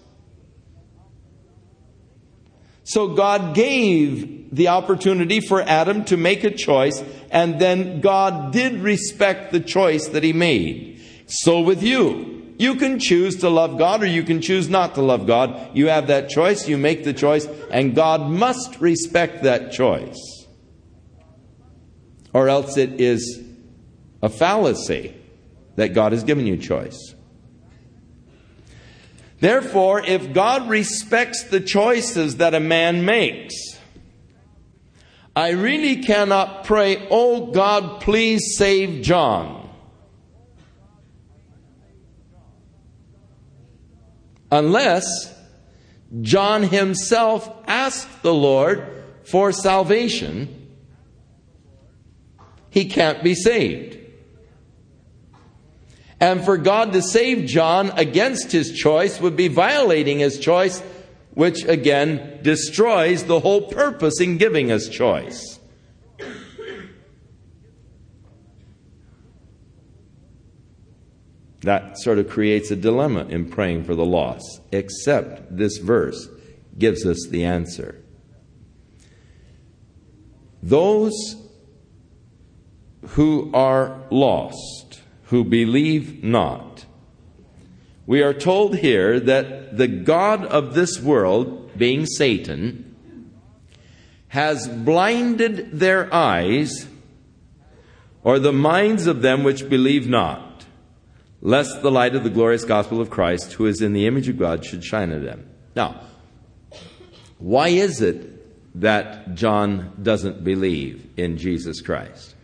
So 2.86 3.08
God 3.08 3.54
gave 3.56 4.54
the 4.54 4.68
opportunity 4.68 5.40
for 5.40 5.60
Adam 5.60 6.04
to 6.04 6.16
make 6.16 6.44
a 6.44 6.52
choice, 6.52 7.02
and 7.32 7.60
then 7.60 8.00
God 8.00 8.52
did 8.52 8.80
respect 8.80 9.50
the 9.50 9.58
choice 9.58 10.06
that 10.08 10.22
he 10.22 10.32
made. 10.32 11.02
So 11.26 11.60
with 11.60 11.82
you. 11.82 12.32
You 12.58 12.76
can 12.76 12.98
choose 12.98 13.36
to 13.40 13.50
love 13.50 13.76
God 13.76 14.02
or 14.02 14.06
you 14.06 14.22
can 14.22 14.40
choose 14.40 14.70
not 14.70 14.94
to 14.94 15.02
love 15.02 15.26
God. 15.26 15.76
You 15.76 15.88
have 15.88 16.06
that 16.06 16.30
choice, 16.30 16.66
you 16.66 16.78
make 16.78 17.04
the 17.04 17.12
choice, 17.12 17.46
and 17.70 17.94
God 17.94 18.30
must 18.30 18.80
respect 18.80 19.42
that 19.42 19.72
choice. 19.72 20.46
Or 22.32 22.48
else 22.48 22.78
it 22.78 22.98
is 22.98 23.42
a 24.22 24.30
fallacy 24.30 25.14
that 25.74 25.88
God 25.88 26.12
has 26.12 26.24
given 26.24 26.46
you 26.46 26.56
choice. 26.56 27.15
Therefore, 29.38 30.00
if 30.00 30.32
God 30.32 30.68
respects 30.68 31.44
the 31.44 31.60
choices 31.60 32.36
that 32.36 32.54
a 32.54 32.60
man 32.60 33.04
makes, 33.04 33.54
I 35.34 35.50
really 35.50 36.02
cannot 36.02 36.64
pray, 36.64 37.06
Oh 37.10 37.52
God, 37.52 38.00
please 38.00 38.56
save 38.56 39.02
John. 39.02 39.66
unless 44.50 45.34
John 46.20 46.62
himself 46.62 47.50
asked 47.66 48.22
the 48.22 48.34
Lord 48.34 49.04
for 49.24 49.52
salvation, 49.52 50.68
he 52.70 52.86
can't 52.86 53.22
be 53.22 53.34
saved. 53.34 53.98
And 56.20 56.44
for 56.44 56.56
God 56.56 56.92
to 56.94 57.02
save 57.02 57.46
John 57.46 57.90
against 57.90 58.52
his 58.52 58.72
choice 58.72 59.20
would 59.20 59.36
be 59.36 59.48
violating 59.48 60.18
his 60.18 60.38
choice, 60.38 60.80
which 61.34 61.64
again 61.64 62.40
destroys 62.42 63.24
the 63.24 63.40
whole 63.40 63.68
purpose 63.68 64.20
in 64.20 64.38
giving 64.38 64.72
us 64.72 64.88
choice. 64.88 65.58
That 71.66 71.98
sort 71.98 72.18
of 72.18 72.30
creates 72.30 72.70
a 72.70 72.76
dilemma 72.76 73.26
in 73.28 73.50
praying 73.50 73.84
for 73.84 73.96
the 73.96 74.06
lost, 74.06 74.60
except 74.70 75.56
this 75.56 75.78
verse 75.78 76.28
gives 76.78 77.04
us 77.04 77.26
the 77.28 77.44
answer. 77.44 78.00
Those 80.62 81.36
who 83.08 83.50
are 83.52 84.00
lost, 84.10 84.85
who 85.26 85.44
believe 85.44 86.22
not, 86.22 86.84
we 88.06 88.22
are 88.22 88.34
told 88.34 88.76
here 88.76 89.18
that 89.18 89.76
the 89.76 89.88
God 89.88 90.44
of 90.44 90.74
this 90.74 91.00
world, 91.00 91.76
being 91.76 92.06
Satan, 92.06 92.94
has 94.28 94.68
blinded 94.68 95.72
their 95.72 96.12
eyes 96.14 96.86
or 98.22 98.38
the 98.38 98.52
minds 98.52 99.06
of 99.06 99.22
them 99.22 99.42
which 99.42 99.68
believe 99.68 100.08
not, 100.08 100.64
lest 101.42 101.82
the 101.82 101.90
light 101.90 102.14
of 102.14 102.22
the 102.22 102.30
glorious 102.30 102.64
gospel 102.64 103.00
of 103.00 103.10
Christ, 103.10 103.54
who 103.54 103.66
is 103.66 103.80
in 103.80 103.92
the 103.92 104.06
image 104.06 104.28
of 104.28 104.38
God, 104.38 104.64
should 104.64 104.84
shine 104.84 105.12
on 105.12 105.24
them. 105.24 105.48
Now, 105.74 106.00
why 107.38 107.68
is 107.68 108.00
it 108.00 108.80
that 108.80 109.34
John 109.34 109.96
doesn't 110.00 110.44
believe 110.44 111.08
in 111.16 111.38
Jesus 111.38 111.80
Christ? 111.80 112.35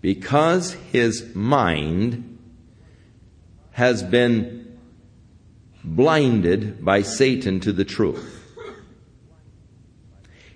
Because 0.00 0.72
his 0.92 1.34
mind 1.34 2.38
has 3.72 4.02
been 4.02 4.78
blinded 5.84 6.84
by 6.84 7.02
Satan 7.02 7.60
to 7.60 7.72
the 7.72 7.84
truth. 7.84 8.34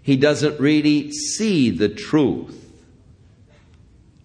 He 0.02 0.16
doesn't 0.16 0.58
really 0.58 1.12
see 1.12 1.70
the 1.70 1.88
truth 1.88 2.58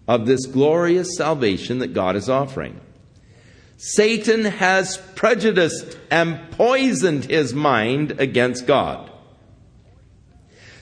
of 0.08 0.26
this 0.26 0.46
glorious 0.46 1.16
salvation 1.16 1.78
that 1.78 1.94
God 1.94 2.16
is 2.16 2.28
offering. 2.28 2.80
Satan 3.76 4.44
has 4.44 4.98
prejudiced 5.14 5.96
and 6.10 6.50
poisoned 6.50 7.26
his 7.26 7.54
mind 7.54 8.20
against 8.20 8.66
God. 8.66 9.08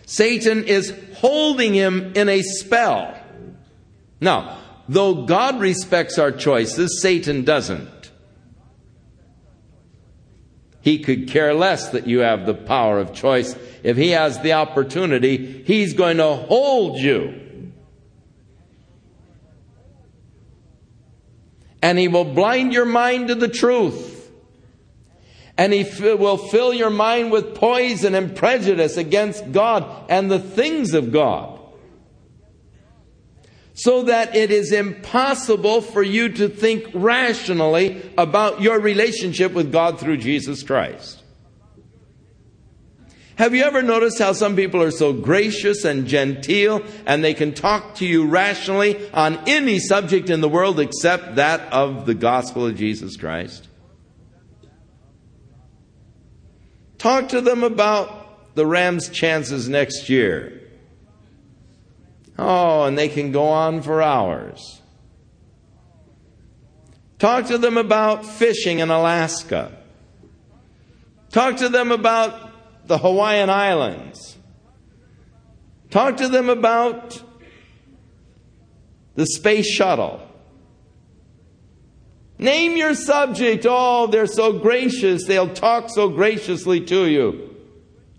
Satan 0.06 0.64
is 0.64 0.94
holding 1.16 1.74
him 1.74 2.12
in 2.14 2.28
a 2.28 2.40
spell. 2.40 3.15
Now, 4.20 4.58
though 4.88 5.26
God 5.26 5.60
respects 5.60 6.18
our 6.18 6.32
choices, 6.32 7.00
Satan 7.00 7.44
doesn't. 7.44 8.10
He 10.80 11.00
could 11.00 11.28
care 11.28 11.52
less 11.52 11.88
that 11.90 12.06
you 12.06 12.20
have 12.20 12.46
the 12.46 12.54
power 12.54 13.00
of 13.00 13.12
choice. 13.12 13.56
If 13.82 13.96
he 13.96 14.10
has 14.10 14.40
the 14.40 14.52
opportunity, 14.52 15.64
he's 15.64 15.94
going 15.94 16.18
to 16.18 16.34
hold 16.34 16.98
you. 16.98 17.72
And 21.82 21.98
he 21.98 22.08
will 22.08 22.24
blind 22.24 22.72
your 22.72 22.84
mind 22.84 23.28
to 23.28 23.34
the 23.34 23.48
truth. 23.48 24.30
And 25.58 25.72
he 25.72 25.84
will 26.00 26.36
fill 26.36 26.72
your 26.72 26.90
mind 26.90 27.32
with 27.32 27.54
poison 27.54 28.14
and 28.14 28.36
prejudice 28.36 28.96
against 28.96 29.50
God 29.52 30.06
and 30.08 30.30
the 30.30 30.38
things 30.38 30.94
of 30.94 31.12
God 31.12 31.55
so 33.76 34.04
that 34.04 34.34
it 34.34 34.50
is 34.50 34.72
impossible 34.72 35.82
for 35.82 36.02
you 36.02 36.30
to 36.30 36.48
think 36.48 36.86
rationally 36.94 38.02
about 38.16 38.62
your 38.62 38.80
relationship 38.80 39.52
with 39.52 39.70
God 39.70 40.00
through 40.00 40.16
Jesus 40.16 40.62
Christ. 40.62 41.22
Have 43.36 43.54
you 43.54 43.64
ever 43.64 43.82
noticed 43.82 44.18
how 44.18 44.32
some 44.32 44.56
people 44.56 44.82
are 44.82 44.90
so 44.90 45.12
gracious 45.12 45.84
and 45.84 46.06
genteel 46.06 46.82
and 47.04 47.22
they 47.22 47.34
can 47.34 47.52
talk 47.52 47.96
to 47.96 48.06
you 48.06 48.26
rationally 48.26 49.10
on 49.12 49.38
any 49.46 49.78
subject 49.78 50.30
in 50.30 50.40
the 50.40 50.48
world 50.48 50.80
except 50.80 51.36
that 51.36 51.70
of 51.70 52.06
the 52.06 52.14
gospel 52.14 52.66
of 52.66 52.76
Jesus 52.76 53.18
Christ? 53.18 53.68
Talk 56.96 57.28
to 57.28 57.42
them 57.42 57.62
about 57.62 58.54
the 58.54 58.64
Rams' 58.64 59.10
chances 59.10 59.68
next 59.68 60.08
year. 60.08 60.65
Oh, 62.38 62.84
and 62.84 62.98
they 62.98 63.08
can 63.08 63.32
go 63.32 63.48
on 63.48 63.82
for 63.82 64.02
hours. 64.02 64.82
Talk 67.18 67.46
to 67.46 67.58
them 67.58 67.78
about 67.78 68.26
fishing 68.26 68.80
in 68.80 68.90
Alaska. 68.90 69.72
Talk 71.30 71.56
to 71.58 71.68
them 71.68 71.92
about 71.92 72.86
the 72.86 72.98
Hawaiian 72.98 73.48
Islands. 73.48 74.36
Talk 75.90 76.18
to 76.18 76.28
them 76.28 76.50
about 76.50 77.22
the 79.14 79.26
space 79.26 79.66
shuttle. 79.66 80.20
Name 82.38 82.76
your 82.76 82.94
subject. 82.94 83.64
Oh, 83.66 84.08
they're 84.08 84.26
so 84.26 84.58
gracious. 84.58 85.24
They'll 85.24 85.54
talk 85.54 85.88
so 85.88 86.10
graciously 86.10 86.82
to 86.82 87.06
you. 87.06 87.56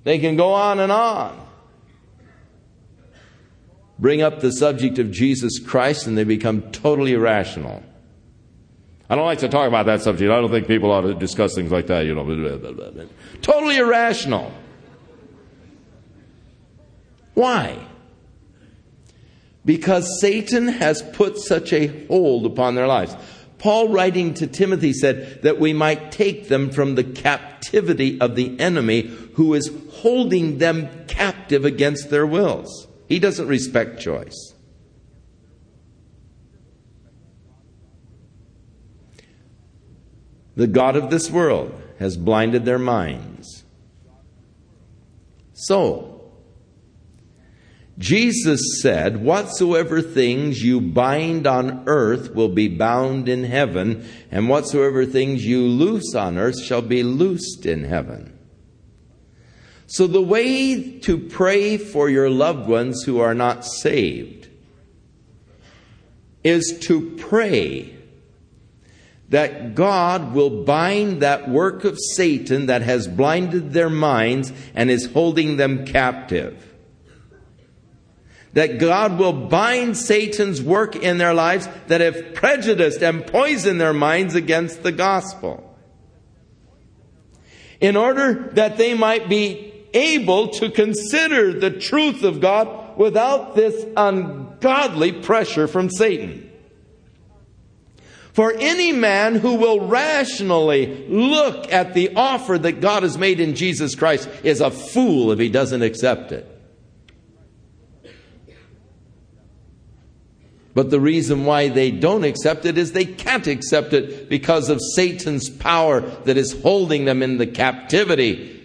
They 0.04 0.18
can 0.18 0.38
go 0.38 0.54
on 0.54 0.80
and 0.80 0.92
on 0.92 1.47
bring 4.00 4.22
up 4.22 4.40
the 4.40 4.52
subject 4.52 5.00
of 5.00 5.12
Jesus 5.12 5.60
Christ 5.60 6.08
and 6.08 6.18
they 6.18 6.24
become 6.24 6.62
totally 6.72 7.14
irrational. 7.14 7.84
I 9.10 9.16
don't 9.16 9.26
like 9.26 9.40
to 9.40 9.50
talk 9.50 9.68
about 9.68 9.86
that 9.86 10.02
subject. 10.02 10.32
I 10.32 10.42
don't 10.42 10.52
think 10.52 10.68
people 10.68 10.92
ought 10.92 11.02
to 11.02 11.14
discuss 11.14 11.56
things 11.56 11.72
like 11.72 11.88
that, 11.88 12.06
you 12.06 12.14
know. 12.14 13.08
Totally 13.42 13.78
irrational. 13.78 14.52
Why? 17.34 17.78
Because 19.64 20.20
Satan 20.20 20.68
has 20.68 21.02
put 21.02 21.38
such 21.38 21.72
a 21.72 22.06
hold 22.08 22.46
upon 22.46 22.76
their 22.76 22.88
lives. 22.88 23.16
Paul, 23.60 23.90
writing 23.90 24.34
to 24.36 24.48
Timothy, 24.48 24.94
said 24.94 25.42
that 25.44 25.60
we 25.60 25.74
might 25.74 26.12
take 26.12 26.48
them 26.48 26.70
from 26.70 26.96
the 26.96 27.04
captivity 27.04 28.20
of 28.20 28.36
the 28.36 28.60
enemy 28.60 29.02
who 29.34 29.54
is 29.54 29.72
holding 29.92 30.58
them 30.58 30.90
captive 31.08 31.66
against 31.66 32.10
their 32.10 32.26
wills. 32.26 32.87
He 33.08 33.20
doesn't 33.20 33.48
respect 33.48 34.00
choice. 34.00 34.54
The 40.56 40.68
God 40.68 40.96
of 40.96 41.10
this 41.10 41.30
world 41.30 41.80
has 42.00 42.18
blinded 42.18 42.66
their 42.66 42.80
minds. 42.80 43.64
So, 45.54 46.32
Jesus 47.98 48.82
said, 48.82 49.24
Whatsoever 49.24 50.02
things 50.02 50.64
you 50.64 50.80
bind 50.80 51.48
on 51.48 51.84
earth 51.88 52.34
will 52.36 52.50
be 52.50 52.68
bound 52.68 53.28
in 53.28 53.44
heaven, 53.44 54.08
and 54.32 54.50
whatsoever 54.50 55.06
things 55.06 55.46
you 55.46 55.62
loose 55.62 56.14
on 56.14 56.38
earth 56.38 56.64
shall 56.64 56.84
be 56.84 57.02
loosed 57.02 57.66
in 57.66 57.84
heaven. 57.84 58.37
So, 59.90 60.06
the 60.06 60.22
way 60.22 61.00
to 61.00 61.18
pray 61.18 61.78
for 61.78 62.10
your 62.10 62.30
loved 62.30 62.68
ones 62.68 63.04
who 63.04 63.20
are 63.20 63.34
not 63.34 63.64
saved 63.64 64.50
is 66.44 66.78
to 66.82 67.16
pray 67.18 67.96
that 69.30 69.76
God 69.76 70.34
will 70.34 70.64
bind 70.64 71.22
that 71.22 71.50
work 71.50 71.86
of 71.86 71.98
Satan 72.00 72.68
that 72.68 72.82
has 72.82 73.08
blinded 73.08 73.74
their 73.74 73.90
minds 73.90 74.52
and 74.74 74.90
is 74.90 75.08
holding 75.08 75.58
them 75.58 75.86
captive. 75.86 76.64
That 78.54 78.80
God 78.80 79.20
will 79.20 79.34
bind 79.34 79.98
Satan's 79.98 80.62
work 80.62 80.96
in 80.96 81.18
their 81.18 81.34
lives 81.34 81.68
that 81.88 82.02
have 82.02 82.34
prejudiced 82.34 83.02
and 83.02 83.28
poisoned 83.28 83.80
their 83.80 83.94
minds 83.94 84.36
against 84.36 84.84
the 84.84 84.92
gospel. 84.92 85.64
In 87.80 87.96
order 87.96 88.50
that 88.54 88.78
they 88.78 88.94
might 88.94 89.30
be 89.30 89.67
able 89.98 90.50
to 90.50 90.70
consider 90.70 91.52
the 91.52 91.72
truth 91.72 92.24
of 92.24 92.40
God 92.40 92.98
without 92.98 93.56
this 93.56 93.86
ungodly 93.98 95.12
pressure 95.12 95.68
from 95.68 95.90
Satan. 95.90 96.44
For 98.34 98.54
any 98.54 98.92
man 98.92 99.36
who 99.36 99.56
will 99.56 99.88
rationally 99.88 101.08
look 101.08 101.74
at 101.74 101.96
the 101.96 102.16
offer 102.16 102.58
that 102.60 102.82
God 102.82 103.02
has 103.02 103.18
made 103.18 103.40
in 103.40 103.56
Jesus 103.56 103.96
Christ 103.96 104.30
is 104.44 104.62
a 104.62 104.70
fool 104.70 105.32
if 105.32 105.40
he 105.40 105.50
doesn't 105.50 105.82
accept 105.82 106.32
it. 106.32 106.46
But 110.76 110.92
the 110.92 111.00
reason 111.00 111.46
why 111.46 111.70
they 111.70 111.90
don't 111.90 112.24
accept 112.24 112.66
it 112.66 112.78
is 112.78 112.92
they 112.92 113.06
can't 113.06 113.48
accept 113.48 113.94
it 113.94 114.30
because 114.30 114.70
of 114.70 114.80
Satan's 114.96 115.50
power 115.50 116.02
that 116.02 116.38
is 116.38 116.62
holding 116.62 117.06
them 117.06 117.24
in 117.24 117.40
the 117.40 117.48
captivity 117.48 118.57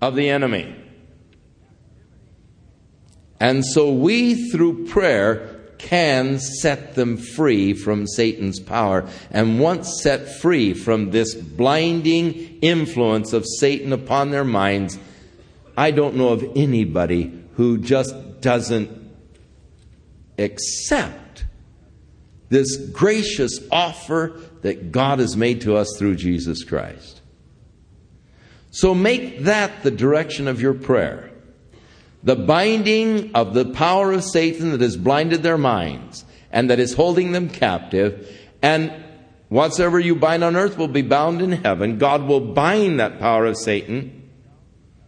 of 0.00 0.14
the 0.14 0.28
enemy. 0.28 0.74
And 3.38 3.64
so 3.64 3.92
we, 3.92 4.50
through 4.50 4.86
prayer, 4.86 5.56
can 5.78 6.38
set 6.38 6.94
them 6.94 7.16
free 7.16 7.74
from 7.74 8.06
Satan's 8.06 8.58
power. 8.58 9.08
And 9.30 9.60
once 9.60 10.02
set 10.02 10.40
free 10.40 10.72
from 10.74 11.10
this 11.10 11.34
blinding 11.34 12.58
influence 12.60 13.32
of 13.32 13.44
Satan 13.46 13.92
upon 13.92 14.30
their 14.30 14.44
minds, 14.44 14.98
I 15.76 15.90
don't 15.90 16.16
know 16.16 16.28
of 16.28 16.50
anybody 16.56 17.44
who 17.54 17.78
just 17.78 18.40
doesn't 18.40 18.90
accept 20.38 21.44
this 22.48 22.76
gracious 22.76 23.60
offer 23.70 24.40
that 24.62 24.92
God 24.92 25.18
has 25.18 25.36
made 25.36 25.62
to 25.62 25.76
us 25.76 25.94
through 25.98 26.16
Jesus 26.16 26.64
Christ. 26.64 27.15
So 28.76 28.94
make 28.94 29.40
that 29.44 29.82
the 29.82 29.90
direction 29.90 30.48
of 30.48 30.60
your 30.60 30.74
prayer. 30.74 31.30
The 32.22 32.36
binding 32.36 33.34
of 33.34 33.54
the 33.54 33.64
power 33.64 34.12
of 34.12 34.24
Satan 34.24 34.72
that 34.72 34.80
has 34.80 34.96
blinded 34.96 35.42
their 35.42 35.58
minds 35.58 36.24
and 36.50 36.70
that 36.70 36.80
is 36.80 36.94
holding 36.94 37.32
them 37.32 37.48
captive, 37.48 38.30
and 38.62 38.92
Whatsoever 39.48 40.00
you 40.00 40.16
bind 40.16 40.42
on 40.42 40.56
earth 40.56 40.76
will 40.76 40.88
be 40.88 41.02
bound 41.02 41.40
in 41.40 41.52
heaven. 41.52 41.98
God 41.98 42.24
will 42.24 42.40
bind 42.40 42.98
that 42.98 43.20
power 43.20 43.46
of 43.46 43.56
Satan. 43.56 44.28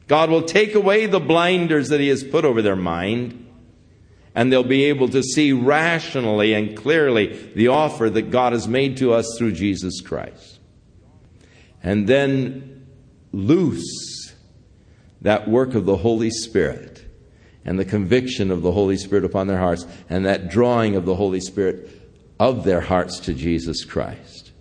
God 0.07 0.31
will 0.31 0.43
take 0.43 0.75
away 0.75 1.07
the 1.07 1.21
blinders 1.21 1.89
that 1.89 2.01
He 2.01 2.09
has 2.09 2.23
put 2.23 2.45
over 2.45 2.63
their 2.63 2.77
mind, 2.77 3.47
and 4.35 4.53
they'll 4.53 4.63
be 4.63 4.85
able 4.85 5.09
to 5.09 5.23
see 5.23 5.53
rationally 5.53 6.55
and 6.55 6.77
clearly 6.77 7.51
the 7.55 7.69
offer 7.69 8.09
that 8.09 8.31
God 8.31 8.53
has 8.53 8.69
made 8.69 8.97
to 8.99 9.13
us 9.13 9.35
through 9.37 9.53
Jesus 9.53 10.01
Christ. 10.01 10.61
And 11.83 12.07
then 12.07 12.78
loose 13.33 14.35
that 15.21 15.49
work 15.49 15.75
of 15.75 15.85
the 15.85 15.97
Holy 15.97 16.31
Spirit 16.31 17.05
and 17.65 17.79
the 17.79 17.85
conviction 17.85 18.51
of 18.51 18.63
the 18.63 18.73
Holy 18.73 18.97
Spirit 18.97 19.25
upon 19.25 19.47
their 19.47 19.59
hearts 19.59 19.87
and 20.09 20.25
that 20.25 20.49
drawing 20.49 20.97
of 20.97 21.05
the 21.05 21.15
Holy 21.15 21.41
Spirit 21.41 21.91
of 22.39 22.65
their 22.65 22.81
hearts 22.81 23.21
to 23.21 23.35
Jesus 23.35 23.85
Christ. 23.85 24.53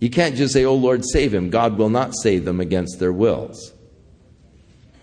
You 0.00 0.10
can't 0.10 0.34
just 0.34 0.52
say, 0.52 0.64
Oh 0.64 0.74
Lord, 0.74 1.04
save 1.04 1.32
him. 1.32 1.48
God 1.48 1.78
will 1.78 1.88
not 1.88 2.12
save 2.14 2.44
them 2.44 2.60
against 2.60 2.98
their 2.98 3.12
wills. 3.12 3.72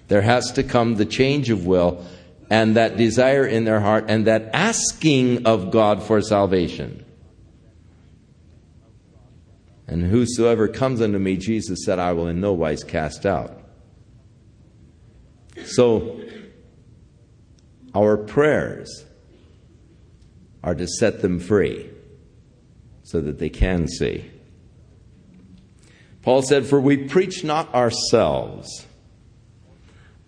There 0.10 0.22
has 0.22 0.52
to 0.54 0.64
come 0.64 0.95
the 0.95 1.06
change 1.06 1.50
of 1.50 1.66
will 1.66 2.06
and 2.50 2.76
that 2.76 2.97
desire 2.97 3.45
in 3.45 3.64
their 3.64 3.80
heart 3.80 4.06
and 4.10 4.28
that 4.28 4.50
asking 4.54 5.45
of 5.45 5.72
God 5.72 6.04
for 6.04 6.20
salvation. 6.22 7.06
And 9.90 10.04
whosoever 10.04 10.68
comes 10.68 11.02
unto 11.02 11.18
me, 11.18 11.36
Jesus 11.36 11.84
said, 11.84 11.98
I 11.98 12.14
will 12.14 12.28
in 12.28 12.40
no 12.40 12.54
wise 12.54 12.84
cast 12.84 13.26
out. 13.26 13.60
So, 15.66 16.22
our 17.96 18.16
prayers 18.16 19.06
are 20.64 20.76
to 20.76 20.88
set 20.88 21.24
them 21.24 21.40
free 21.40 21.90
so 23.02 23.20
that 23.20 23.40
they 23.40 23.50
can 23.50 23.88
see. 23.88 24.30
Paul 26.22 26.44
said, 26.44 26.68
For 26.68 26.80
we 26.80 27.08
preach 27.08 27.44
not 27.44 27.74
ourselves, 27.74 28.86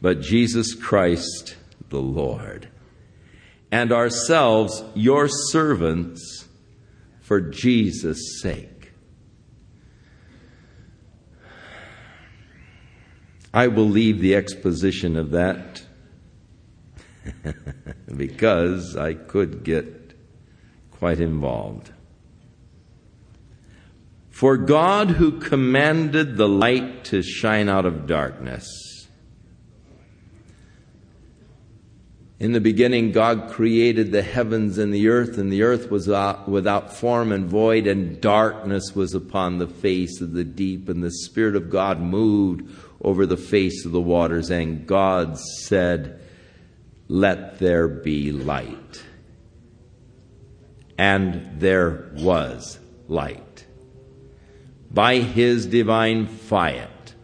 but 0.02 0.22
Jesus 0.22 0.74
Christ 0.74 1.56
the 1.90 2.02
Lord, 2.02 2.68
and 3.72 3.92
ourselves 3.92 4.84
your 4.96 5.28
servants 5.30 6.48
for 7.20 7.40
Jesus' 7.40 8.42
sake. 8.42 8.81
I 13.54 13.68
will 13.68 13.88
leave 13.88 14.20
the 14.20 14.36
exposition 14.36 15.18
of 15.18 15.32
that 15.32 15.84
because 18.16 18.96
I 18.96 19.14
could 19.14 19.64
get 19.64 20.18
quite 20.92 21.20
involved. 21.20 21.92
For 24.30 24.58
God, 24.58 25.12
who 25.12 25.40
commanded 25.40 26.38
the 26.38 26.48
light 26.48 27.04
to 27.06 27.22
shine 27.22 27.70
out 27.70 27.86
of 27.86 28.08
darkness, 28.08 28.68
in 32.40 32.54
the 32.54 32.60
beginning, 32.60 33.12
God 33.12 33.52
created 33.52 34.12
the 34.12 34.24
heavens 34.24 34.80
and 34.80 34.92
the 34.92 35.10
earth, 35.10 35.38
and 35.38 35.54
the 35.54 35.62
earth 35.62 35.92
was 35.92 36.08
without 36.48 36.92
form 36.92 37.32
and 37.32 37.46
void, 37.46 37.86
and 37.86 38.20
darkness 38.20 38.96
was 38.96 39.14
upon 39.14 39.60
the 39.60 39.68
face 39.68 40.22
of 40.22 40.34
the 40.34 40.44
deep, 40.44 40.90
and 40.90 41.04
the 41.04 41.12
Spirit 41.12 41.56
of 41.56 41.70
God 41.70 42.00
moved 42.00 42.68
over 43.02 43.26
the 43.26 43.38
face 43.38 43.86
of 43.86 43.92
the 43.92 44.02
waters, 44.02 44.50
and 44.50 44.86
God 44.86 45.38
said, 45.38 46.22
Let 47.08 47.60
there 47.60 47.88
be 47.88 48.32
light 48.32 49.04
and 51.02 51.60
there 51.60 52.12
was 52.14 52.78
light. 53.08 53.66
By 54.92 55.16
his 55.16 55.66
divine 55.66 56.28
fiat, 56.28 57.16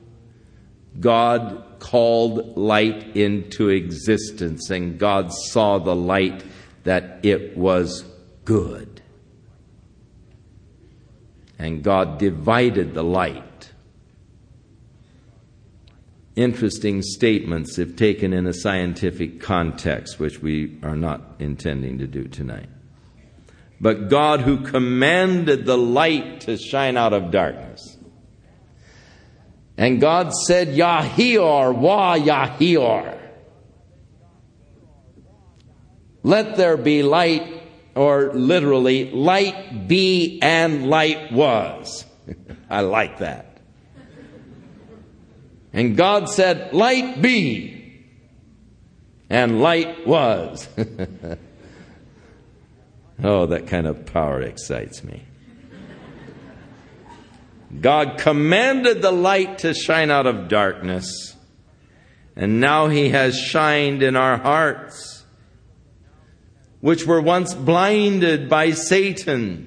God 1.00 1.64
called 1.78 2.58
light 2.58 3.16
into 3.16 3.70
existence, 3.70 4.72
and 4.72 4.98
God 4.98 5.32
saw 5.32 5.78
the 5.78 5.96
light 5.96 6.44
that 6.86 7.20
it 7.22 7.56
was 7.56 8.04
good. 8.46 9.00
And 11.60 11.84
God 11.84 12.18
divided 12.18 12.96
the 12.96 13.04
light. 13.04 13.47
Interesting 16.38 17.02
statements 17.02 17.78
if 17.78 17.98
taken 17.98 18.32
in 18.32 18.48
a 18.48 18.54
scientific 18.54 19.42
context, 19.42 20.20
which 20.20 20.42
we 20.42 20.80
are 20.84 20.96
not 20.96 21.36
intending 21.40 21.98
to 21.98 22.08
do 22.08 22.30
tonight 22.30 22.70
but 23.80 24.10
God 24.10 24.42
who 24.42 24.64
commanded 24.64 25.66
the 25.66 25.78
light 25.78 26.42
to 26.42 26.58
shine 26.58 26.98
out 26.98 27.14
of 27.14 27.32
darkness. 27.32 27.98
And 29.78 30.02
God 30.02 30.34
said, 30.34 30.70
Yahior, 30.70 31.76
Wa 31.76 32.18
Yahior. 32.18 33.20
Let 36.24 36.58
there 36.58 36.78
be 36.78 37.04
light, 37.04 37.64
or 37.96 38.34
literally, 38.34 39.12
light 39.12 39.88
be 39.88 40.40
and 40.42 40.90
light 40.90 41.32
was. 41.32 42.06
I 42.70 42.82
like 42.82 43.20
that. 43.20 43.47
And 45.74 45.96
God 45.98 46.30
said, 46.30 46.74
Light 46.74 47.22
be, 47.22 48.04
and 49.30 49.62
light 49.62 50.08
was. 50.08 50.68
Oh, 53.24 53.48
that 53.48 53.68
kind 53.68 53.88
of 53.88 54.06
power 54.06 54.42
excites 54.42 55.04
me. 55.04 55.24
God 57.82 58.18
commanded 58.20 59.02
the 59.02 59.12
light 59.12 59.60
to 59.60 59.74
shine 59.74 60.12
out 60.12 60.28
of 60.28 60.48
darkness, 60.48 61.36
and 62.36 62.62
now 62.62 62.88
He 62.88 63.10
has 63.10 63.38
shined 63.38 64.04
in 64.04 64.16
our 64.16 64.38
hearts, 64.38 65.26
which 66.80 67.06
were 67.06 67.22
once 67.22 67.54
blinded 67.56 68.48
by 68.48 68.72
Satan. 68.72 69.67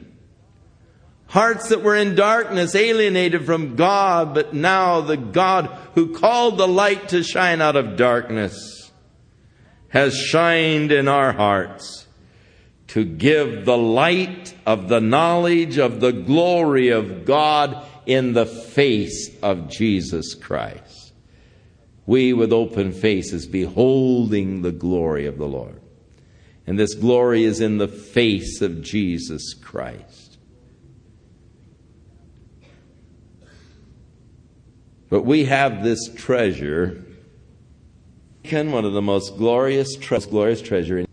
Hearts 1.31 1.69
that 1.69 1.83
were 1.83 1.95
in 1.95 2.17
darkness, 2.17 2.75
alienated 2.75 3.47
from 3.47 3.77
God, 3.77 4.35
but 4.35 4.53
now 4.53 5.01
the 5.01 5.17
God 5.17 5.67
who 5.95 6.13
called 6.13 6.59
the 6.59 6.67
light 6.67 7.11
to 7.11 7.23
shine 7.23 7.63
out 7.63 7.77
of 7.77 7.97
darkness 7.97 8.91
has 9.91 10.17
shined 10.17 10.91
in 10.91 11.07
our 11.07 11.33
hearts 11.33 12.09
to 12.89 13.05
give 13.05 13.65
the 13.65 13.79
light 13.79 14.53
of 14.67 14.89
the 14.89 15.01
knowledge 15.01 15.79
of 15.79 16.01
the 16.01 16.11
glory 16.11 16.89
of 16.89 17.25
God 17.25 17.87
in 18.07 18.33
the 18.33 18.47
face 18.47 19.31
of 19.41 19.69
Jesus 19.69 20.35
Christ. 20.35 21.13
We, 22.07 22.33
with 22.33 22.53
open 22.53 22.91
faces, 22.91 23.47
beholding 23.47 24.63
the 24.63 24.73
glory 24.73 25.27
of 25.27 25.39
the 25.39 25.47
Lord. 25.47 25.81
And 26.67 26.77
this 26.77 26.95
glory 26.95 27.45
is 27.45 27.61
in 27.61 27.79
the 27.79 27.87
face 27.87 28.61
of 28.61 28.83
Jesus 28.83 29.55
Christ. 29.55 30.20
But 35.11 35.25
we 35.25 35.45
have 35.45 35.83
this 35.83 36.09
treasure, 36.15 37.05
one 38.51 38.85
of 38.85 38.93
the 38.93 39.03
most 39.03 39.37
glorious, 39.37 39.97
tre- 39.97 40.21
glorious 40.21 40.63
treasure. 40.63 41.05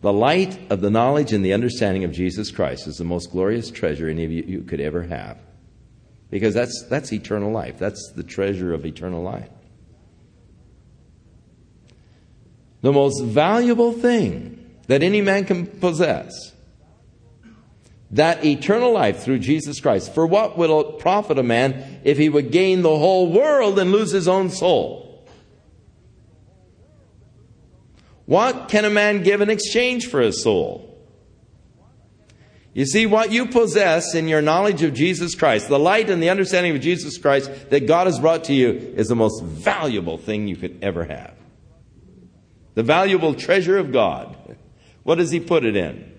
The 0.00 0.12
light 0.12 0.58
of 0.70 0.80
the 0.80 0.90
knowledge 0.90 1.34
and 1.34 1.44
the 1.44 1.52
understanding 1.52 2.04
of 2.04 2.12
Jesus 2.12 2.50
Christ 2.50 2.86
is 2.86 2.96
the 2.96 3.04
most 3.04 3.30
glorious 3.30 3.70
treasure 3.70 4.08
any 4.08 4.24
of 4.24 4.32
you, 4.32 4.42
you 4.42 4.62
could 4.62 4.80
ever 4.80 5.02
have. 5.02 5.36
Because 6.30 6.54
that's, 6.54 6.86
that's 6.88 7.12
eternal 7.12 7.52
life. 7.52 7.78
That's 7.78 8.12
the 8.12 8.22
treasure 8.22 8.72
of 8.72 8.86
eternal 8.86 9.22
life. 9.22 9.50
The 12.80 12.92
most 12.92 13.22
valuable 13.22 13.92
thing 13.92 14.56
that 14.86 15.02
any 15.02 15.20
man 15.20 15.44
can 15.44 15.66
possess 15.66 16.54
that 18.12 18.44
eternal 18.44 18.92
life 18.92 19.22
through 19.22 19.38
Jesus 19.38 19.80
Christ. 19.80 20.14
For 20.14 20.26
what 20.26 20.58
will 20.58 20.80
it 20.80 20.98
profit 20.98 21.38
a 21.38 21.42
man 21.42 22.00
if 22.04 22.18
he 22.18 22.28
would 22.28 22.50
gain 22.50 22.82
the 22.82 22.96
whole 22.96 23.30
world 23.30 23.78
and 23.78 23.92
lose 23.92 24.10
his 24.10 24.26
own 24.26 24.50
soul? 24.50 25.28
What 28.26 28.68
can 28.68 28.84
a 28.84 28.90
man 28.90 29.22
give 29.22 29.40
in 29.40 29.50
exchange 29.50 30.06
for 30.06 30.20
his 30.20 30.42
soul? 30.42 30.86
You 32.72 32.86
see, 32.86 33.04
what 33.04 33.32
you 33.32 33.46
possess 33.46 34.14
in 34.14 34.28
your 34.28 34.40
knowledge 34.40 34.82
of 34.82 34.94
Jesus 34.94 35.34
Christ, 35.34 35.68
the 35.68 35.78
light 35.78 36.08
and 36.08 36.22
the 36.22 36.30
understanding 36.30 36.76
of 36.76 36.80
Jesus 36.80 37.18
Christ 37.18 37.50
that 37.70 37.88
God 37.88 38.06
has 38.06 38.20
brought 38.20 38.44
to 38.44 38.54
you, 38.54 38.70
is 38.70 39.08
the 39.08 39.16
most 39.16 39.42
valuable 39.42 40.18
thing 40.18 40.46
you 40.46 40.54
could 40.54 40.78
ever 40.80 41.04
have. 41.04 41.34
The 42.74 42.84
valuable 42.84 43.34
treasure 43.34 43.76
of 43.76 43.92
God. 43.92 44.36
What 45.02 45.16
does 45.16 45.32
He 45.32 45.40
put 45.40 45.64
it 45.64 45.74
in? 45.74 46.09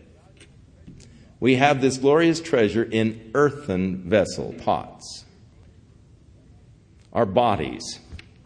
We 1.42 1.56
have 1.56 1.82
this 1.82 1.98
glorious 1.98 2.40
treasure 2.40 2.84
in 2.84 3.32
earthen 3.34 4.10
vessel, 4.10 4.56
pots. 4.60 5.26
Our 7.12 7.26
bodies, 7.26 8.00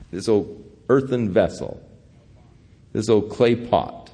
this 0.09 0.27
old 0.27 0.63
earthen 0.89 1.31
vessel 1.31 1.85
this 2.95 3.09
old 3.09 3.29
clay 3.29 3.55
pot. 3.55 4.09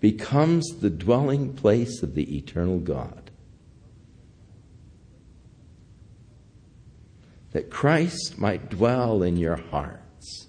becomes 0.00 0.66
the 0.80 0.88
dwelling 0.88 1.52
place 1.52 2.02
of 2.02 2.14
the 2.14 2.38
eternal 2.38 2.78
God. 2.78 3.30
That 7.52 7.68
Christ 7.68 8.38
might 8.38 8.70
dwell 8.70 9.22
in 9.22 9.36
your 9.36 9.56
hearts. 9.56 10.46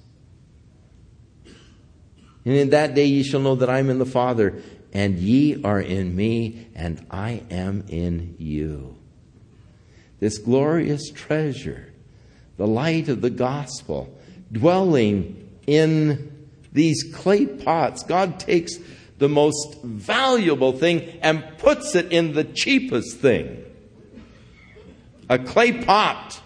And 2.45 2.53
in 2.55 2.69
that 2.69 2.95
day 2.95 3.07
ye 3.07 3.23
shall 3.23 3.41
know 3.41 3.55
that 3.55 3.69
I 3.69 3.79
am 3.79 3.89
in 3.89 3.99
the 3.99 4.05
Father, 4.05 4.61
and 4.93 5.17
ye 5.17 5.61
are 5.63 5.79
in 5.79 6.15
me, 6.15 6.67
and 6.75 7.05
I 7.09 7.43
am 7.49 7.85
in 7.87 8.35
you. 8.37 8.95
This 10.19 10.37
glorious 10.37 11.09
treasure, 11.09 11.91
the 12.57 12.67
light 12.67 13.07
of 13.09 13.21
the 13.21 13.29
gospel, 13.29 14.15
dwelling 14.51 15.49
in 15.65 16.47
these 16.71 17.03
clay 17.13 17.45
pots. 17.45 18.03
God 18.03 18.39
takes 18.39 18.77
the 19.17 19.29
most 19.29 19.81
valuable 19.83 20.73
thing 20.73 21.01
and 21.21 21.43
puts 21.57 21.95
it 21.95 22.11
in 22.11 22.33
the 22.33 22.43
cheapest 22.43 23.17
thing 23.17 23.63
a 25.31 25.39
clay 25.39 25.71
pot. 25.71 26.41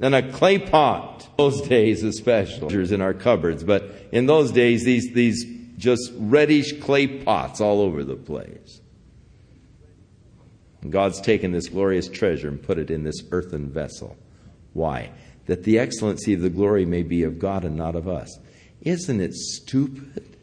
And 0.00 0.14
a 0.14 0.32
clay 0.32 0.58
pot. 0.58 1.28
Those 1.38 1.62
days, 1.62 2.02
especially 2.02 2.92
in 2.92 3.00
our 3.00 3.14
cupboards, 3.14 3.64
but 3.64 3.90
in 4.12 4.26
those 4.26 4.50
days, 4.50 4.84
these, 4.84 5.12
these 5.12 5.46
just 5.82 6.12
reddish 6.16 6.78
clay 6.78 7.08
pots 7.08 7.60
all 7.60 7.80
over 7.80 8.04
the 8.04 8.14
place. 8.14 8.80
And 10.80 10.92
God's 10.92 11.20
taken 11.20 11.50
this 11.50 11.68
glorious 11.68 12.06
treasure 12.06 12.46
and 12.46 12.62
put 12.62 12.78
it 12.78 12.88
in 12.88 13.02
this 13.02 13.20
earthen 13.32 13.68
vessel. 13.68 14.16
Why? 14.74 15.10
That 15.46 15.64
the 15.64 15.80
excellency 15.80 16.34
of 16.34 16.40
the 16.40 16.50
glory 16.50 16.86
may 16.86 17.02
be 17.02 17.24
of 17.24 17.40
God 17.40 17.64
and 17.64 17.76
not 17.76 17.96
of 17.96 18.06
us. 18.06 18.38
Isn't 18.82 19.20
it 19.20 19.34
stupid 19.34 20.36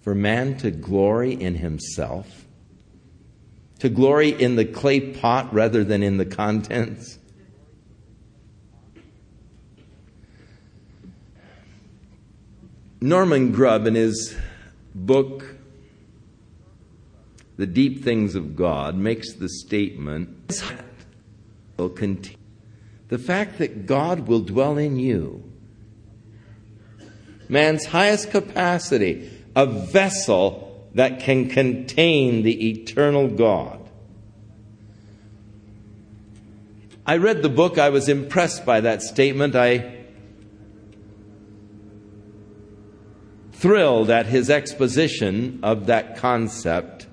for 0.00 0.14
man 0.14 0.56
to 0.58 0.70
glory 0.70 1.34
in 1.34 1.56
himself? 1.56 2.46
To 3.80 3.90
glory 3.90 4.30
in 4.30 4.56
the 4.56 4.64
clay 4.64 5.00
pot 5.00 5.52
rather 5.52 5.84
than 5.84 6.02
in 6.02 6.16
the 6.16 6.24
contents? 6.24 7.18
Norman 13.02 13.52
Grubb, 13.52 13.86
in 13.86 13.96
his 13.96 14.34
book, 14.94 15.56
The 17.56 17.66
Deep 17.66 18.02
Things 18.04 18.34
of 18.34 18.56
God, 18.56 18.96
makes 18.96 19.34
the 19.34 19.48
statement 19.48 20.60
will 21.76 21.88
continue. 21.88 22.38
The 23.08 23.18
fact 23.18 23.58
that 23.58 23.86
God 23.86 24.26
will 24.26 24.40
dwell 24.40 24.78
in 24.78 24.98
you, 24.98 25.50
man's 27.48 27.86
highest 27.86 28.30
capacity, 28.30 29.30
a 29.54 29.66
vessel 29.66 30.88
that 30.94 31.20
can 31.20 31.48
contain 31.48 32.42
the 32.42 32.70
eternal 32.70 33.28
God. 33.28 33.78
I 37.04 37.16
read 37.16 37.42
the 37.42 37.48
book, 37.48 37.78
I 37.78 37.90
was 37.90 38.08
impressed 38.08 38.64
by 38.64 38.80
that 38.80 39.02
statement. 39.02 39.56
I 39.56 40.01
thrilled 43.62 44.10
at 44.10 44.26
his 44.26 44.50
exposition 44.50 45.60
of 45.62 45.86
that 45.86 46.16
concept. 46.16 47.06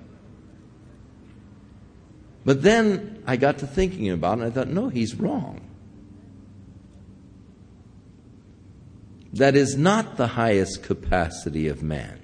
But 2.44 2.62
then 2.62 3.22
I 3.24 3.36
got 3.36 3.58
to 3.58 3.68
thinking 3.68 4.10
about 4.10 4.38
it 4.38 4.42
and 4.42 4.50
I 4.50 4.54
thought, 4.54 4.66
no, 4.66 4.88
he's 4.88 5.14
wrong. 5.14 5.60
That 9.32 9.54
is 9.54 9.76
not 9.76 10.16
the 10.16 10.26
highest 10.26 10.82
capacity 10.82 11.68
of 11.68 11.84
man. 11.84 12.18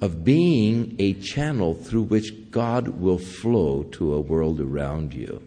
Of 0.00 0.22
being 0.22 0.94
a 1.00 1.14
channel 1.14 1.74
through 1.74 2.02
which 2.02 2.52
God 2.52 2.86
will 2.86 3.18
flow 3.18 3.82
to 3.94 4.14
a 4.14 4.20
world 4.20 4.60
around 4.60 5.12
you. 5.12 5.42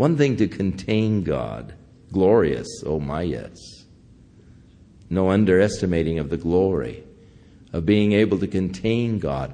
One 0.00 0.16
thing 0.16 0.38
to 0.38 0.48
contain 0.48 1.24
God, 1.24 1.74
glorious, 2.10 2.82
oh 2.86 3.00
my 3.00 3.20
yes. 3.20 3.84
No 5.10 5.28
underestimating 5.28 6.18
of 6.18 6.30
the 6.30 6.38
glory 6.38 7.04
of 7.74 7.84
being 7.84 8.12
able 8.12 8.38
to 8.38 8.46
contain 8.46 9.18
God. 9.18 9.52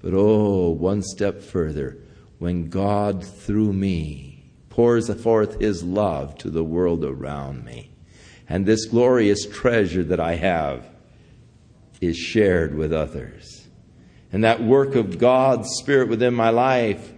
But 0.00 0.12
oh, 0.14 0.68
one 0.68 1.02
step 1.02 1.42
further, 1.42 1.98
when 2.38 2.70
God 2.70 3.24
through 3.24 3.72
me 3.72 4.52
pours 4.70 5.12
forth 5.20 5.60
his 5.60 5.82
love 5.82 6.38
to 6.38 6.48
the 6.48 6.62
world 6.62 7.04
around 7.04 7.64
me. 7.64 7.90
And 8.48 8.66
this 8.66 8.84
glorious 8.84 9.46
treasure 9.46 10.04
that 10.04 10.20
I 10.20 10.36
have 10.36 10.88
is 12.00 12.16
shared 12.16 12.76
with 12.76 12.92
others. 12.92 13.66
And 14.30 14.44
that 14.44 14.62
work 14.62 14.94
of 14.94 15.18
God's 15.18 15.68
Spirit 15.70 16.08
within 16.08 16.34
my 16.34 16.50
life 16.50 17.14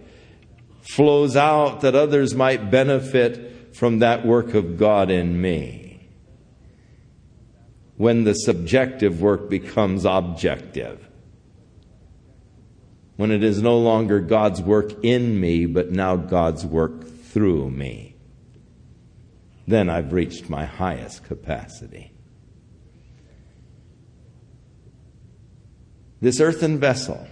flows 0.81 1.35
out 1.35 1.81
that 1.81 1.95
others 1.95 2.35
might 2.35 2.71
benefit 2.71 3.75
from 3.75 3.99
that 3.99 4.25
work 4.25 4.53
of 4.53 4.77
God 4.77 5.09
in 5.09 5.39
me. 5.39 6.09
When 7.97 8.23
the 8.23 8.33
subjective 8.33 9.21
work 9.21 9.49
becomes 9.49 10.05
objective. 10.05 11.07
When 13.15 13.31
it 13.31 13.43
is 13.43 13.61
no 13.61 13.77
longer 13.77 14.19
God's 14.19 14.61
work 14.61 15.03
in 15.03 15.39
me, 15.39 15.67
but 15.67 15.91
now 15.91 16.15
God's 16.15 16.65
work 16.65 17.05
through 17.25 17.69
me. 17.69 18.15
Then 19.67 19.89
I've 19.89 20.11
reached 20.11 20.49
my 20.49 20.65
highest 20.65 21.23
capacity. 21.23 22.11
This 26.19 26.39
earthen 26.39 26.79
vessel 26.79 27.27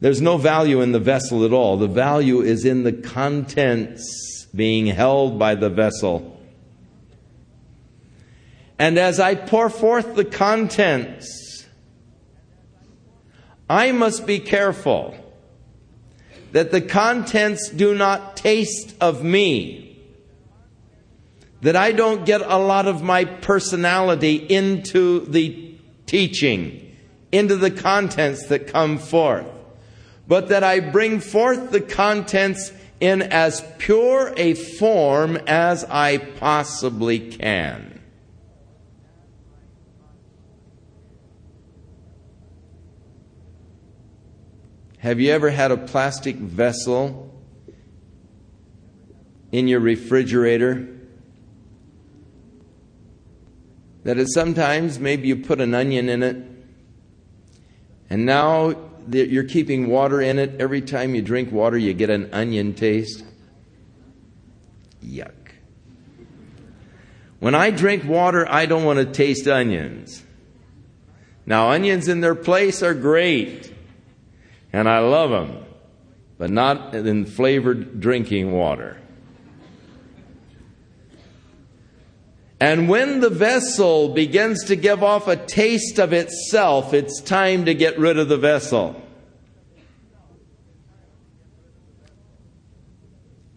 there's 0.00 0.20
no 0.20 0.36
value 0.36 0.82
in 0.82 0.92
the 0.92 1.00
vessel 1.00 1.44
at 1.44 1.52
all. 1.52 1.76
The 1.78 1.88
value 1.88 2.40
is 2.40 2.64
in 2.64 2.82
the 2.82 2.92
contents 2.92 4.46
being 4.54 4.86
held 4.86 5.38
by 5.38 5.54
the 5.54 5.70
vessel. 5.70 6.38
And 8.78 8.98
as 8.98 9.18
I 9.18 9.34
pour 9.34 9.70
forth 9.70 10.14
the 10.14 10.24
contents, 10.24 11.66
I 13.70 13.92
must 13.92 14.26
be 14.26 14.38
careful 14.38 15.16
that 16.52 16.72
the 16.72 16.82
contents 16.82 17.70
do 17.70 17.94
not 17.94 18.36
taste 18.36 18.94
of 19.00 19.24
me. 19.24 19.98
That 21.62 21.74
I 21.74 21.92
don't 21.92 22.26
get 22.26 22.42
a 22.42 22.58
lot 22.58 22.86
of 22.86 23.02
my 23.02 23.24
personality 23.24 24.36
into 24.36 25.20
the 25.20 25.74
teaching, 26.04 26.96
into 27.32 27.56
the 27.56 27.70
contents 27.70 28.46
that 28.48 28.66
come 28.66 28.98
forth 28.98 29.55
but 30.28 30.48
that 30.48 30.64
I 30.64 30.80
bring 30.80 31.20
forth 31.20 31.70
the 31.70 31.80
contents 31.80 32.72
in 33.00 33.22
as 33.22 33.64
pure 33.78 34.32
a 34.36 34.54
form 34.54 35.36
as 35.46 35.84
I 35.84 36.18
possibly 36.18 37.18
can. 37.18 38.00
Have 44.98 45.20
you 45.20 45.30
ever 45.30 45.50
had 45.50 45.70
a 45.70 45.76
plastic 45.76 46.36
vessel 46.36 47.32
in 49.52 49.68
your 49.68 49.78
refrigerator? 49.78 50.88
That 54.02 54.18
is 54.18 54.32
sometimes 54.34 54.98
maybe 54.98 55.28
you 55.28 55.36
put 55.36 55.60
an 55.60 55.74
onion 55.74 56.08
in 56.08 56.22
it, 56.22 56.36
and 58.08 58.26
now 58.26 58.85
you're 59.08 59.44
keeping 59.44 59.88
water 59.88 60.20
in 60.20 60.38
it. 60.38 60.60
Every 60.60 60.80
time 60.80 61.14
you 61.14 61.22
drink 61.22 61.52
water, 61.52 61.76
you 61.76 61.92
get 61.94 62.10
an 62.10 62.32
onion 62.32 62.74
taste. 62.74 63.24
Yuck. 65.04 65.32
When 67.38 67.54
I 67.54 67.70
drink 67.70 68.04
water, 68.04 68.46
I 68.48 68.66
don't 68.66 68.84
want 68.84 68.98
to 68.98 69.04
taste 69.04 69.46
onions. 69.46 70.22
Now, 71.44 71.70
onions 71.70 72.08
in 72.08 72.20
their 72.20 72.34
place 72.34 72.82
are 72.82 72.94
great, 72.94 73.72
and 74.72 74.88
I 74.88 74.98
love 74.98 75.30
them, 75.30 75.64
but 76.38 76.50
not 76.50 76.94
in 76.94 77.24
flavored 77.24 78.00
drinking 78.00 78.52
water. 78.52 79.00
And 82.58 82.88
when 82.88 83.20
the 83.20 83.30
vessel 83.30 84.08
begins 84.08 84.64
to 84.64 84.76
give 84.76 85.02
off 85.02 85.28
a 85.28 85.36
taste 85.36 85.98
of 85.98 86.12
itself, 86.12 86.94
it's 86.94 87.20
time 87.20 87.66
to 87.66 87.74
get 87.74 87.98
rid 87.98 88.18
of 88.18 88.28
the 88.28 88.38
vessel. 88.38 89.02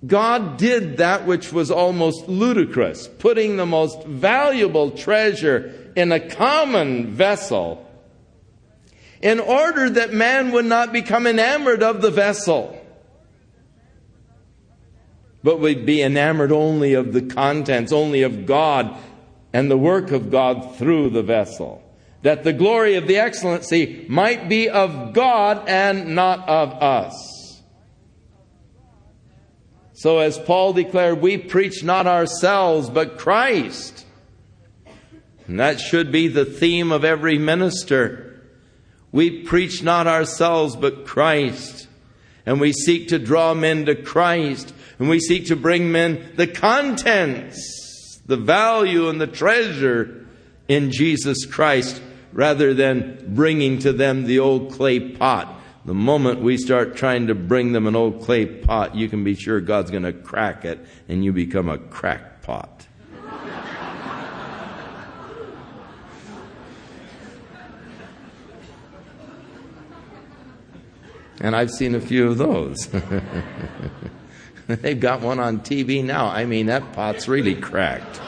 God 0.05 0.57
did 0.57 0.97
that 0.97 1.25
which 1.25 1.51
was 1.51 1.71
almost 1.71 2.27
ludicrous, 2.27 3.07
putting 3.07 3.57
the 3.57 3.65
most 3.65 4.05
valuable 4.05 4.91
treasure 4.91 5.91
in 5.95 6.11
a 6.11 6.19
common 6.19 7.07
vessel 7.07 7.85
in 9.21 9.39
order 9.39 9.89
that 9.89 10.13
man 10.13 10.51
would 10.51 10.65
not 10.65 10.93
become 10.93 11.27
enamored 11.27 11.83
of 11.83 12.01
the 12.01 12.11
vessel. 12.11 12.78
But 15.43 15.59
we'd 15.59 15.85
be 15.85 16.01
enamored 16.01 16.51
only 16.51 16.93
of 16.93 17.13
the 17.13 17.21
contents, 17.21 17.91
only 17.91 18.21
of 18.23 18.45
God 18.45 18.97
and 19.53 19.69
the 19.69 19.77
work 19.77 20.11
of 20.11 20.29
God 20.29 20.75
through 20.77 21.09
the 21.09 21.23
vessel. 21.23 21.83
That 22.21 22.43
the 22.43 22.53
glory 22.53 22.95
of 22.95 23.07
the 23.07 23.17
excellency 23.17 24.05
might 24.09 24.49
be 24.49 24.69
of 24.69 25.13
God 25.13 25.67
and 25.67 26.15
not 26.15 26.47
of 26.49 26.73
us. 26.83 27.61
So, 29.93 30.19
as 30.19 30.37
Paul 30.37 30.73
declared, 30.73 31.21
we 31.21 31.37
preach 31.37 31.83
not 31.83 32.07
ourselves, 32.07 32.89
but 32.89 33.17
Christ. 33.17 34.05
And 35.47 35.59
that 35.59 35.79
should 35.79 36.11
be 36.11 36.27
the 36.27 36.45
theme 36.45 36.91
of 36.91 37.03
every 37.03 37.37
minister. 37.37 38.45
We 39.11 39.43
preach 39.43 39.81
not 39.81 40.07
ourselves, 40.07 40.75
but 40.75 41.05
Christ. 41.05 41.87
And 42.45 42.61
we 42.61 42.71
seek 42.71 43.09
to 43.09 43.19
draw 43.19 43.53
men 43.53 43.85
to 43.87 43.95
Christ. 43.95 44.73
And 44.99 45.09
we 45.09 45.19
seek 45.21 45.47
to 45.47 45.55
bring 45.55 45.91
men 45.93 46.33
the 46.35 46.45
contents, 46.45 48.21
the 48.25 48.35
value, 48.35 49.07
and 49.07 49.19
the 49.19 49.27
treasure 49.27 50.27
in 50.67 50.91
Jesus 50.91 51.45
Christ 51.45 52.01
rather 52.33 52.73
than 52.73 53.33
bringing 53.33 53.79
to 53.79 53.93
them 53.93 54.25
the 54.25 54.39
old 54.39 54.73
clay 54.73 54.99
pot. 54.99 55.55
The 55.85 55.93
moment 55.93 56.41
we 56.41 56.57
start 56.57 56.97
trying 56.97 57.27
to 57.27 57.35
bring 57.35 57.71
them 57.71 57.87
an 57.87 57.95
old 57.95 58.21
clay 58.21 58.45
pot, 58.45 58.93
you 58.93 59.07
can 59.07 59.23
be 59.23 59.35
sure 59.35 59.61
God's 59.61 59.89
going 59.89 60.03
to 60.03 60.11
crack 60.11 60.65
it 60.65 60.85
and 61.07 61.23
you 61.23 61.31
become 61.31 61.69
a 61.69 61.77
crackpot. 61.77 62.85
and 71.39 71.55
I've 71.55 71.71
seen 71.71 71.95
a 71.95 72.01
few 72.01 72.27
of 72.27 72.37
those. 72.37 72.89
They've 74.81 74.99
got 74.99 75.21
one 75.21 75.39
on 75.39 75.61
TV 75.61 76.03
now. 76.03 76.27
I 76.27 76.45
mean, 76.45 76.67
that 76.67 76.93
pot's 76.93 77.27
really 77.27 77.55
cracked. 77.55 78.21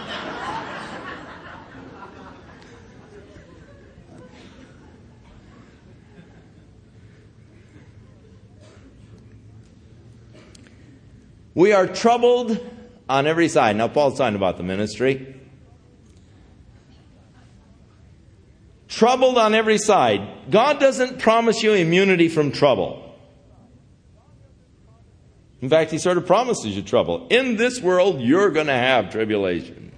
We 11.53 11.73
are 11.73 11.85
troubled 11.85 12.59
on 13.07 13.27
every 13.27 13.47
side. 13.47 13.75
Now, 13.75 13.87
Paul's 13.87 14.17
talking 14.17 14.35
about 14.35 14.57
the 14.57 14.63
ministry. 14.63 15.35
Troubled 18.87 19.37
on 19.37 19.53
every 19.53 19.77
side. 19.77 20.49
God 20.49 20.79
doesn't 20.79 21.19
promise 21.19 21.61
you 21.61 21.73
immunity 21.73 22.29
from 22.29 22.51
trouble. 22.51 23.00
In 25.61 25.69
fact, 25.69 25.91
he 25.91 25.99
sort 25.99 26.17
of 26.17 26.25
promises 26.25 26.75
you 26.75 26.81
trouble. 26.81 27.27
In 27.29 27.55
this 27.55 27.79
world, 27.79 28.19
you're 28.19 28.49
going 28.49 28.67
to 28.67 28.73
have 28.73 29.11
tribulation. 29.11 29.91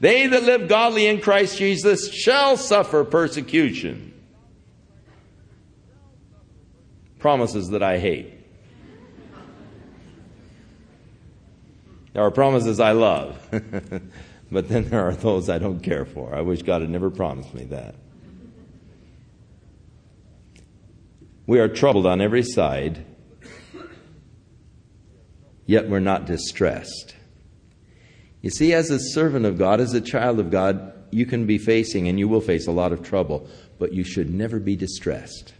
They 0.00 0.26
that 0.26 0.44
live 0.44 0.68
godly 0.68 1.06
in 1.06 1.20
Christ 1.20 1.58
Jesus 1.58 2.12
shall 2.12 2.56
suffer 2.56 3.04
persecution. 3.04 4.14
Promises 7.18 7.70
that 7.70 7.82
I 7.82 7.98
hate. 7.98 8.34
There 12.12 12.22
are 12.22 12.30
promises 12.30 12.80
I 12.80 12.92
love, 12.92 13.38
but 14.50 14.68
then 14.68 14.88
there 14.88 15.06
are 15.06 15.14
those 15.14 15.48
I 15.48 15.58
don't 15.58 15.80
care 15.80 16.04
for. 16.04 16.34
I 16.34 16.40
wish 16.40 16.62
God 16.62 16.80
had 16.80 16.90
never 16.90 17.10
promised 17.10 17.52
me 17.54 17.64
that. 17.64 17.94
We 21.46 21.60
are 21.60 21.68
troubled 21.68 22.06
on 22.06 22.20
every 22.20 22.42
side, 22.42 23.04
yet 25.68 25.88
we're 25.88 26.00
not 26.00 26.24
distressed. 26.24 27.14
You 28.40 28.50
see, 28.50 28.72
as 28.72 28.90
a 28.90 28.98
servant 28.98 29.44
of 29.44 29.58
God, 29.58 29.80
as 29.80 29.92
a 29.92 30.00
child 30.00 30.40
of 30.40 30.50
God, 30.50 30.94
you 31.10 31.26
can 31.26 31.46
be 31.46 31.58
facing 31.58 32.08
and 32.08 32.18
you 32.18 32.26
will 32.26 32.40
face 32.40 32.66
a 32.66 32.72
lot 32.72 32.90
of 32.90 33.02
trouble, 33.02 33.46
but 33.78 33.92
you 33.92 34.02
should 34.02 34.30
never 34.30 34.58
be 34.58 34.76
distressed. 34.76 35.52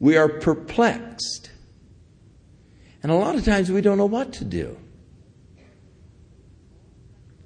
We 0.00 0.16
are 0.16 0.28
perplexed. 0.28 1.52
And 3.02 3.12
a 3.12 3.14
lot 3.14 3.36
of 3.36 3.44
times 3.44 3.70
we 3.70 3.80
don't 3.80 3.96
know 3.96 4.06
what 4.06 4.32
to 4.34 4.44
do. 4.44 4.76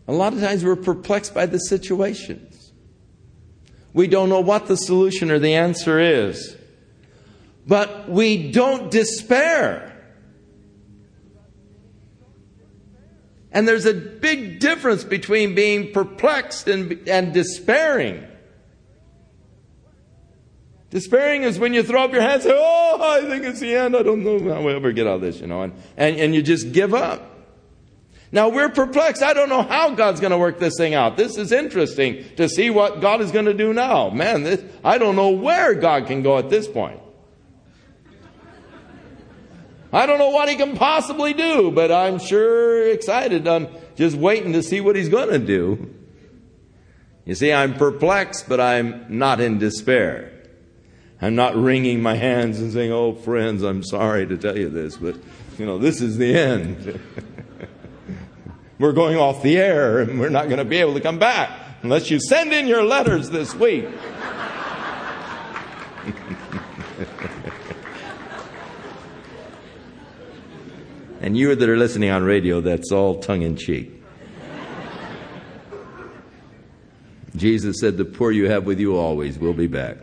A 0.06 0.12
lot 0.12 0.32
of 0.32 0.40
times 0.40 0.64
we're 0.64 0.76
perplexed 0.76 1.34
by 1.34 1.44
the 1.44 1.58
situations. 1.58 2.72
We 3.92 4.06
don't 4.06 4.30
know 4.30 4.40
what 4.40 4.66
the 4.66 4.76
solution 4.76 5.30
or 5.30 5.38
the 5.38 5.54
answer 5.54 6.00
is. 6.00 6.57
But 7.68 8.08
we 8.08 8.50
don't 8.50 8.90
despair. 8.90 9.94
And 13.52 13.68
there's 13.68 13.84
a 13.84 13.92
big 13.92 14.58
difference 14.58 15.04
between 15.04 15.54
being 15.54 15.92
perplexed 15.92 16.66
and, 16.66 17.06
and 17.06 17.34
despairing. 17.34 18.26
Despairing 20.88 21.42
is 21.42 21.58
when 21.58 21.74
you 21.74 21.82
throw 21.82 22.04
up 22.04 22.12
your 22.12 22.22
hands 22.22 22.46
and 22.46 22.54
say, 22.54 22.58
Oh, 22.58 22.98
I 23.02 23.28
think 23.28 23.44
it's 23.44 23.60
the 23.60 23.74
end. 23.74 23.94
I 23.94 24.02
don't 24.02 24.24
know 24.24 24.38
how 24.54 24.62
we'll 24.62 24.74
ever 24.74 24.92
get 24.92 25.06
out 25.06 25.16
of 25.16 25.20
this, 25.20 25.38
you 25.40 25.46
know, 25.46 25.60
and, 25.60 25.74
and, 25.98 26.16
and 26.16 26.34
you 26.34 26.40
just 26.40 26.72
give 26.72 26.94
up. 26.94 27.22
Now 28.32 28.48
we're 28.48 28.70
perplexed. 28.70 29.22
I 29.22 29.34
don't 29.34 29.50
know 29.50 29.62
how 29.62 29.90
God's 29.90 30.20
going 30.20 30.30
to 30.30 30.38
work 30.38 30.58
this 30.58 30.74
thing 30.78 30.94
out. 30.94 31.18
This 31.18 31.36
is 31.36 31.52
interesting 31.52 32.24
to 32.36 32.48
see 32.48 32.70
what 32.70 33.02
God 33.02 33.20
is 33.20 33.30
going 33.30 33.44
to 33.44 33.54
do 33.54 33.74
now. 33.74 34.08
Man, 34.08 34.42
this, 34.42 34.64
I 34.82 34.96
don't 34.96 35.16
know 35.16 35.30
where 35.30 35.74
God 35.74 36.06
can 36.06 36.22
go 36.22 36.38
at 36.38 36.48
this 36.48 36.66
point. 36.66 37.00
I 39.92 40.06
don't 40.06 40.18
know 40.18 40.30
what 40.30 40.48
he 40.48 40.56
can 40.56 40.76
possibly 40.76 41.32
do, 41.32 41.70
but 41.70 41.90
I'm 41.90 42.18
sure 42.18 42.88
excited. 42.90 43.48
I'm 43.48 43.68
just 43.96 44.16
waiting 44.16 44.52
to 44.52 44.62
see 44.62 44.80
what 44.80 44.96
he's 44.96 45.08
going 45.08 45.30
to 45.30 45.38
do. 45.38 45.94
You 47.24 47.34
see, 47.34 47.52
I'm 47.52 47.74
perplexed, 47.74 48.48
but 48.48 48.60
I'm 48.60 49.06
not 49.08 49.40
in 49.40 49.58
despair. 49.58 50.32
I'm 51.20 51.34
not 51.34 51.56
wringing 51.56 52.00
my 52.00 52.14
hands 52.14 52.60
and 52.60 52.72
saying, 52.72 52.92
Oh, 52.92 53.14
friends, 53.14 53.62
I'm 53.62 53.82
sorry 53.82 54.26
to 54.26 54.36
tell 54.36 54.56
you 54.56 54.68
this, 54.68 54.96
but, 54.96 55.16
you 55.58 55.66
know, 55.66 55.78
this 55.78 56.00
is 56.00 56.16
the 56.16 56.34
end. 56.34 57.00
we're 58.78 58.92
going 58.92 59.16
off 59.16 59.42
the 59.42 59.56
air 59.56 59.98
and 60.00 60.20
we're 60.20 60.28
not 60.28 60.46
going 60.46 60.58
to 60.58 60.64
be 60.64 60.76
able 60.78 60.94
to 60.94 61.00
come 61.00 61.18
back 61.18 61.50
unless 61.82 62.10
you 62.10 62.20
send 62.20 62.52
in 62.52 62.66
your 62.66 62.84
letters 62.84 63.30
this 63.30 63.54
week. 63.54 63.86
And 71.20 71.36
you 71.36 71.54
that 71.54 71.68
are 71.68 71.76
listening 71.76 72.10
on 72.10 72.22
radio, 72.22 72.60
that's 72.60 72.92
all 72.92 73.20
tongue 73.20 73.42
in 73.42 73.56
cheek. 73.56 73.92
Jesus 77.36 77.76
said, 77.80 77.96
The 77.96 78.04
poor 78.04 78.30
you 78.32 78.50
have 78.50 78.64
with 78.64 78.80
you 78.80 78.96
always 78.96 79.38
will 79.38 79.52
be 79.52 79.66
back. 79.66 79.96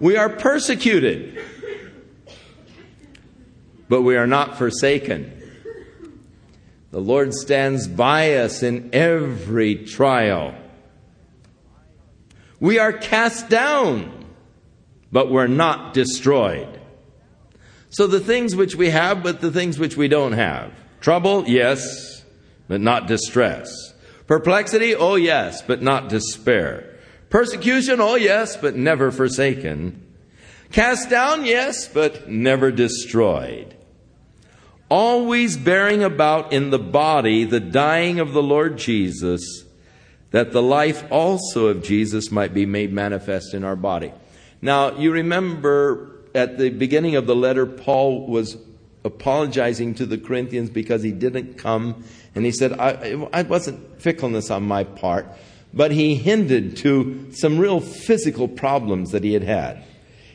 We 0.00 0.16
are 0.16 0.28
persecuted, 0.28 1.42
but 3.88 4.02
we 4.02 4.16
are 4.16 4.28
not 4.28 4.56
forsaken. 4.56 5.37
The 6.98 7.04
Lord 7.04 7.32
stands 7.32 7.86
by 7.86 8.34
us 8.38 8.60
in 8.64 8.90
every 8.92 9.76
trial. 9.84 10.52
We 12.58 12.80
are 12.80 12.92
cast 12.92 13.48
down, 13.48 14.24
but 15.12 15.30
we're 15.30 15.46
not 15.46 15.94
destroyed. 15.94 16.80
So 17.90 18.08
the 18.08 18.18
things 18.18 18.56
which 18.56 18.74
we 18.74 18.90
have, 18.90 19.22
but 19.22 19.40
the 19.40 19.52
things 19.52 19.78
which 19.78 19.96
we 19.96 20.08
don't 20.08 20.32
have. 20.32 20.72
Trouble, 21.00 21.44
yes, 21.46 22.24
but 22.66 22.80
not 22.80 23.06
distress. 23.06 23.94
Perplexity, 24.26 24.96
oh 24.96 25.14
yes, 25.14 25.62
but 25.62 25.80
not 25.80 26.08
despair. 26.08 26.98
Persecution, 27.30 28.00
oh 28.00 28.16
yes, 28.16 28.56
but 28.56 28.74
never 28.74 29.12
forsaken. 29.12 30.04
Cast 30.72 31.08
down, 31.08 31.44
yes, 31.44 31.86
but 31.86 32.28
never 32.28 32.72
destroyed. 32.72 33.77
Always 34.90 35.56
bearing 35.56 36.02
about 36.02 36.52
in 36.52 36.70
the 36.70 36.78
body 36.78 37.44
the 37.44 37.60
dying 37.60 38.20
of 38.20 38.32
the 38.32 38.42
Lord 38.42 38.78
Jesus, 38.78 39.64
that 40.30 40.52
the 40.52 40.62
life 40.62 41.04
also 41.10 41.66
of 41.66 41.82
Jesus 41.82 42.30
might 42.30 42.54
be 42.54 42.66
made 42.66 42.92
manifest 42.92 43.54
in 43.54 43.64
our 43.64 43.76
body. 43.76 44.12
Now, 44.62 44.96
you 44.96 45.12
remember 45.12 46.10
at 46.34 46.58
the 46.58 46.70
beginning 46.70 47.16
of 47.16 47.26
the 47.26 47.36
letter, 47.36 47.66
Paul 47.66 48.26
was 48.26 48.56
apologizing 49.04 49.94
to 49.94 50.06
the 50.06 50.18
Corinthians 50.18 50.70
because 50.70 51.02
he 51.02 51.12
didn't 51.12 51.58
come, 51.58 52.04
and 52.34 52.44
he 52.44 52.52
said, 52.52 52.72
I, 52.72 53.42
wasn't 53.42 54.00
fickleness 54.00 54.50
on 54.50 54.64
my 54.64 54.84
part 54.84 55.26
but 55.72 55.90
he 55.90 56.14
hinted 56.14 56.76
to 56.78 57.26
some 57.32 57.58
real 57.58 57.80
physical 57.80 58.48
problems 58.48 59.10
that 59.10 59.22
he 59.22 59.32
had 59.32 59.42
had. 59.42 59.84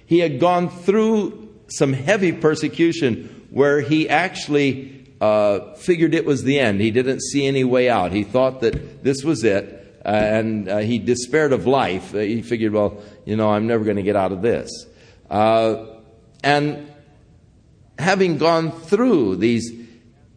He 0.05 0.19
had 0.19 0.39
gone 0.39 0.69
through 0.69 1.49
some 1.67 1.93
heavy 1.93 2.31
persecution 2.31 3.42
where 3.53 3.81
he 3.81 4.09
actually 4.09 5.05
uh, 5.21 5.75
figured 5.75 6.15
it 6.15 6.25
was 6.25 6.43
the 6.43 6.59
end. 6.59 6.81
He 6.81 6.89
didn't 6.89 7.21
see 7.21 7.45
any 7.45 7.63
way 7.63 7.87
out. 7.87 8.11
He 8.11 8.23
thought 8.23 8.61
that 8.61 9.03
this 9.03 9.23
was 9.23 9.43
it, 9.43 10.01
uh, 10.03 10.09
and 10.09 10.67
uh, 10.67 10.79
he 10.79 10.97
despaired 10.97 11.53
of 11.53 11.67
life. 11.67 12.15
Uh, 12.15 12.17
he 12.17 12.41
figured, 12.41 12.73
well, 12.73 12.99
you 13.25 13.35
know, 13.35 13.51
I'm 13.51 13.67
never 13.67 13.83
going 13.83 13.97
to 13.97 14.03
get 14.03 14.15
out 14.15 14.31
of 14.31 14.41
this. 14.41 14.87
Uh, 15.29 15.85
and 16.43 16.91
having 17.99 18.39
gone 18.39 18.71
through 18.71 19.35
these 19.35 19.71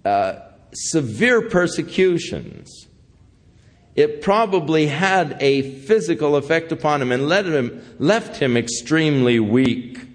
uh, 0.05 0.41
severe 0.75 1.49
persecutions, 1.49 2.87
it 3.95 4.21
probably 4.21 4.89
had 4.89 5.39
a 5.41 5.63
physical 5.63 6.37
effect 6.37 6.71
upon 6.71 7.01
him 7.01 7.13
and 7.13 7.33
him, 7.33 7.83
left 7.99 8.37
him 8.37 8.59
extremely 8.59 9.41
weak. 9.41 10.07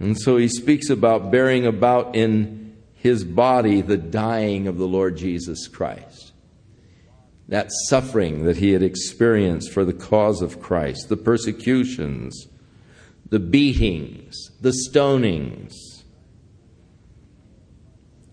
And 0.00 0.18
so 0.18 0.38
he 0.38 0.48
speaks 0.48 0.88
about 0.88 1.30
bearing 1.30 1.66
about 1.66 2.16
in 2.16 2.76
his 2.94 3.22
body 3.22 3.82
the 3.82 3.98
dying 3.98 4.66
of 4.66 4.78
the 4.78 4.88
Lord 4.88 5.16
Jesus 5.16 5.68
Christ. 5.68 6.32
That 7.48 7.68
suffering 7.88 8.44
that 8.44 8.56
he 8.56 8.72
had 8.72 8.82
experienced 8.82 9.72
for 9.72 9.84
the 9.84 9.92
cause 9.92 10.40
of 10.40 10.60
Christ, 10.60 11.08
the 11.08 11.16
persecutions, 11.16 12.46
the 13.28 13.38
beatings, 13.38 14.50
the 14.60 14.72
stonings, 14.88 15.74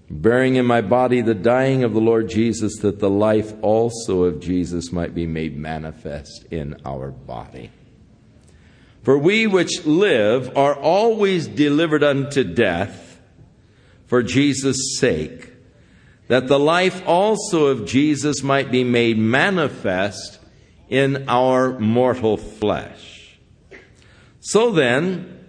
bearing 0.10 0.56
in 0.56 0.66
my 0.66 0.82
body 0.82 1.22
the 1.22 1.36
dying 1.36 1.84
of 1.84 1.94
the 1.94 2.00
Lord 2.00 2.30
Jesus, 2.30 2.78
that 2.78 3.00
the 3.00 3.10
life 3.10 3.54
also 3.62 4.24
of 4.24 4.40
Jesus 4.40 4.92
might 4.92 5.14
be 5.14 5.28
made 5.28 5.58
manifest 5.58 6.46
in 6.50 6.80
our 6.86 7.12
body. 7.12 7.72
For 9.08 9.18
we 9.18 9.48
which 9.48 9.86
live 9.86 10.58
are 10.58 10.76
always 10.76 11.48
delivered 11.48 12.04
unto 12.04 12.44
death 12.44 13.22
for 14.06 14.22
Jesus' 14.22 14.98
sake, 15.00 15.54
that 16.28 16.50
the 16.50 16.60
life 16.60 17.02
also 17.08 17.68
of 17.68 17.86
Jesus 17.86 18.44
might 18.44 18.70
be 18.70 18.84
made 18.84 19.18
manifest 19.18 20.40
in 20.90 21.24
our 21.30 21.80
mortal 21.80 22.36
flesh. 22.36 23.40
So 24.42 24.72
then, 24.72 25.48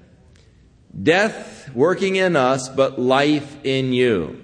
death 1.03 1.75
working 1.75 2.15
in 2.15 2.37
us, 2.37 2.69
but 2.69 3.01
life 3.01 3.57
in 3.65 3.93
you. 3.93 4.41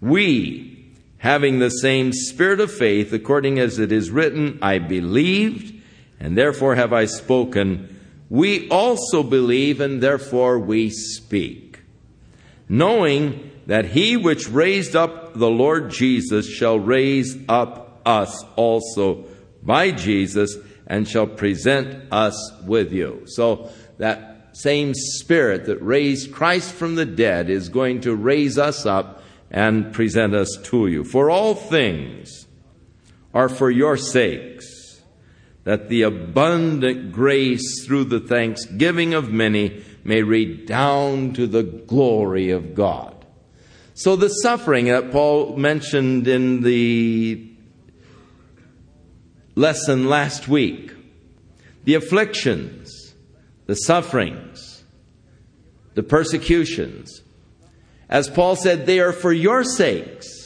We, 0.00 0.94
having 1.18 1.58
the 1.58 1.70
same 1.70 2.12
spirit 2.12 2.60
of 2.60 2.70
faith, 2.70 3.12
according 3.12 3.58
as 3.58 3.80
it 3.80 3.90
is 3.90 4.12
written, 4.12 4.60
I 4.62 4.78
believed, 4.78 5.81
and 6.22 6.38
therefore 6.38 6.76
have 6.76 6.92
I 6.92 7.04
spoken. 7.04 7.98
We 8.30 8.68
also 8.70 9.22
believe, 9.22 9.80
and 9.80 10.00
therefore 10.00 10.58
we 10.58 10.88
speak. 10.88 11.80
Knowing 12.68 13.50
that 13.66 13.86
he 13.86 14.16
which 14.16 14.48
raised 14.48 14.96
up 14.96 15.34
the 15.34 15.50
Lord 15.50 15.90
Jesus 15.90 16.48
shall 16.48 16.78
raise 16.78 17.36
up 17.48 18.00
us 18.06 18.44
also 18.56 19.26
by 19.62 19.90
Jesus 19.90 20.56
and 20.86 21.06
shall 21.06 21.26
present 21.26 22.12
us 22.12 22.52
with 22.64 22.92
you. 22.92 23.24
So 23.26 23.70
that 23.98 24.50
same 24.52 24.94
spirit 24.94 25.66
that 25.66 25.82
raised 25.82 26.32
Christ 26.32 26.72
from 26.72 26.94
the 26.94 27.06
dead 27.06 27.50
is 27.50 27.68
going 27.68 28.02
to 28.02 28.14
raise 28.14 28.58
us 28.58 28.86
up 28.86 29.22
and 29.50 29.92
present 29.92 30.34
us 30.34 30.56
to 30.64 30.86
you. 30.86 31.04
For 31.04 31.30
all 31.30 31.54
things 31.54 32.46
are 33.34 33.48
for 33.48 33.70
your 33.70 33.96
sakes, 33.96 34.71
that 35.64 35.88
the 35.88 36.02
abundant 36.02 37.12
grace 37.12 37.84
through 37.84 38.04
the 38.04 38.20
thanksgiving 38.20 39.14
of 39.14 39.30
many 39.30 39.84
may 40.04 40.22
redound 40.22 41.36
to 41.36 41.46
the 41.46 41.62
glory 41.62 42.50
of 42.50 42.74
God. 42.74 43.24
So 43.94 44.16
the 44.16 44.28
suffering 44.28 44.86
that 44.86 45.12
Paul 45.12 45.56
mentioned 45.56 46.26
in 46.26 46.62
the 46.62 47.48
lesson 49.54 50.08
last 50.08 50.48
week, 50.48 50.92
the 51.84 51.94
afflictions, 51.94 53.14
the 53.66 53.74
sufferings, 53.74 54.82
the 55.94 56.02
persecutions, 56.02 57.22
as 58.08 58.28
Paul 58.28 58.56
said, 58.56 58.86
they 58.86 59.00
are 59.00 59.12
for 59.12 59.32
your 59.32 59.62
sakes, 59.62 60.41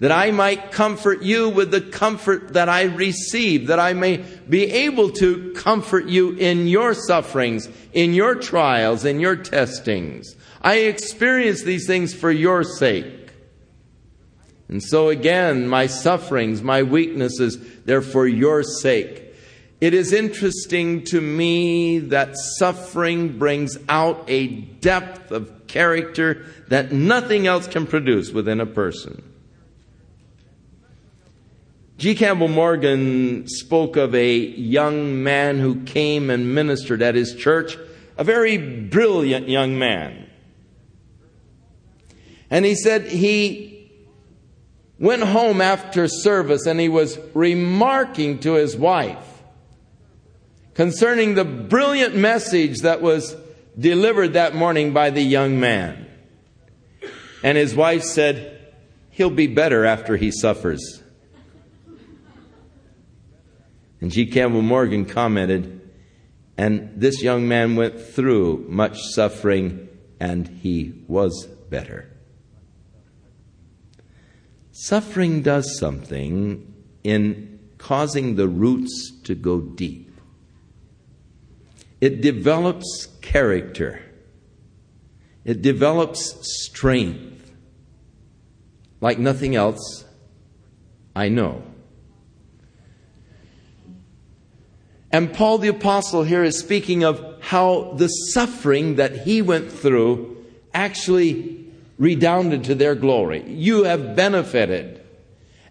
that 0.00 0.12
I 0.12 0.30
might 0.30 0.70
comfort 0.70 1.22
you 1.22 1.48
with 1.48 1.70
the 1.70 1.80
comfort 1.80 2.52
that 2.52 2.68
I 2.68 2.84
receive, 2.84 3.66
that 3.66 3.80
I 3.80 3.94
may 3.94 4.18
be 4.48 4.64
able 4.64 5.10
to 5.12 5.52
comfort 5.54 6.06
you 6.06 6.30
in 6.34 6.68
your 6.68 6.94
sufferings, 6.94 7.68
in 7.92 8.14
your 8.14 8.36
trials, 8.36 9.04
in 9.04 9.18
your 9.18 9.36
testings. 9.36 10.36
I 10.62 10.76
experience 10.76 11.62
these 11.62 11.86
things 11.86 12.14
for 12.14 12.30
your 12.30 12.62
sake. 12.62 13.32
And 14.68 14.82
so 14.82 15.08
again, 15.08 15.66
my 15.66 15.86
sufferings, 15.86 16.62
my 16.62 16.82
weaknesses, 16.82 17.58
they're 17.84 18.02
for 18.02 18.26
your 18.26 18.62
sake. 18.62 19.24
It 19.80 19.94
is 19.94 20.12
interesting 20.12 21.04
to 21.04 21.20
me 21.20 21.98
that 22.00 22.36
suffering 22.58 23.38
brings 23.38 23.78
out 23.88 24.24
a 24.28 24.48
depth 24.48 25.30
of 25.30 25.66
character 25.68 26.44
that 26.68 26.92
nothing 26.92 27.46
else 27.46 27.66
can 27.66 27.86
produce 27.86 28.30
within 28.32 28.60
a 28.60 28.66
person. 28.66 29.22
G. 31.98 32.14
Campbell 32.14 32.46
Morgan 32.46 33.48
spoke 33.48 33.96
of 33.96 34.14
a 34.14 34.36
young 34.36 35.24
man 35.24 35.58
who 35.58 35.82
came 35.82 36.30
and 36.30 36.54
ministered 36.54 37.02
at 37.02 37.16
his 37.16 37.34
church, 37.34 37.76
a 38.16 38.22
very 38.22 38.56
brilliant 38.56 39.48
young 39.48 39.80
man. 39.80 40.30
And 42.50 42.64
he 42.64 42.76
said 42.76 43.06
he 43.06 43.90
went 45.00 45.24
home 45.24 45.60
after 45.60 46.06
service 46.06 46.66
and 46.66 46.78
he 46.78 46.88
was 46.88 47.18
remarking 47.34 48.38
to 48.40 48.54
his 48.54 48.76
wife 48.76 49.42
concerning 50.74 51.34
the 51.34 51.44
brilliant 51.44 52.14
message 52.14 52.82
that 52.82 53.02
was 53.02 53.36
delivered 53.76 54.34
that 54.34 54.54
morning 54.54 54.92
by 54.92 55.10
the 55.10 55.22
young 55.22 55.58
man. 55.58 56.06
And 57.42 57.58
his 57.58 57.74
wife 57.74 58.04
said, 58.04 58.54
He'll 59.10 59.30
be 59.30 59.48
better 59.48 59.84
after 59.84 60.16
he 60.16 60.30
suffers. 60.30 61.02
And 64.00 64.10
G. 64.10 64.26
Campbell 64.26 64.62
Morgan 64.62 65.04
commented, 65.04 65.90
and 66.56 66.92
this 66.96 67.22
young 67.22 67.48
man 67.48 67.76
went 67.76 68.00
through 68.00 68.66
much 68.68 69.00
suffering 69.12 69.88
and 70.20 70.48
he 70.48 71.04
was 71.06 71.46
better. 71.70 72.10
Suffering 74.72 75.42
does 75.42 75.78
something 75.78 76.74
in 77.02 77.58
causing 77.78 78.36
the 78.36 78.48
roots 78.48 79.12
to 79.24 79.34
go 79.34 79.60
deep. 79.60 80.12
It 82.00 82.20
develops 82.20 83.08
character. 83.20 84.00
It 85.44 85.62
develops 85.62 86.34
strength 86.64 87.52
like 89.00 89.18
nothing 89.18 89.56
else 89.56 90.04
I 91.14 91.28
know. 91.28 91.62
And 95.10 95.32
Paul 95.32 95.58
the 95.58 95.68
Apostle 95.68 96.22
here 96.22 96.44
is 96.44 96.58
speaking 96.58 97.02
of 97.02 97.24
how 97.40 97.94
the 97.96 98.08
suffering 98.08 98.96
that 98.96 99.22
he 99.22 99.40
went 99.40 99.72
through 99.72 100.44
actually 100.74 101.66
redounded 101.98 102.64
to 102.64 102.74
their 102.74 102.94
glory. 102.94 103.42
You 103.48 103.84
have 103.84 104.14
benefited. 104.14 105.02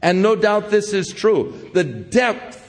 And 0.02 0.22
no 0.22 0.36
doubt 0.36 0.70
this 0.70 0.94
is 0.94 1.10
true. 1.10 1.70
The 1.74 1.84
depth 1.84 2.64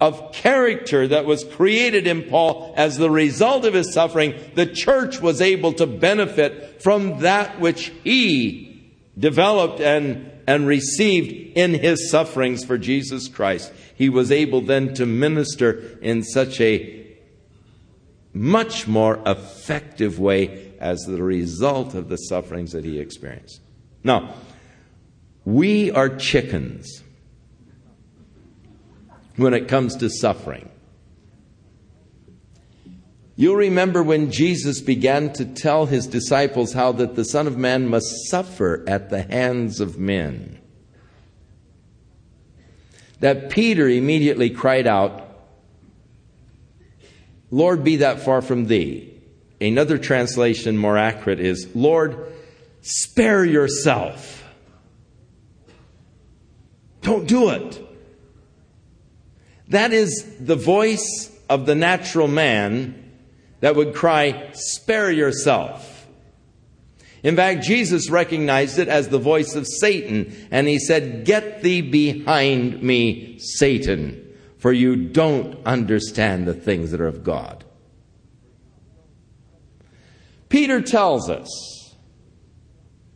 of 0.00 0.32
character 0.32 1.06
that 1.08 1.26
was 1.26 1.44
created 1.44 2.06
in 2.06 2.22
Paul 2.22 2.72
as 2.76 2.96
the 2.96 3.10
result 3.10 3.64
of 3.64 3.74
his 3.74 3.92
suffering, 3.92 4.34
the 4.54 4.66
church 4.66 5.20
was 5.20 5.40
able 5.40 5.74
to 5.74 5.86
benefit 5.86 6.82
from 6.82 7.20
that 7.20 7.60
which 7.60 7.92
he 8.02 8.92
developed 9.18 9.80
and, 9.80 10.30
and 10.46 10.66
received 10.66 11.56
in 11.56 11.74
his 11.74 12.10
sufferings 12.10 12.64
for 12.64 12.78
Jesus 12.78 13.28
Christ. 13.28 13.72
He 13.94 14.08
was 14.08 14.32
able 14.32 14.60
then 14.60 14.94
to 14.94 15.06
minister 15.06 15.98
in 16.02 16.22
such 16.22 16.60
a 16.60 17.04
much 18.32 18.88
more 18.88 19.22
effective 19.24 20.18
way 20.18 20.72
as 20.80 21.00
the 21.02 21.22
result 21.22 21.94
of 21.94 22.08
the 22.08 22.16
sufferings 22.16 22.72
that 22.72 22.84
he 22.84 22.98
experienced. 22.98 23.60
Now, 24.02 24.34
we 25.44 25.90
are 25.90 26.08
chickens 26.08 27.02
when 29.36 29.54
it 29.54 29.68
comes 29.68 29.96
to 29.96 30.10
suffering. 30.10 30.68
You'll 33.36 33.56
remember 33.56 34.02
when 34.02 34.30
Jesus 34.30 34.80
began 34.80 35.32
to 35.32 35.44
tell 35.44 35.86
his 35.86 36.06
disciples 36.06 36.72
how 36.72 36.92
that 36.92 37.16
the 37.16 37.24
Son 37.24 37.46
of 37.46 37.56
Man 37.56 37.88
must 37.88 38.28
suffer 38.28 38.84
at 38.86 39.10
the 39.10 39.22
hands 39.22 39.80
of 39.80 39.98
men. 39.98 40.60
That 43.18 43.50
Peter 43.50 43.88
immediately 43.88 44.50
cried 44.50 44.86
out, 44.86 45.22
Lord, 47.50 47.82
be 47.82 47.96
that 47.96 48.20
far 48.20 48.40
from 48.40 48.66
thee. 48.66 49.10
another 49.60 49.98
translation 49.98 50.76
more 50.76 50.98
accurate 50.98 51.40
is 51.40 51.68
Lord, 51.74 52.32
spare 52.82 53.44
yourself. 53.44 54.44
Don't 57.02 57.26
do 57.26 57.50
it. 57.50 57.80
That 59.68 59.92
is 59.92 60.36
the 60.38 60.56
voice 60.56 61.30
of 61.48 61.66
the 61.66 61.74
natural 61.74 62.28
man 62.28 63.03
that 63.64 63.76
would 63.76 63.94
cry, 63.94 64.50
Spare 64.52 65.10
yourself. 65.10 66.06
In 67.22 67.34
fact, 67.34 67.64
Jesus 67.64 68.10
recognized 68.10 68.78
it 68.78 68.88
as 68.88 69.08
the 69.08 69.18
voice 69.18 69.54
of 69.54 69.66
Satan, 69.66 70.36
and 70.50 70.68
he 70.68 70.78
said, 70.78 71.24
Get 71.24 71.62
thee 71.62 71.80
behind 71.80 72.82
me, 72.82 73.38
Satan, 73.38 74.34
for 74.58 74.70
you 74.70 74.96
don't 74.96 75.56
understand 75.64 76.46
the 76.46 76.52
things 76.52 76.90
that 76.90 77.00
are 77.00 77.06
of 77.06 77.24
God. 77.24 77.64
Peter 80.50 80.82
tells 80.82 81.30
us, 81.30 81.94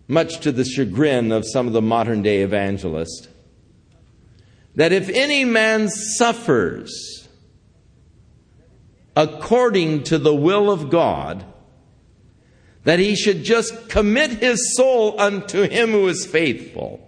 much 0.06 0.40
to 0.40 0.50
the 0.50 0.64
chagrin 0.64 1.30
of 1.30 1.44
some 1.46 1.66
of 1.66 1.74
the 1.74 1.82
modern 1.82 2.22
day 2.22 2.40
evangelists, 2.40 3.28
that 4.76 4.92
if 4.92 5.10
any 5.10 5.44
man 5.44 5.90
suffers 5.90 7.17
according 9.18 10.04
to 10.04 10.16
the 10.16 10.34
will 10.34 10.70
of 10.70 10.90
God, 10.90 11.44
that 12.84 13.00
he 13.00 13.16
should 13.16 13.42
just 13.42 13.88
commit 13.88 14.30
his 14.30 14.76
soul 14.76 15.20
unto 15.20 15.62
him 15.68 15.90
who 15.90 16.06
is 16.06 16.24
faithful. 16.24 17.04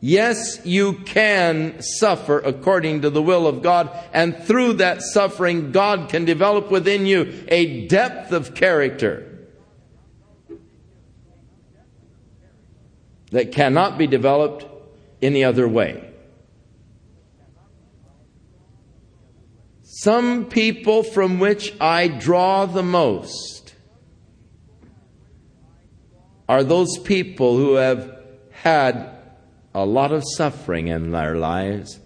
Yes, 0.00 0.60
you 0.66 0.94
can 0.94 1.80
suffer 1.80 2.40
according 2.40 3.02
to 3.02 3.10
the 3.10 3.22
will 3.22 3.46
of 3.46 3.62
God, 3.62 3.88
and 4.12 4.36
through 4.36 4.74
that 4.74 5.00
suffering, 5.02 5.70
God 5.70 6.08
can 6.08 6.24
develop 6.24 6.68
within 6.68 7.06
you 7.06 7.44
a 7.46 7.86
depth 7.86 8.32
of 8.32 8.56
character 8.56 9.46
that 13.30 13.52
cannot 13.52 13.96
be 13.96 14.08
developed 14.08 14.66
any 15.22 15.44
other 15.44 15.68
way. 15.68 16.07
Some 20.00 20.44
people 20.44 21.02
from 21.02 21.40
which 21.40 21.74
I 21.80 22.06
draw 22.06 22.66
the 22.66 22.84
most 22.84 23.74
are 26.48 26.62
those 26.62 26.98
people 26.98 27.56
who 27.56 27.74
have 27.74 28.16
had 28.52 29.10
a 29.74 29.84
lot 29.84 30.12
of 30.12 30.22
suffering 30.36 30.86
in 30.86 31.10
their 31.10 31.34
lives, 31.34 31.98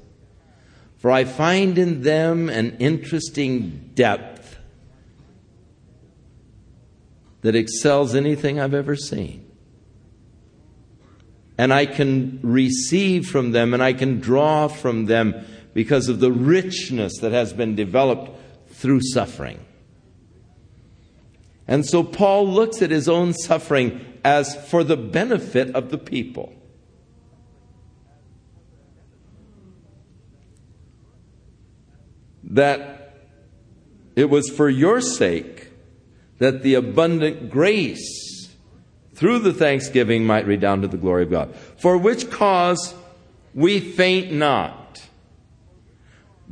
for 0.97 1.11
I 1.11 1.25
find 1.25 1.77
in 1.77 2.01
them 2.01 2.49
an 2.49 2.79
interesting 2.79 3.91
depth 3.95 4.57
that 7.43 7.55
excels 7.55 8.15
anything 8.15 8.59
I've 8.59 8.73
ever 8.73 8.97
seen. 8.97 9.45
And 11.59 11.75
I 11.75 11.85
can 11.85 12.41
receive 12.43 13.27
from 13.27 13.53
them 13.53 13.75
and 13.75 13.83
I 13.83 13.93
can 13.93 14.19
draw 14.19 14.69
from 14.69 15.05
them 15.05 15.45
because 15.75 16.09
of 16.09 16.21
the 16.21 16.33
richness 16.33 17.19
that 17.21 17.33
has 17.33 17.53
been 17.53 17.75
developed 17.75 18.31
through 18.69 19.01
suffering. 19.03 19.61
And 21.67 21.87
so 21.87 22.03
Paul 22.03 22.49
looks 22.49 22.83
at 22.83 22.91
his 22.91 23.09
own 23.09 23.33
suffering 23.33 24.19
as 24.25 24.55
for 24.69 24.85
the 24.85 24.97
benefit 24.97 25.75
of 25.75 25.91
the 25.91 25.99
people. 25.99 26.53
That 32.45 33.15
it 34.15 34.29
was 34.29 34.51
for 34.51 34.69
your 34.69 35.01
sake 35.01 35.71
that 36.39 36.63
the 36.63 36.75
abundant 36.75 37.51
grace 37.51 38.51
through 39.15 39.39
the 39.39 39.53
thanksgiving 39.53 40.27
might 40.27 40.47
redound 40.47 40.83
to 40.83 40.89
the 40.89 40.97
glory 40.97 41.23
of 41.23 41.31
God. 41.31 41.55
For 41.79 41.97
which 41.97 42.31
cause 42.31 42.95
we 43.55 43.81
faint 43.81 44.33
not. 44.33 44.82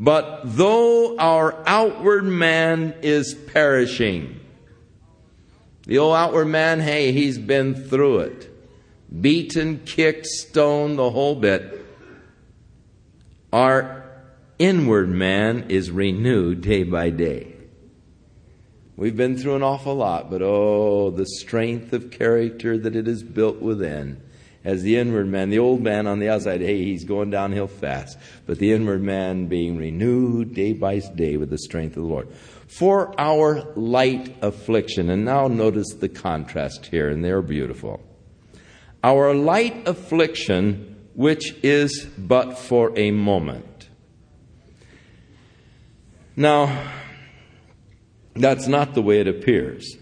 But 0.01 0.41
though 0.45 1.19
our 1.19 1.63
outward 1.67 2.25
man 2.25 2.95
is 3.03 3.35
perishing, 3.35 4.41
the 5.87 5.99
old 5.99 6.17
outward 6.17 6.47
man, 6.47 6.81
hey, 6.81 7.13
he's 7.13 7.37
been 7.37 7.75
through 7.75 8.21
it. 8.21 8.51
Beaten, 9.21 9.81
kicked, 9.85 10.25
stoned, 10.25 10.99
the 10.99 11.11
whole 11.11 11.37
bit. 11.37 11.85
Our 13.53 14.11
inward 14.59 15.11
man 15.11 15.67
is 15.69 15.91
renewed 15.91 16.63
day 16.63 16.83
by 16.85 17.11
day. 17.11 17.53
We've 18.97 19.17
been 19.17 19.37
through 19.37 19.57
an 19.57 19.63
awful 19.63 19.97
lot, 19.97 20.31
but 20.31 20.41
oh, 20.41 21.11
the 21.11 21.27
strength 21.27 21.93
of 21.93 22.11
character 22.11 22.79
that 22.79 22.97
it 22.97 23.07
is 23.07 23.23
built 23.23 23.61
within 23.61 24.23
as 24.63 24.83
the 24.83 24.97
inward 24.97 25.27
man, 25.27 25.49
the 25.51 25.59
old 25.59 25.81
man 25.81 26.07
on 26.07 26.19
the 26.19 26.29
outside, 26.29 26.61
hey, 26.61 26.85
he's 26.85 27.05
going 27.05 27.31
downhill 27.31 27.67
fast. 27.67 28.19
But 28.47 28.59
the 28.59 28.73
inward 28.73 29.03
man 29.03 29.47
being 29.47 29.79
renewed 29.79 30.55
day 30.55 30.75
by 30.75 30.99
day 30.99 31.37
with 31.37 31.51
the 31.51 31.59
strength 31.59 31.97
of 31.97 32.03
the 32.03 32.09
Lord. 32.09 32.29
For 32.67 33.19
our 33.19 33.73
light 33.75 34.37
affliction, 34.43 35.09
and 35.09 35.25
now 35.25 35.49
notice 35.49 35.95
the 35.95 36.09
contrast 36.09 36.87
here, 36.87 37.09
and 37.09 37.25
they're 37.25 37.43
beautiful. 37.43 38.03
Our 39.03 39.35
light 39.35 39.89
affliction, 39.89 41.09
which 41.15 41.55
is 41.63 42.07
but 42.19 42.59
for 42.59 42.97
a 42.99 43.11
moment. 43.11 43.89
Now, 46.37 46.93
that's 48.35 48.67
not 48.67 48.95
the 48.95 49.03
way 49.03 49.21
it 49.21 49.29
appears. 49.29 49.97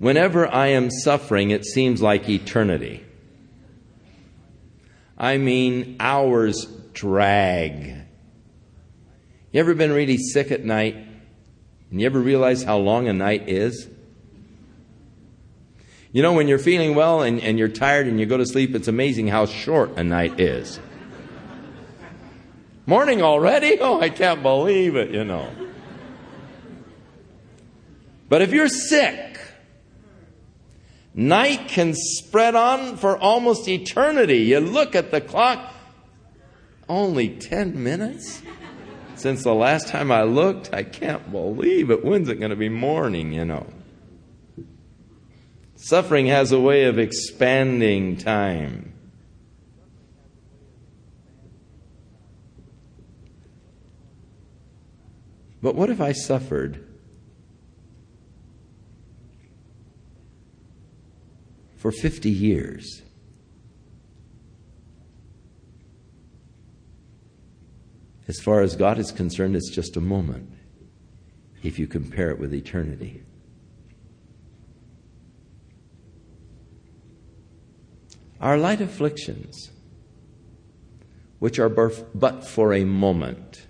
Whenever 0.00 0.48
I 0.48 0.68
am 0.68 0.90
suffering, 0.90 1.50
it 1.50 1.66
seems 1.66 2.00
like 2.00 2.26
eternity. 2.26 3.04
I 5.18 5.36
mean, 5.36 5.96
hours 6.00 6.64
drag. 6.94 7.96
You 9.52 9.60
ever 9.60 9.74
been 9.74 9.92
really 9.92 10.16
sick 10.16 10.50
at 10.50 10.64
night? 10.64 10.96
And 11.90 12.00
you 12.00 12.06
ever 12.06 12.18
realize 12.18 12.62
how 12.62 12.78
long 12.78 13.08
a 13.08 13.12
night 13.12 13.50
is? 13.50 13.88
You 16.12 16.22
know, 16.22 16.32
when 16.32 16.48
you're 16.48 16.58
feeling 16.58 16.94
well 16.94 17.20
and, 17.20 17.38
and 17.38 17.58
you're 17.58 17.68
tired 17.68 18.06
and 18.06 18.18
you 18.18 18.24
go 18.24 18.38
to 18.38 18.46
sleep, 18.46 18.74
it's 18.74 18.88
amazing 18.88 19.28
how 19.28 19.44
short 19.44 19.98
a 19.98 20.02
night 20.02 20.40
is. 20.40 20.80
Morning 22.86 23.20
already? 23.20 23.78
Oh, 23.78 24.00
I 24.00 24.08
can't 24.08 24.42
believe 24.42 24.96
it, 24.96 25.10
you 25.10 25.24
know. 25.24 25.50
But 28.30 28.40
if 28.40 28.50
you're 28.54 28.68
sick, 28.68 29.29
Night 31.14 31.68
can 31.68 31.94
spread 31.94 32.54
on 32.54 32.96
for 32.96 33.18
almost 33.18 33.68
eternity. 33.68 34.38
You 34.38 34.60
look 34.60 34.94
at 34.94 35.10
the 35.10 35.20
clock, 35.20 35.72
only 36.88 37.28
10 37.28 37.82
minutes? 37.82 38.42
Since 39.16 39.42
the 39.42 39.54
last 39.54 39.88
time 39.88 40.10
I 40.10 40.22
looked, 40.22 40.72
I 40.72 40.82
can't 40.82 41.30
believe 41.30 41.90
it. 41.90 42.04
When's 42.04 42.28
it 42.28 42.36
going 42.36 42.50
to 42.50 42.56
be 42.56 42.68
morning, 42.68 43.32
you 43.32 43.44
know? 43.44 43.66
Suffering 45.74 46.26
has 46.26 46.52
a 46.52 46.60
way 46.60 46.84
of 46.84 46.98
expanding 46.98 48.16
time. 48.16 48.92
But 55.62 55.74
what 55.74 55.90
if 55.90 56.00
I 56.00 56.12
suffered 56.12 56.89
for 61.80 61.90
50 61.90 62.28
years. 62.28 63.00
As 68.28 68.38
far 68.38 68.60
as 68.60 68.76
God 68.76 68.98
is 68.98 69.10
concerned, 69.10 69.56
it's 69.56 69.70
just 69.70 69.96
a 69.96 70.00
moment 70.00 70.52
if 71.62 71.78
you 71.78 71.86
compare 71.86 72.30
it 72.30 72.38
with 72.38 72.52
eternity. 72.52 73.22
Our 78.42 78.58
light 78.58 78.82
afflictions, 78.82 79.70
which 81.38 81.58
are 81.58 81.70
but 81.70 82.46
for 82.46 82.74
a 82.74 82.84
moment. 82.84 83.66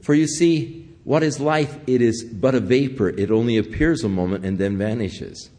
For 0.00 0.14
you 0.14 0.26
see, 0.26 0.88
what 1.04 1.22
is 1.22 1.38
life? 1.38 1.78
It 1.86 2.00
is 2.00 2.24
but 2.24 2.54
a 2.54 2.60
vapor. 2.60 3.10
It 3.10 3.30
only 3.30 3.58
appears 3.58 4.02
a 4.04 4.08
moment 4.08 4.46
and 4.46 4.56
then 4.56 4.78
vanishes. 4.78 5.50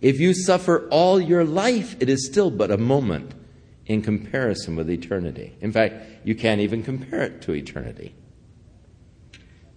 If 0.00 0.20
you 0.20 0.34
suffer 0.34 0.86
all 0.90 1.20
your 1.20 1.44
life, 1.44 1.96
it 2.00 2.08
is 2.08 2.26
still 2.26 2.50
but 2.50 2.70
a 2.70 2.76
moment 2.76 3.32
in 3.86 4.02
comparison 4.02 4.76
with 4.76 4.90
eternity. 4.90 5.56
In 5.60 5.72
fact, 5.72 5.94
you 6.24 6.34
can't 6.34 6.60
even 6.60 6.82
compare 6.82 7.22
it 7.22 7.40
to 7.42 7.52
eternity. 7.52 8.14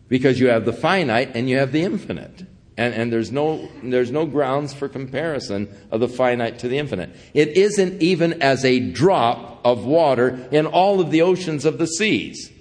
Because 0.07 0.39
you 0.39 0.47
have 0.47 0.65
the 0.65 0.73
finite 0.73 1.35
and 1.35 1.49
you 1.49 1.57
have 1.57 1.71
the 1.71 1.83
infinite. 1.83 2.45
And, 2.75 2.93
and 2.93 3.13
there's, 3.13 3.31
no, 3.31 3.69
there's 3.83 4.09
no 4.09 4.25
grounds 4.25 4.73
for 4.73 4.89
comparison 4.89 5.69
of 5.91 5.99
the 5.99 6.07
finite 6.07 6.59
to 6.59 6.67
the 6.67 6.77
infinite. 6.77 7.11
It 7.33 7.49
isn't 7.49 8.01
even 8.01 8.41
as 8.41 8.65
a 8.65 8.79
drop 8.79 9.59
of 9.65 9.85
water 9.85 10.47
in 10.51 10.65
all 10.65 10.99
of 10.99 11.11
the 11.11 11.21
oceans 11.21 11.65
of 11.65 11.77
the 11.77 11.87
seas. 11.87 12.51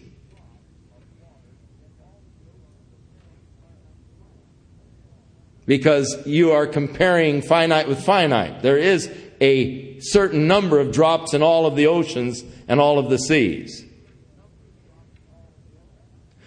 Because 5.68 6.26
you 6.26 6.52
are 6.52 6.66
comparing 6.66 7.42
finite 7.42 7.86
with 7.86 8.02
finite. 8.02 8.62
There 8.62 8.78
is 8.78 9.12
a 9.38 10.00
certain 10.00 10.48
number 10.48 10.80
of 10.80 10.92
drops 10.92 11.34
in 11.34 11.42
all 11.42 11.66
of 11.66 11.76
the 11.76 11.86
oceans 11.86 12.42
and 12.66 12.80
all 12.80 12.98
of 12.98 13.10
the 13.10 13.18
seas. 13.18 13.84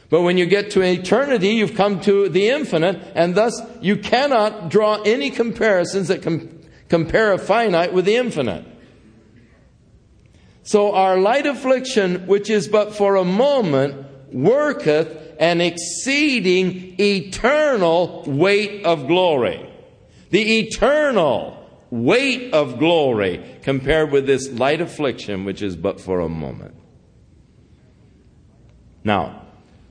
But 0.10 0.24
when 0.24 0.40
you 0.40 0.48
get 0.48 0.72
to 0.72 0.82
eternity, 0.82 1.50
you've 1.50 1.76
come 1.76 2.02
to 2.02 2.30
the 2.30 2.48
infinite, 2.48 3.00
and 3.14 3.36
thus 3.36 3.62
you 3.80 3.96
cannot 3.96 4.70
draw 4.70 5.00
any 5.04 5.30
comparisons 5.30 6.08
that 6.08 6.24
com- 6.24 6.60
compare 6.90 7.32
a 7.32 7.38
finite 7.38 7.94
with 7.94 8.06
the 8.06 8.16
infinite. 8.16 8.66
So 10.64 10.96
our 10.96 11.18
light 11.18 11.46
affliction, 11.46 12.26
which 12.26 12.50
is 12.50 12.68
but 12.68 12.96
for 12.96 13.18
a 13.18 13.24
moment, 13.24 14.34
worketh 14.34 15.21
an 15.42 15.60
exceeding 15.60 16.96
eternal 17.00 18.24
weight 18.28 18.86
of 18.86 19.08
glory. 19.08 19.68
The 20.30 20.60
eternal 20.60 21.58
weight 21.90 22.54
of 22.54 22.78
glory 22.78 23.44
compared 23.64 24.12
with 24.12 24.28
this 24.28 24.50
light 24.52 24.80
affliction, 24.80 25.44
which 25.44 25.64
is 25.64 25.76
but 25.76 26.00
for 26.00 26.20
a 26.20 26.30
moment. 26.30 26.76
Now, 29.04 29.42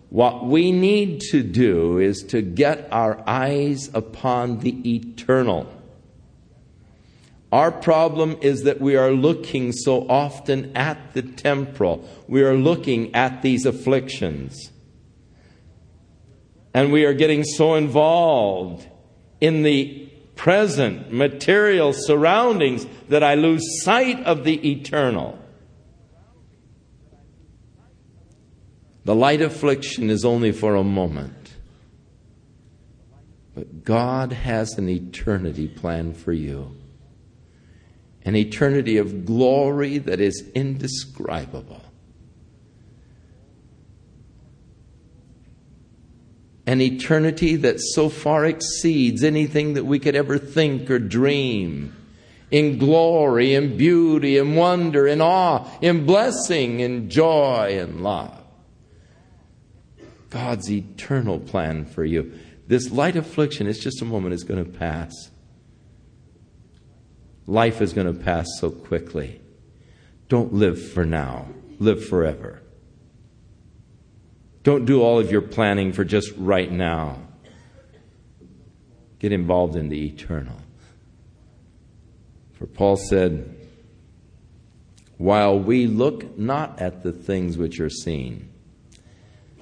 what 0.09 0.47
we 0.47 0.71
need 0.71 1.21
to 1.33 1.43
do 1.43 1.99
is 1.99 2.23
to 2.29 2.43
get 2.43 2.89
our 2.93 3.21
eyes 3.27 3.91
upon 3.93 4.61
the 4.61 4.95
eternal. 4.95 5.69
Our 7.51 7.73
problem 7.73 8.39
is 8.41 8.63
that 8.63 8.81
we 8.81 8.95
are 8.95 9.11
looking 9.11 9.73
so 9.73 10.09
often 10.09 10.77
at 10.77 11.15
the 11.15 11.23
temporal. 11.23 12.09
We 12.29 12.45
are 12.45 12.55
looking 12.55 13.13
at 13.17 13.43
these 13.43 13.67
afflictions. 13.67 14.71
And 16.73 16.93
we 16.93 17.05
are 17.05 17.15
getting 17.15 17.45
so 17.45 17.75
involved 17.75 18.87
in 19.41 19.63
the 19.63 20.09
present 20.37 21.13
material 21.13 21.93
surroundings 21.93 22.87
that 23.09 23.23
I 23.23 23.35
lose 23.35 23.83
sight 23.83 24.21
of 24.25 24.45
the 24.45 24.71
eternal. 24.71 25.39
The 29.05 29.15
light 29.15 29.41
affliction 29.41 30.11
is 30.11 30.25
only 30.25 30.53
for 30.53 30.77
a 30.77 30.85
moment. 30.85 31.55
But 33.55 33.85
God 33.85 34.33
has 34.33 34.79
an 34.79 34.89
eternity 34.89 35.69
plan 35.69 36.15
for 36.15 36.33
you. 36.33 36.77
An 38.23 38.37
eternity 38.37 38.99
of 38.99 39.25
glory 39.25 39.99
that 39.99 40.21
is 40.21 40.49
indescribable. 40.55 41.83
An 46.71 46.81
eternity 46.81 47.57
that 47.57 47.81
so 47.81 48.09
far 48.09 48.45
exceeds 48.45 49.25
anything 49.25 49.75
that 49.75 49.87
we 49.87 49.99
could 49.99 50.15
ever 50.15 50.39
think 50.39 50.89
or 50.89 51.01
dream. 51.01 51.97
In 52.53 52.79
glory, 52.79 53.57
in 53.57 53.77
beauty, 53.77 54.39
in 54.39 54.55
wonder, 54.55 55.05
in 55.05 55.21
awe, 55.21 55.67
in 55.81 56.07
blessing, 56.07 56.79
in 56.79 57.11
joy, 57.11 57.77
in 57.77 58.05
love. 58.05 58.41
God's 60.29 60.71
eternal 60.71 61.41
plan 61.41 61.87
for 61.87 62.05
you. 62.05 62.39
This 62.69 62.93
light 62.93 63.17
affliction 63.17 63.67
is 63.67 63.81
just 63.81 64.01
a 64.01 64.05
moment, 64.05 64.35
it's 64.35 64.45
going 64.45 64.65
to 64.65 64.71
pass. 64.71 65.33
Life 67.49 67.83
is 67.83 67.93
going 67.93 68.07
to 68.07 68.23
pass 68.23 68.47
so 68.61 68.71
quickly. 68.71 69.41
Don't 70.29 70.53
live 70.53 70.81
for 70.81 71.05
now, 71.05 71.49
live 71.81 72.07
forever. 72.07 72.63
Don't 74.63 74.85
do 74.85 75.03
all 75.03 75.19
of 75.19 75.31
your 75.31 75.41
planning 75.41 75.93
for 75.93 76.05
just 76.05 76.33
right 76.37 76.71
now. 76.71 77.19
Get 79.19 79.33
involved 79.33 79.77
in 79.77 79.89
the 79.89 80.07
eternal. 80.07 80.57
For 82.53 82.67
Paul 82.67 82.97
said, 82.97 83.57
While 85.17 85.59
we 85.59 85.87
look 85.87 86.39
not 86.39 86.81
at 86.81 87.03
the 87.03 87.13
things 87.13 87.57
which 87.57 87.81
are 87.81 87.91
seen, 87.91 88.51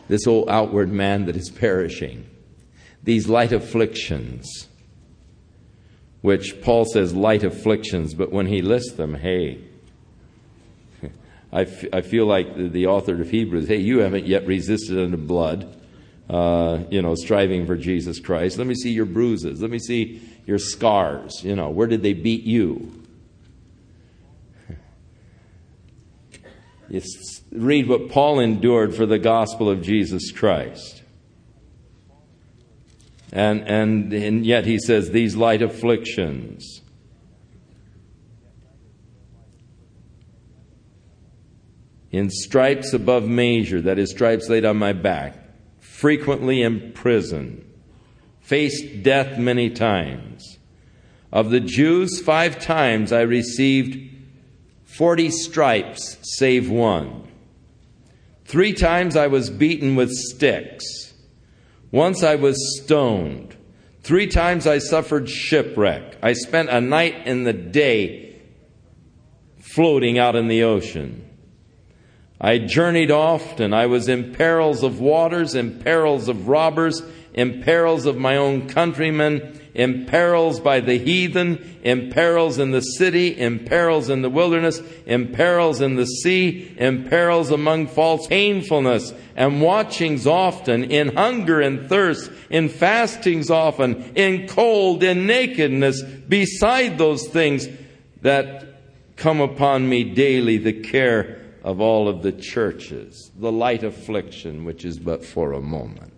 this 0.08 0.26
old 0.26 0.48
outward 0.48 0.90
man 0.90 1.26
that 1.26 1.36
is 1.36 1.50
perishing, 1.50 2.28
these 3.02 3.28
light 3.28 3.52
afflictions, 3.52 4.66
which 6.22 6.60
Paul 6.60 6.84
says 6.84 7.14
light 7.14 7.44
afflictions, 7.44 8.14
but 8.14 8.32
when 8.32 8.46
he 8.46 8.62
lists 8.62 8.94
them, 8.94 9.14
hey, 9.14 9.67
I, 11.52 11.62
f- 11.62 11.84
I 11.92 12.02
feel 12.02 12.26
like 12.26 12.54
the, 12.56 12.86
author 12.86 13.20
of 13.20 13.30
Hebrews, 13.30 13.68
hey, 13.68 13.78
you 13.78 14.00
haven't 14.00 14.26
yet 14.26 14.46
resisted 14.46 14.98
unto 14.98 15.16
blood, 15.16 15.76
uh, 16.28 16.80
you 16.90 17.00
know, 17.00 17.14
striving 17.14 17.66
for 17.66 17.76
Jesus 17.76 18.20
Christ. 18.20 18.58
Let 18.58 18.66
me 18.66 18.74
see 18.74 18.90
your 18.90 19.06
bruises. 19.06 19.62
Let 19.62 19.70
me 19.70 19.78
see 19.78 20.20
your 20.46 20.58
scars. 20.58 21.42
You 21.42 21.56
know, 21.56 21.70
where 21.70 21.86
did 21.86 22.02
they 22.02 22.12
beat 22.12 22.44
you? 22.44 22.92
You 26.90 27.02
read 27.52 27.86
what 27.86 28.08
Paul 28.08 28.40
endured 28.40 28.94
for 28.94 29.04
the 29.04 29.18
gospel 29.18 29.68
of 29.68 29.82
Jesus 29.82 30.32
Christ. 30.32 31.02
And, 33.32 33.66
and, 33.68 34.12
and 34.12 34.46
yet 34.46 34.64
he 34.64 34.78
says, 34.78 35.10
these 35.10 35.36
light 35.36 35.60
afflictions. 35.60 36.80
In 42.10 42.30
stripes 42.30 42.92
above 42.92 43.26
measure, 43.28 43.80
that 43.82 43.98
is, 43.98 44.10
stripes 44.10 44.48
laid 44.48 44.64
on 44.64 44.76
my 44.76 44.92
back, 44.92 45.36
frequently 45.80 46.62
in 46.62 46.92
prison, 46.92 47.64
faced 48.40 49.02
death 49.02 49.38
many 49.38 49.70
times. 49.70 50.58
Of 51.30 51.50
the 51.50 51.60
Jews, 51.60 52.20
five 52.20 52.58
times 52.58 53.12
I 53.12 53.20
received 53.20 54.08
Forty 54.88 55.30
stripes, 55.30 56.16
save 56.22 56.70
one. 56.70 57.28
Three 58.46 58.72
times 58.72 59.14
I 59.14 59.28
was 59.28 59.50
beaten 59.50 59.94
with 59.94 60.10
sticks. 60.10 61.14
Once 61.92 62.24
I 62.24 62.34
was 62.34 62.80
stoned. 62.82 63.54
Three 64.00 64.26
times 64.26 64.66
I 64.66 64.78
suffered 64.78 65.28
shipwreck. 65.28 66.16
I 66.20 66.32
spent 66.32 66.70
a 66.70 66.80
night 66.80 67.14
and 67.26 67.46
the 67.46 67.52
day 67.52 68.40
floating 69.60 70.18
out 70.18 70.34
in 70.34 70.48
the 70.48 70.64
ocean. 70.64 71.27
I 72.40 72.58
journeyed 72.58 73.10
often. 73.10 73.74
I 73.74 73.86
was 73.86 74.08
in 74.08 74.32
perils 74.32 74.82
of 74.82 75.00
waters, 75.00 75.54
in 75.54 75.80
perils 75.80 76.28
of 76.28 76.48
robbers, 76.48 77.02
in 77.34 77.62
perils 77.62 78.06
of 78.06 78.16
my 78.16 78.36
own 78.36 78.68
countrymen, 78.68 79.60
in 79.74 80.06
perils 80.06 80.58
by 80.60 80.80
the 80.80 80.98
heathen, 80.98 81.80
in 81.82 82.10
perils 82.10 82.58
in 82.58 82.70
the 82.70 82.80
city, 82.80 83.28
in 83.28 83.64
perils 83.64 84.08
in 84.08 84.22
the 84.22 84.30
wilderness, 84.30 84.80
in 85.06 85.28
perils 85.28 85.80
in 85.80 85.96
the 85.96 86.06
sea, 86.06 86.74
in 86.78 87.08
perils 87.08 87.50
among 87.50 87.86
false 87.88 88.26
painfulness, 88.28 89.12
and 89.36 89.60
watchings 89.60 90.26
often, 90.26 90.84
in 90.84 91.14
hunger 91.14 91.60
and 91.60 91.88
thirst, 91.88 92.30
in 92.50 92.68
fastings 92.68 93.50
often, 93.50 94.12
in 94.16 94.48
cold, 94.48 95.02
in 95.02 95.26
nakedness, 95.26 96.02
beside 96.02 96.98
those 96.98 97.26
things 97.28 97.68
that 98.22 98.64
come 99.16 99.40
upon 99.40 99.88
me 99.88 100.02
daily, 100.02 100.58
the 100.58 100.72
care 100.72 101.37
of 101.62 101.80
all 101.80 102.08
of 102.08 102.22
the 102.22 102.32
churches, 102.32 103.30
the 103.36 103.52
light 103.52 103.82
affliction 103.82 104.64
which 104.64 104.84
is 104.84 104.98
but 104.98 105.24
for 105.24 105.52
a 105.52 105.60
moment. 105.60 106.12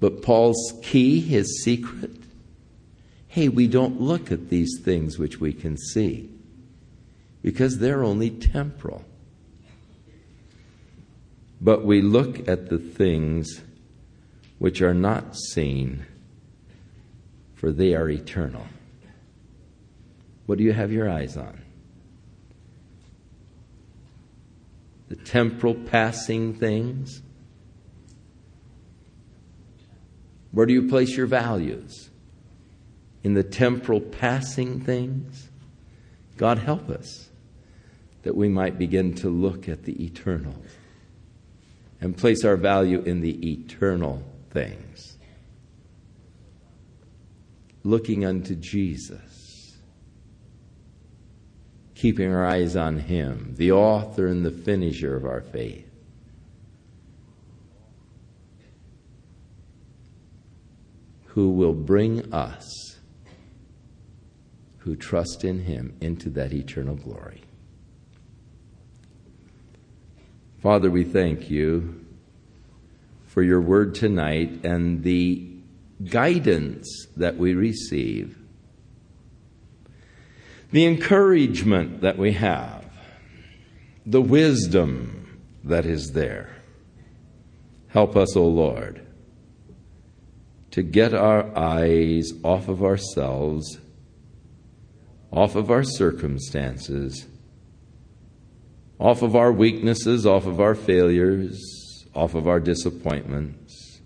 But 0.00 0.22
Paul's 0.22 0.74
key, 0.82 1.20
his 1.20 1.62
secret, 1.62 2.16
hey, 3.28 3.48
we 3.48 3.66
don't 3.66 4.00
look 4.00 4.30
at 4.30 4.50
these 4.50 4.80
things 4.82 5.18
which 5.18 5.40
we 5.40 5.52
can 5.52 5.76
see 5.76 6.30
because 7.42 7.78
they're 7.78 8.04
only 8.04 8.30
temporal. 8.30 9.04
But 11.60 11.84
we 11.84 12.02
look 12.02 12.48
at 12.48 12.68
the 12.68 12.78
things 12.78 13.62
which 14.58 14.82
are 14.82 14.94
not 14.94 15.36
seen, 15.36 16.06
for 17.54 17.72
they 17.72 17.94
are 17.94 18.08
eternal. 18.08 18.66
What 20.46 20.58
do 20.58 20.64
you 20.64 20.72
have 20.72 20.92
your 20.92 21.10
eyes 21.10 21.36
on? 21.36 21.60
The 25.08 25.16
temporal 25.16 25.74
passing 25.74 26.54
things? 26.54 27.22
Where 30.52 30.66
do 30.66 30.72
you 30.72 30.88
place 30.88 31.16
your 31.16 31.26
values? 31.26 32.10
In 33.22 33.34
the 33.34 33.42
temporal 33.42 34.00
passing 34.00 34.80
things? 34.80 35.48
God 36.36 36.58
help 36.58 36.88
us 36.88 37.28
that 38.22 38.36
we 38.36 38.48
might 38.48 38.78
begin 38.78 39.14
to 39.14 39.28
look 39.28 39.68
at 39.68 39.84
the 39.84 40.04
eternal 40.04 40.54
and 42.00 42.16
place 42.16 42.44
our 42.44 42.56
value 42.56 43.00
in 43.02 43.20
the 43.20 43.52
eternal 43.52 44.22
things. 44.50 45.16
Looking 47.84 48.24
unto 48.24 48.54
Jesus, 48.56 49.35
keeping 51.96 52.32
our 52.32 52.46
eyes 52.46 52.76
on 52.76 52.98
Him, 52.98 53.54
the 53.56 53.72
author 53.72 54.26
and 54.26 54.44
the 54.44 54.50
finisher 54.50 55.16
of 55.16 55.24
our 55.24 55.40
faith. 55.40 55.90
Who 61.28 61.50
will 61.50 61.72
bring 61.72 62.32
us, 62.32 62.98
who 64.78 64.94
trust 64.94 65.42
in 65.42 65.60
Him, 65.60 65.96
into 66.00 66.28
that 66.30 66.52
eternal 66.52 66.96
glory. 66.96 67.42
Father, 70.58 70.90
we 70.90 71.04
thank 71.04 71.50
you 71.50 72.04
for 73.26 73.42
your 73.42 73.60
word 73.60 73.94
tonight 73.94 74.64
and 74.64 75.02
the 75.02 75.50
guidance 76.10 77.06
that 77.16 77.36
we 77.36 77.54
receive 77.54 78.36
the 80.76 80.84
encouragement 80.84 82.02
that 82.02 82.18
we 82.18 82.32
have, 82.32 82.84
the 84.04 84.20
wisdom 84.20 85.40
that 85.64 85.86
is 85.86 86.12
there. 86.12 86.54
Help 87.88 88.14
us, 88.14 88.36
O 88.36 88.42
oh 88.42 88.48
Lord, 88.48 89.00
to 90.72 90.82
get 90.82 91.14
our 91.14 91.56
eyes 91.56 92.30
off 92.44 92.68
of 92.68 92.84
ourselves, 92.84 93.78
off 95.32 95.56
of 95.56 95.70
our 95.70 95.82
circumstances 95.82 97.26
off 98.98 99.22
of 99.22 99.36
our 99.36 99.52
weaknesses, 99.52 100.26
off 100.26 100.46
of 100.46 100.60
our 100.60 100.74
failures, 100.74 102.06
off 102.14 102.34
of 102.34 102.48
our 102.48 102.60
disappointments. 102.60 104.00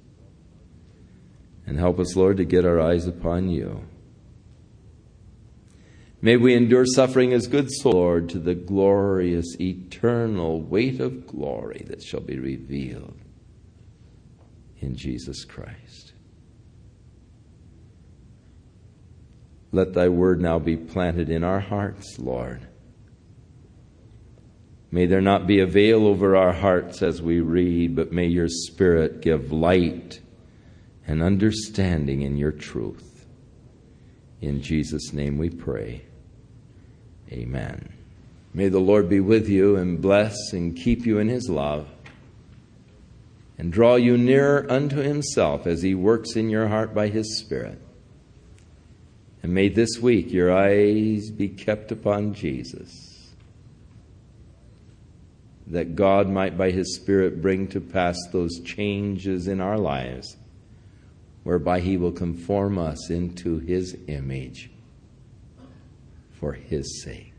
And 1.66 1.78
help 1.78 2.00
us, 2.00 2.16
Lord, 2.16 2.38
to 2.38 2.44
get 2.44 2.64
our 2.64 2.80
eyes 2.80 3.06
upon 3.06 3.48
you. 3.48 3.84
May 6.22 6.36
we 6.36 6.54
endure 6.54 6.84
suffering 6.84 7.32
as 7.32 7.46
good 7.46 7.70
souls, 7.70 7.94
Lord, 7.94 8.28
to 8.30 8.38
the 8.38 8.54
glorious, 8.54 9.58
eternal 9.58 10.60
weight 10.60 11.00
of 11.00 11.26
glory 11.26 11.84
that 11.88 12.02
shall 12.02 12.20
be 12.20 12.38
revealed 12.38 13.18
in 14.80 14.96
Jesus 14.96 15.44
Christ. 15.44 16.12
Let 19.72 19.94
thy 19.94 20.08
word 20.08 20.40
now 20.40 20.58
be 20.58 20.76
planted 20.76 21.30
in 21.30 21.44
our 21.44 21.60
hearts, 21.60 22.18
Lord 22.18 22.66
May 24.92 25.06
there 25.06 25.20
not 25.20 25.46
be 25.46 25.60
a 25.60 25.66
veil 25.66 26.06
over 26.06 26.36
our 26.36 26.52
hearts 26.52 27.00
as 27.00 27.22
we 27.22 27.40
read, 27.40 27.94
but 27.94 28.12
may 28.12 28.26
your 28.26 28.48
Spirit 28.48 29.20
give 29.20 29.52
light 29.52 30.20
and 31.06 31.22
understanding 31.22 32.22
in 32.22 32.36
your 32.36 32.52
truth. 32.52 33.26
In 34.40 34.62
Jesus' 34.62 35.12
name 35.12 35.38
we 35.38 35.48
pray. 35.48 36.02
Amen. 37.32 37.92
May 38.52 38.68
the 38.68 38.80
Lord 38.80 39.08
be 39.08 39.20
with 39.20 39.48
you 39.48 39.76
and 39.76 40.00
bless 40.00 40.52
and 40.52 40.76
keep 40.76 41.06
you 41.06 41.18
in 41.18 41.28
his 41.28 41.48
love 41.48 41.88
and 43.56 43.72
draw 43.72 43.96
you 43.96 44.16
nearer 44.16 44.66
unto 44.68 44.96
himself 44.96 45.66
as 45.66 45.82
he 45.82 45.94
works 45.94 46.34
in 46.34 46.50
your 46.50 46.68
heart 46.68 46.94
by 46.94 47.08
his 47.08 47.38
Spirit. 47.38 47.80
And 49.42 49.54
may 49.54 49.68
this 49.68 49.98
week 50.00 50.32
your 50.32 50.52
eyes 50.52 51.30
be 51.30 51.48
kept 51.48 51.92
upon 51.92 52.34
Jesus 52.34 53.10
that 55.70 55.94
God 55.94 56.28
might, 56.28 56.58
by 56.58 56.72
His 56.72 56.96
Spirit, 56.96 57.40
bring 57.40 57.68
to 57.68 57.80
pass 57.80 58.16
those 58.32 58.60
changes 58.60 59.46
in 59.46 59.60
our 59.60 59.78
lives, 59.78 60.36
whereby 61.44 61.80
He 61.80 61.96
will 61.96 62.12
conform 62.12 62.76
us 62.76 63.08
into 63.08 63.60
His 63.60 63.96
image 64.08 64.69
for 66.40 66.54
His 66.54 67.02
sake. 67.02 67.29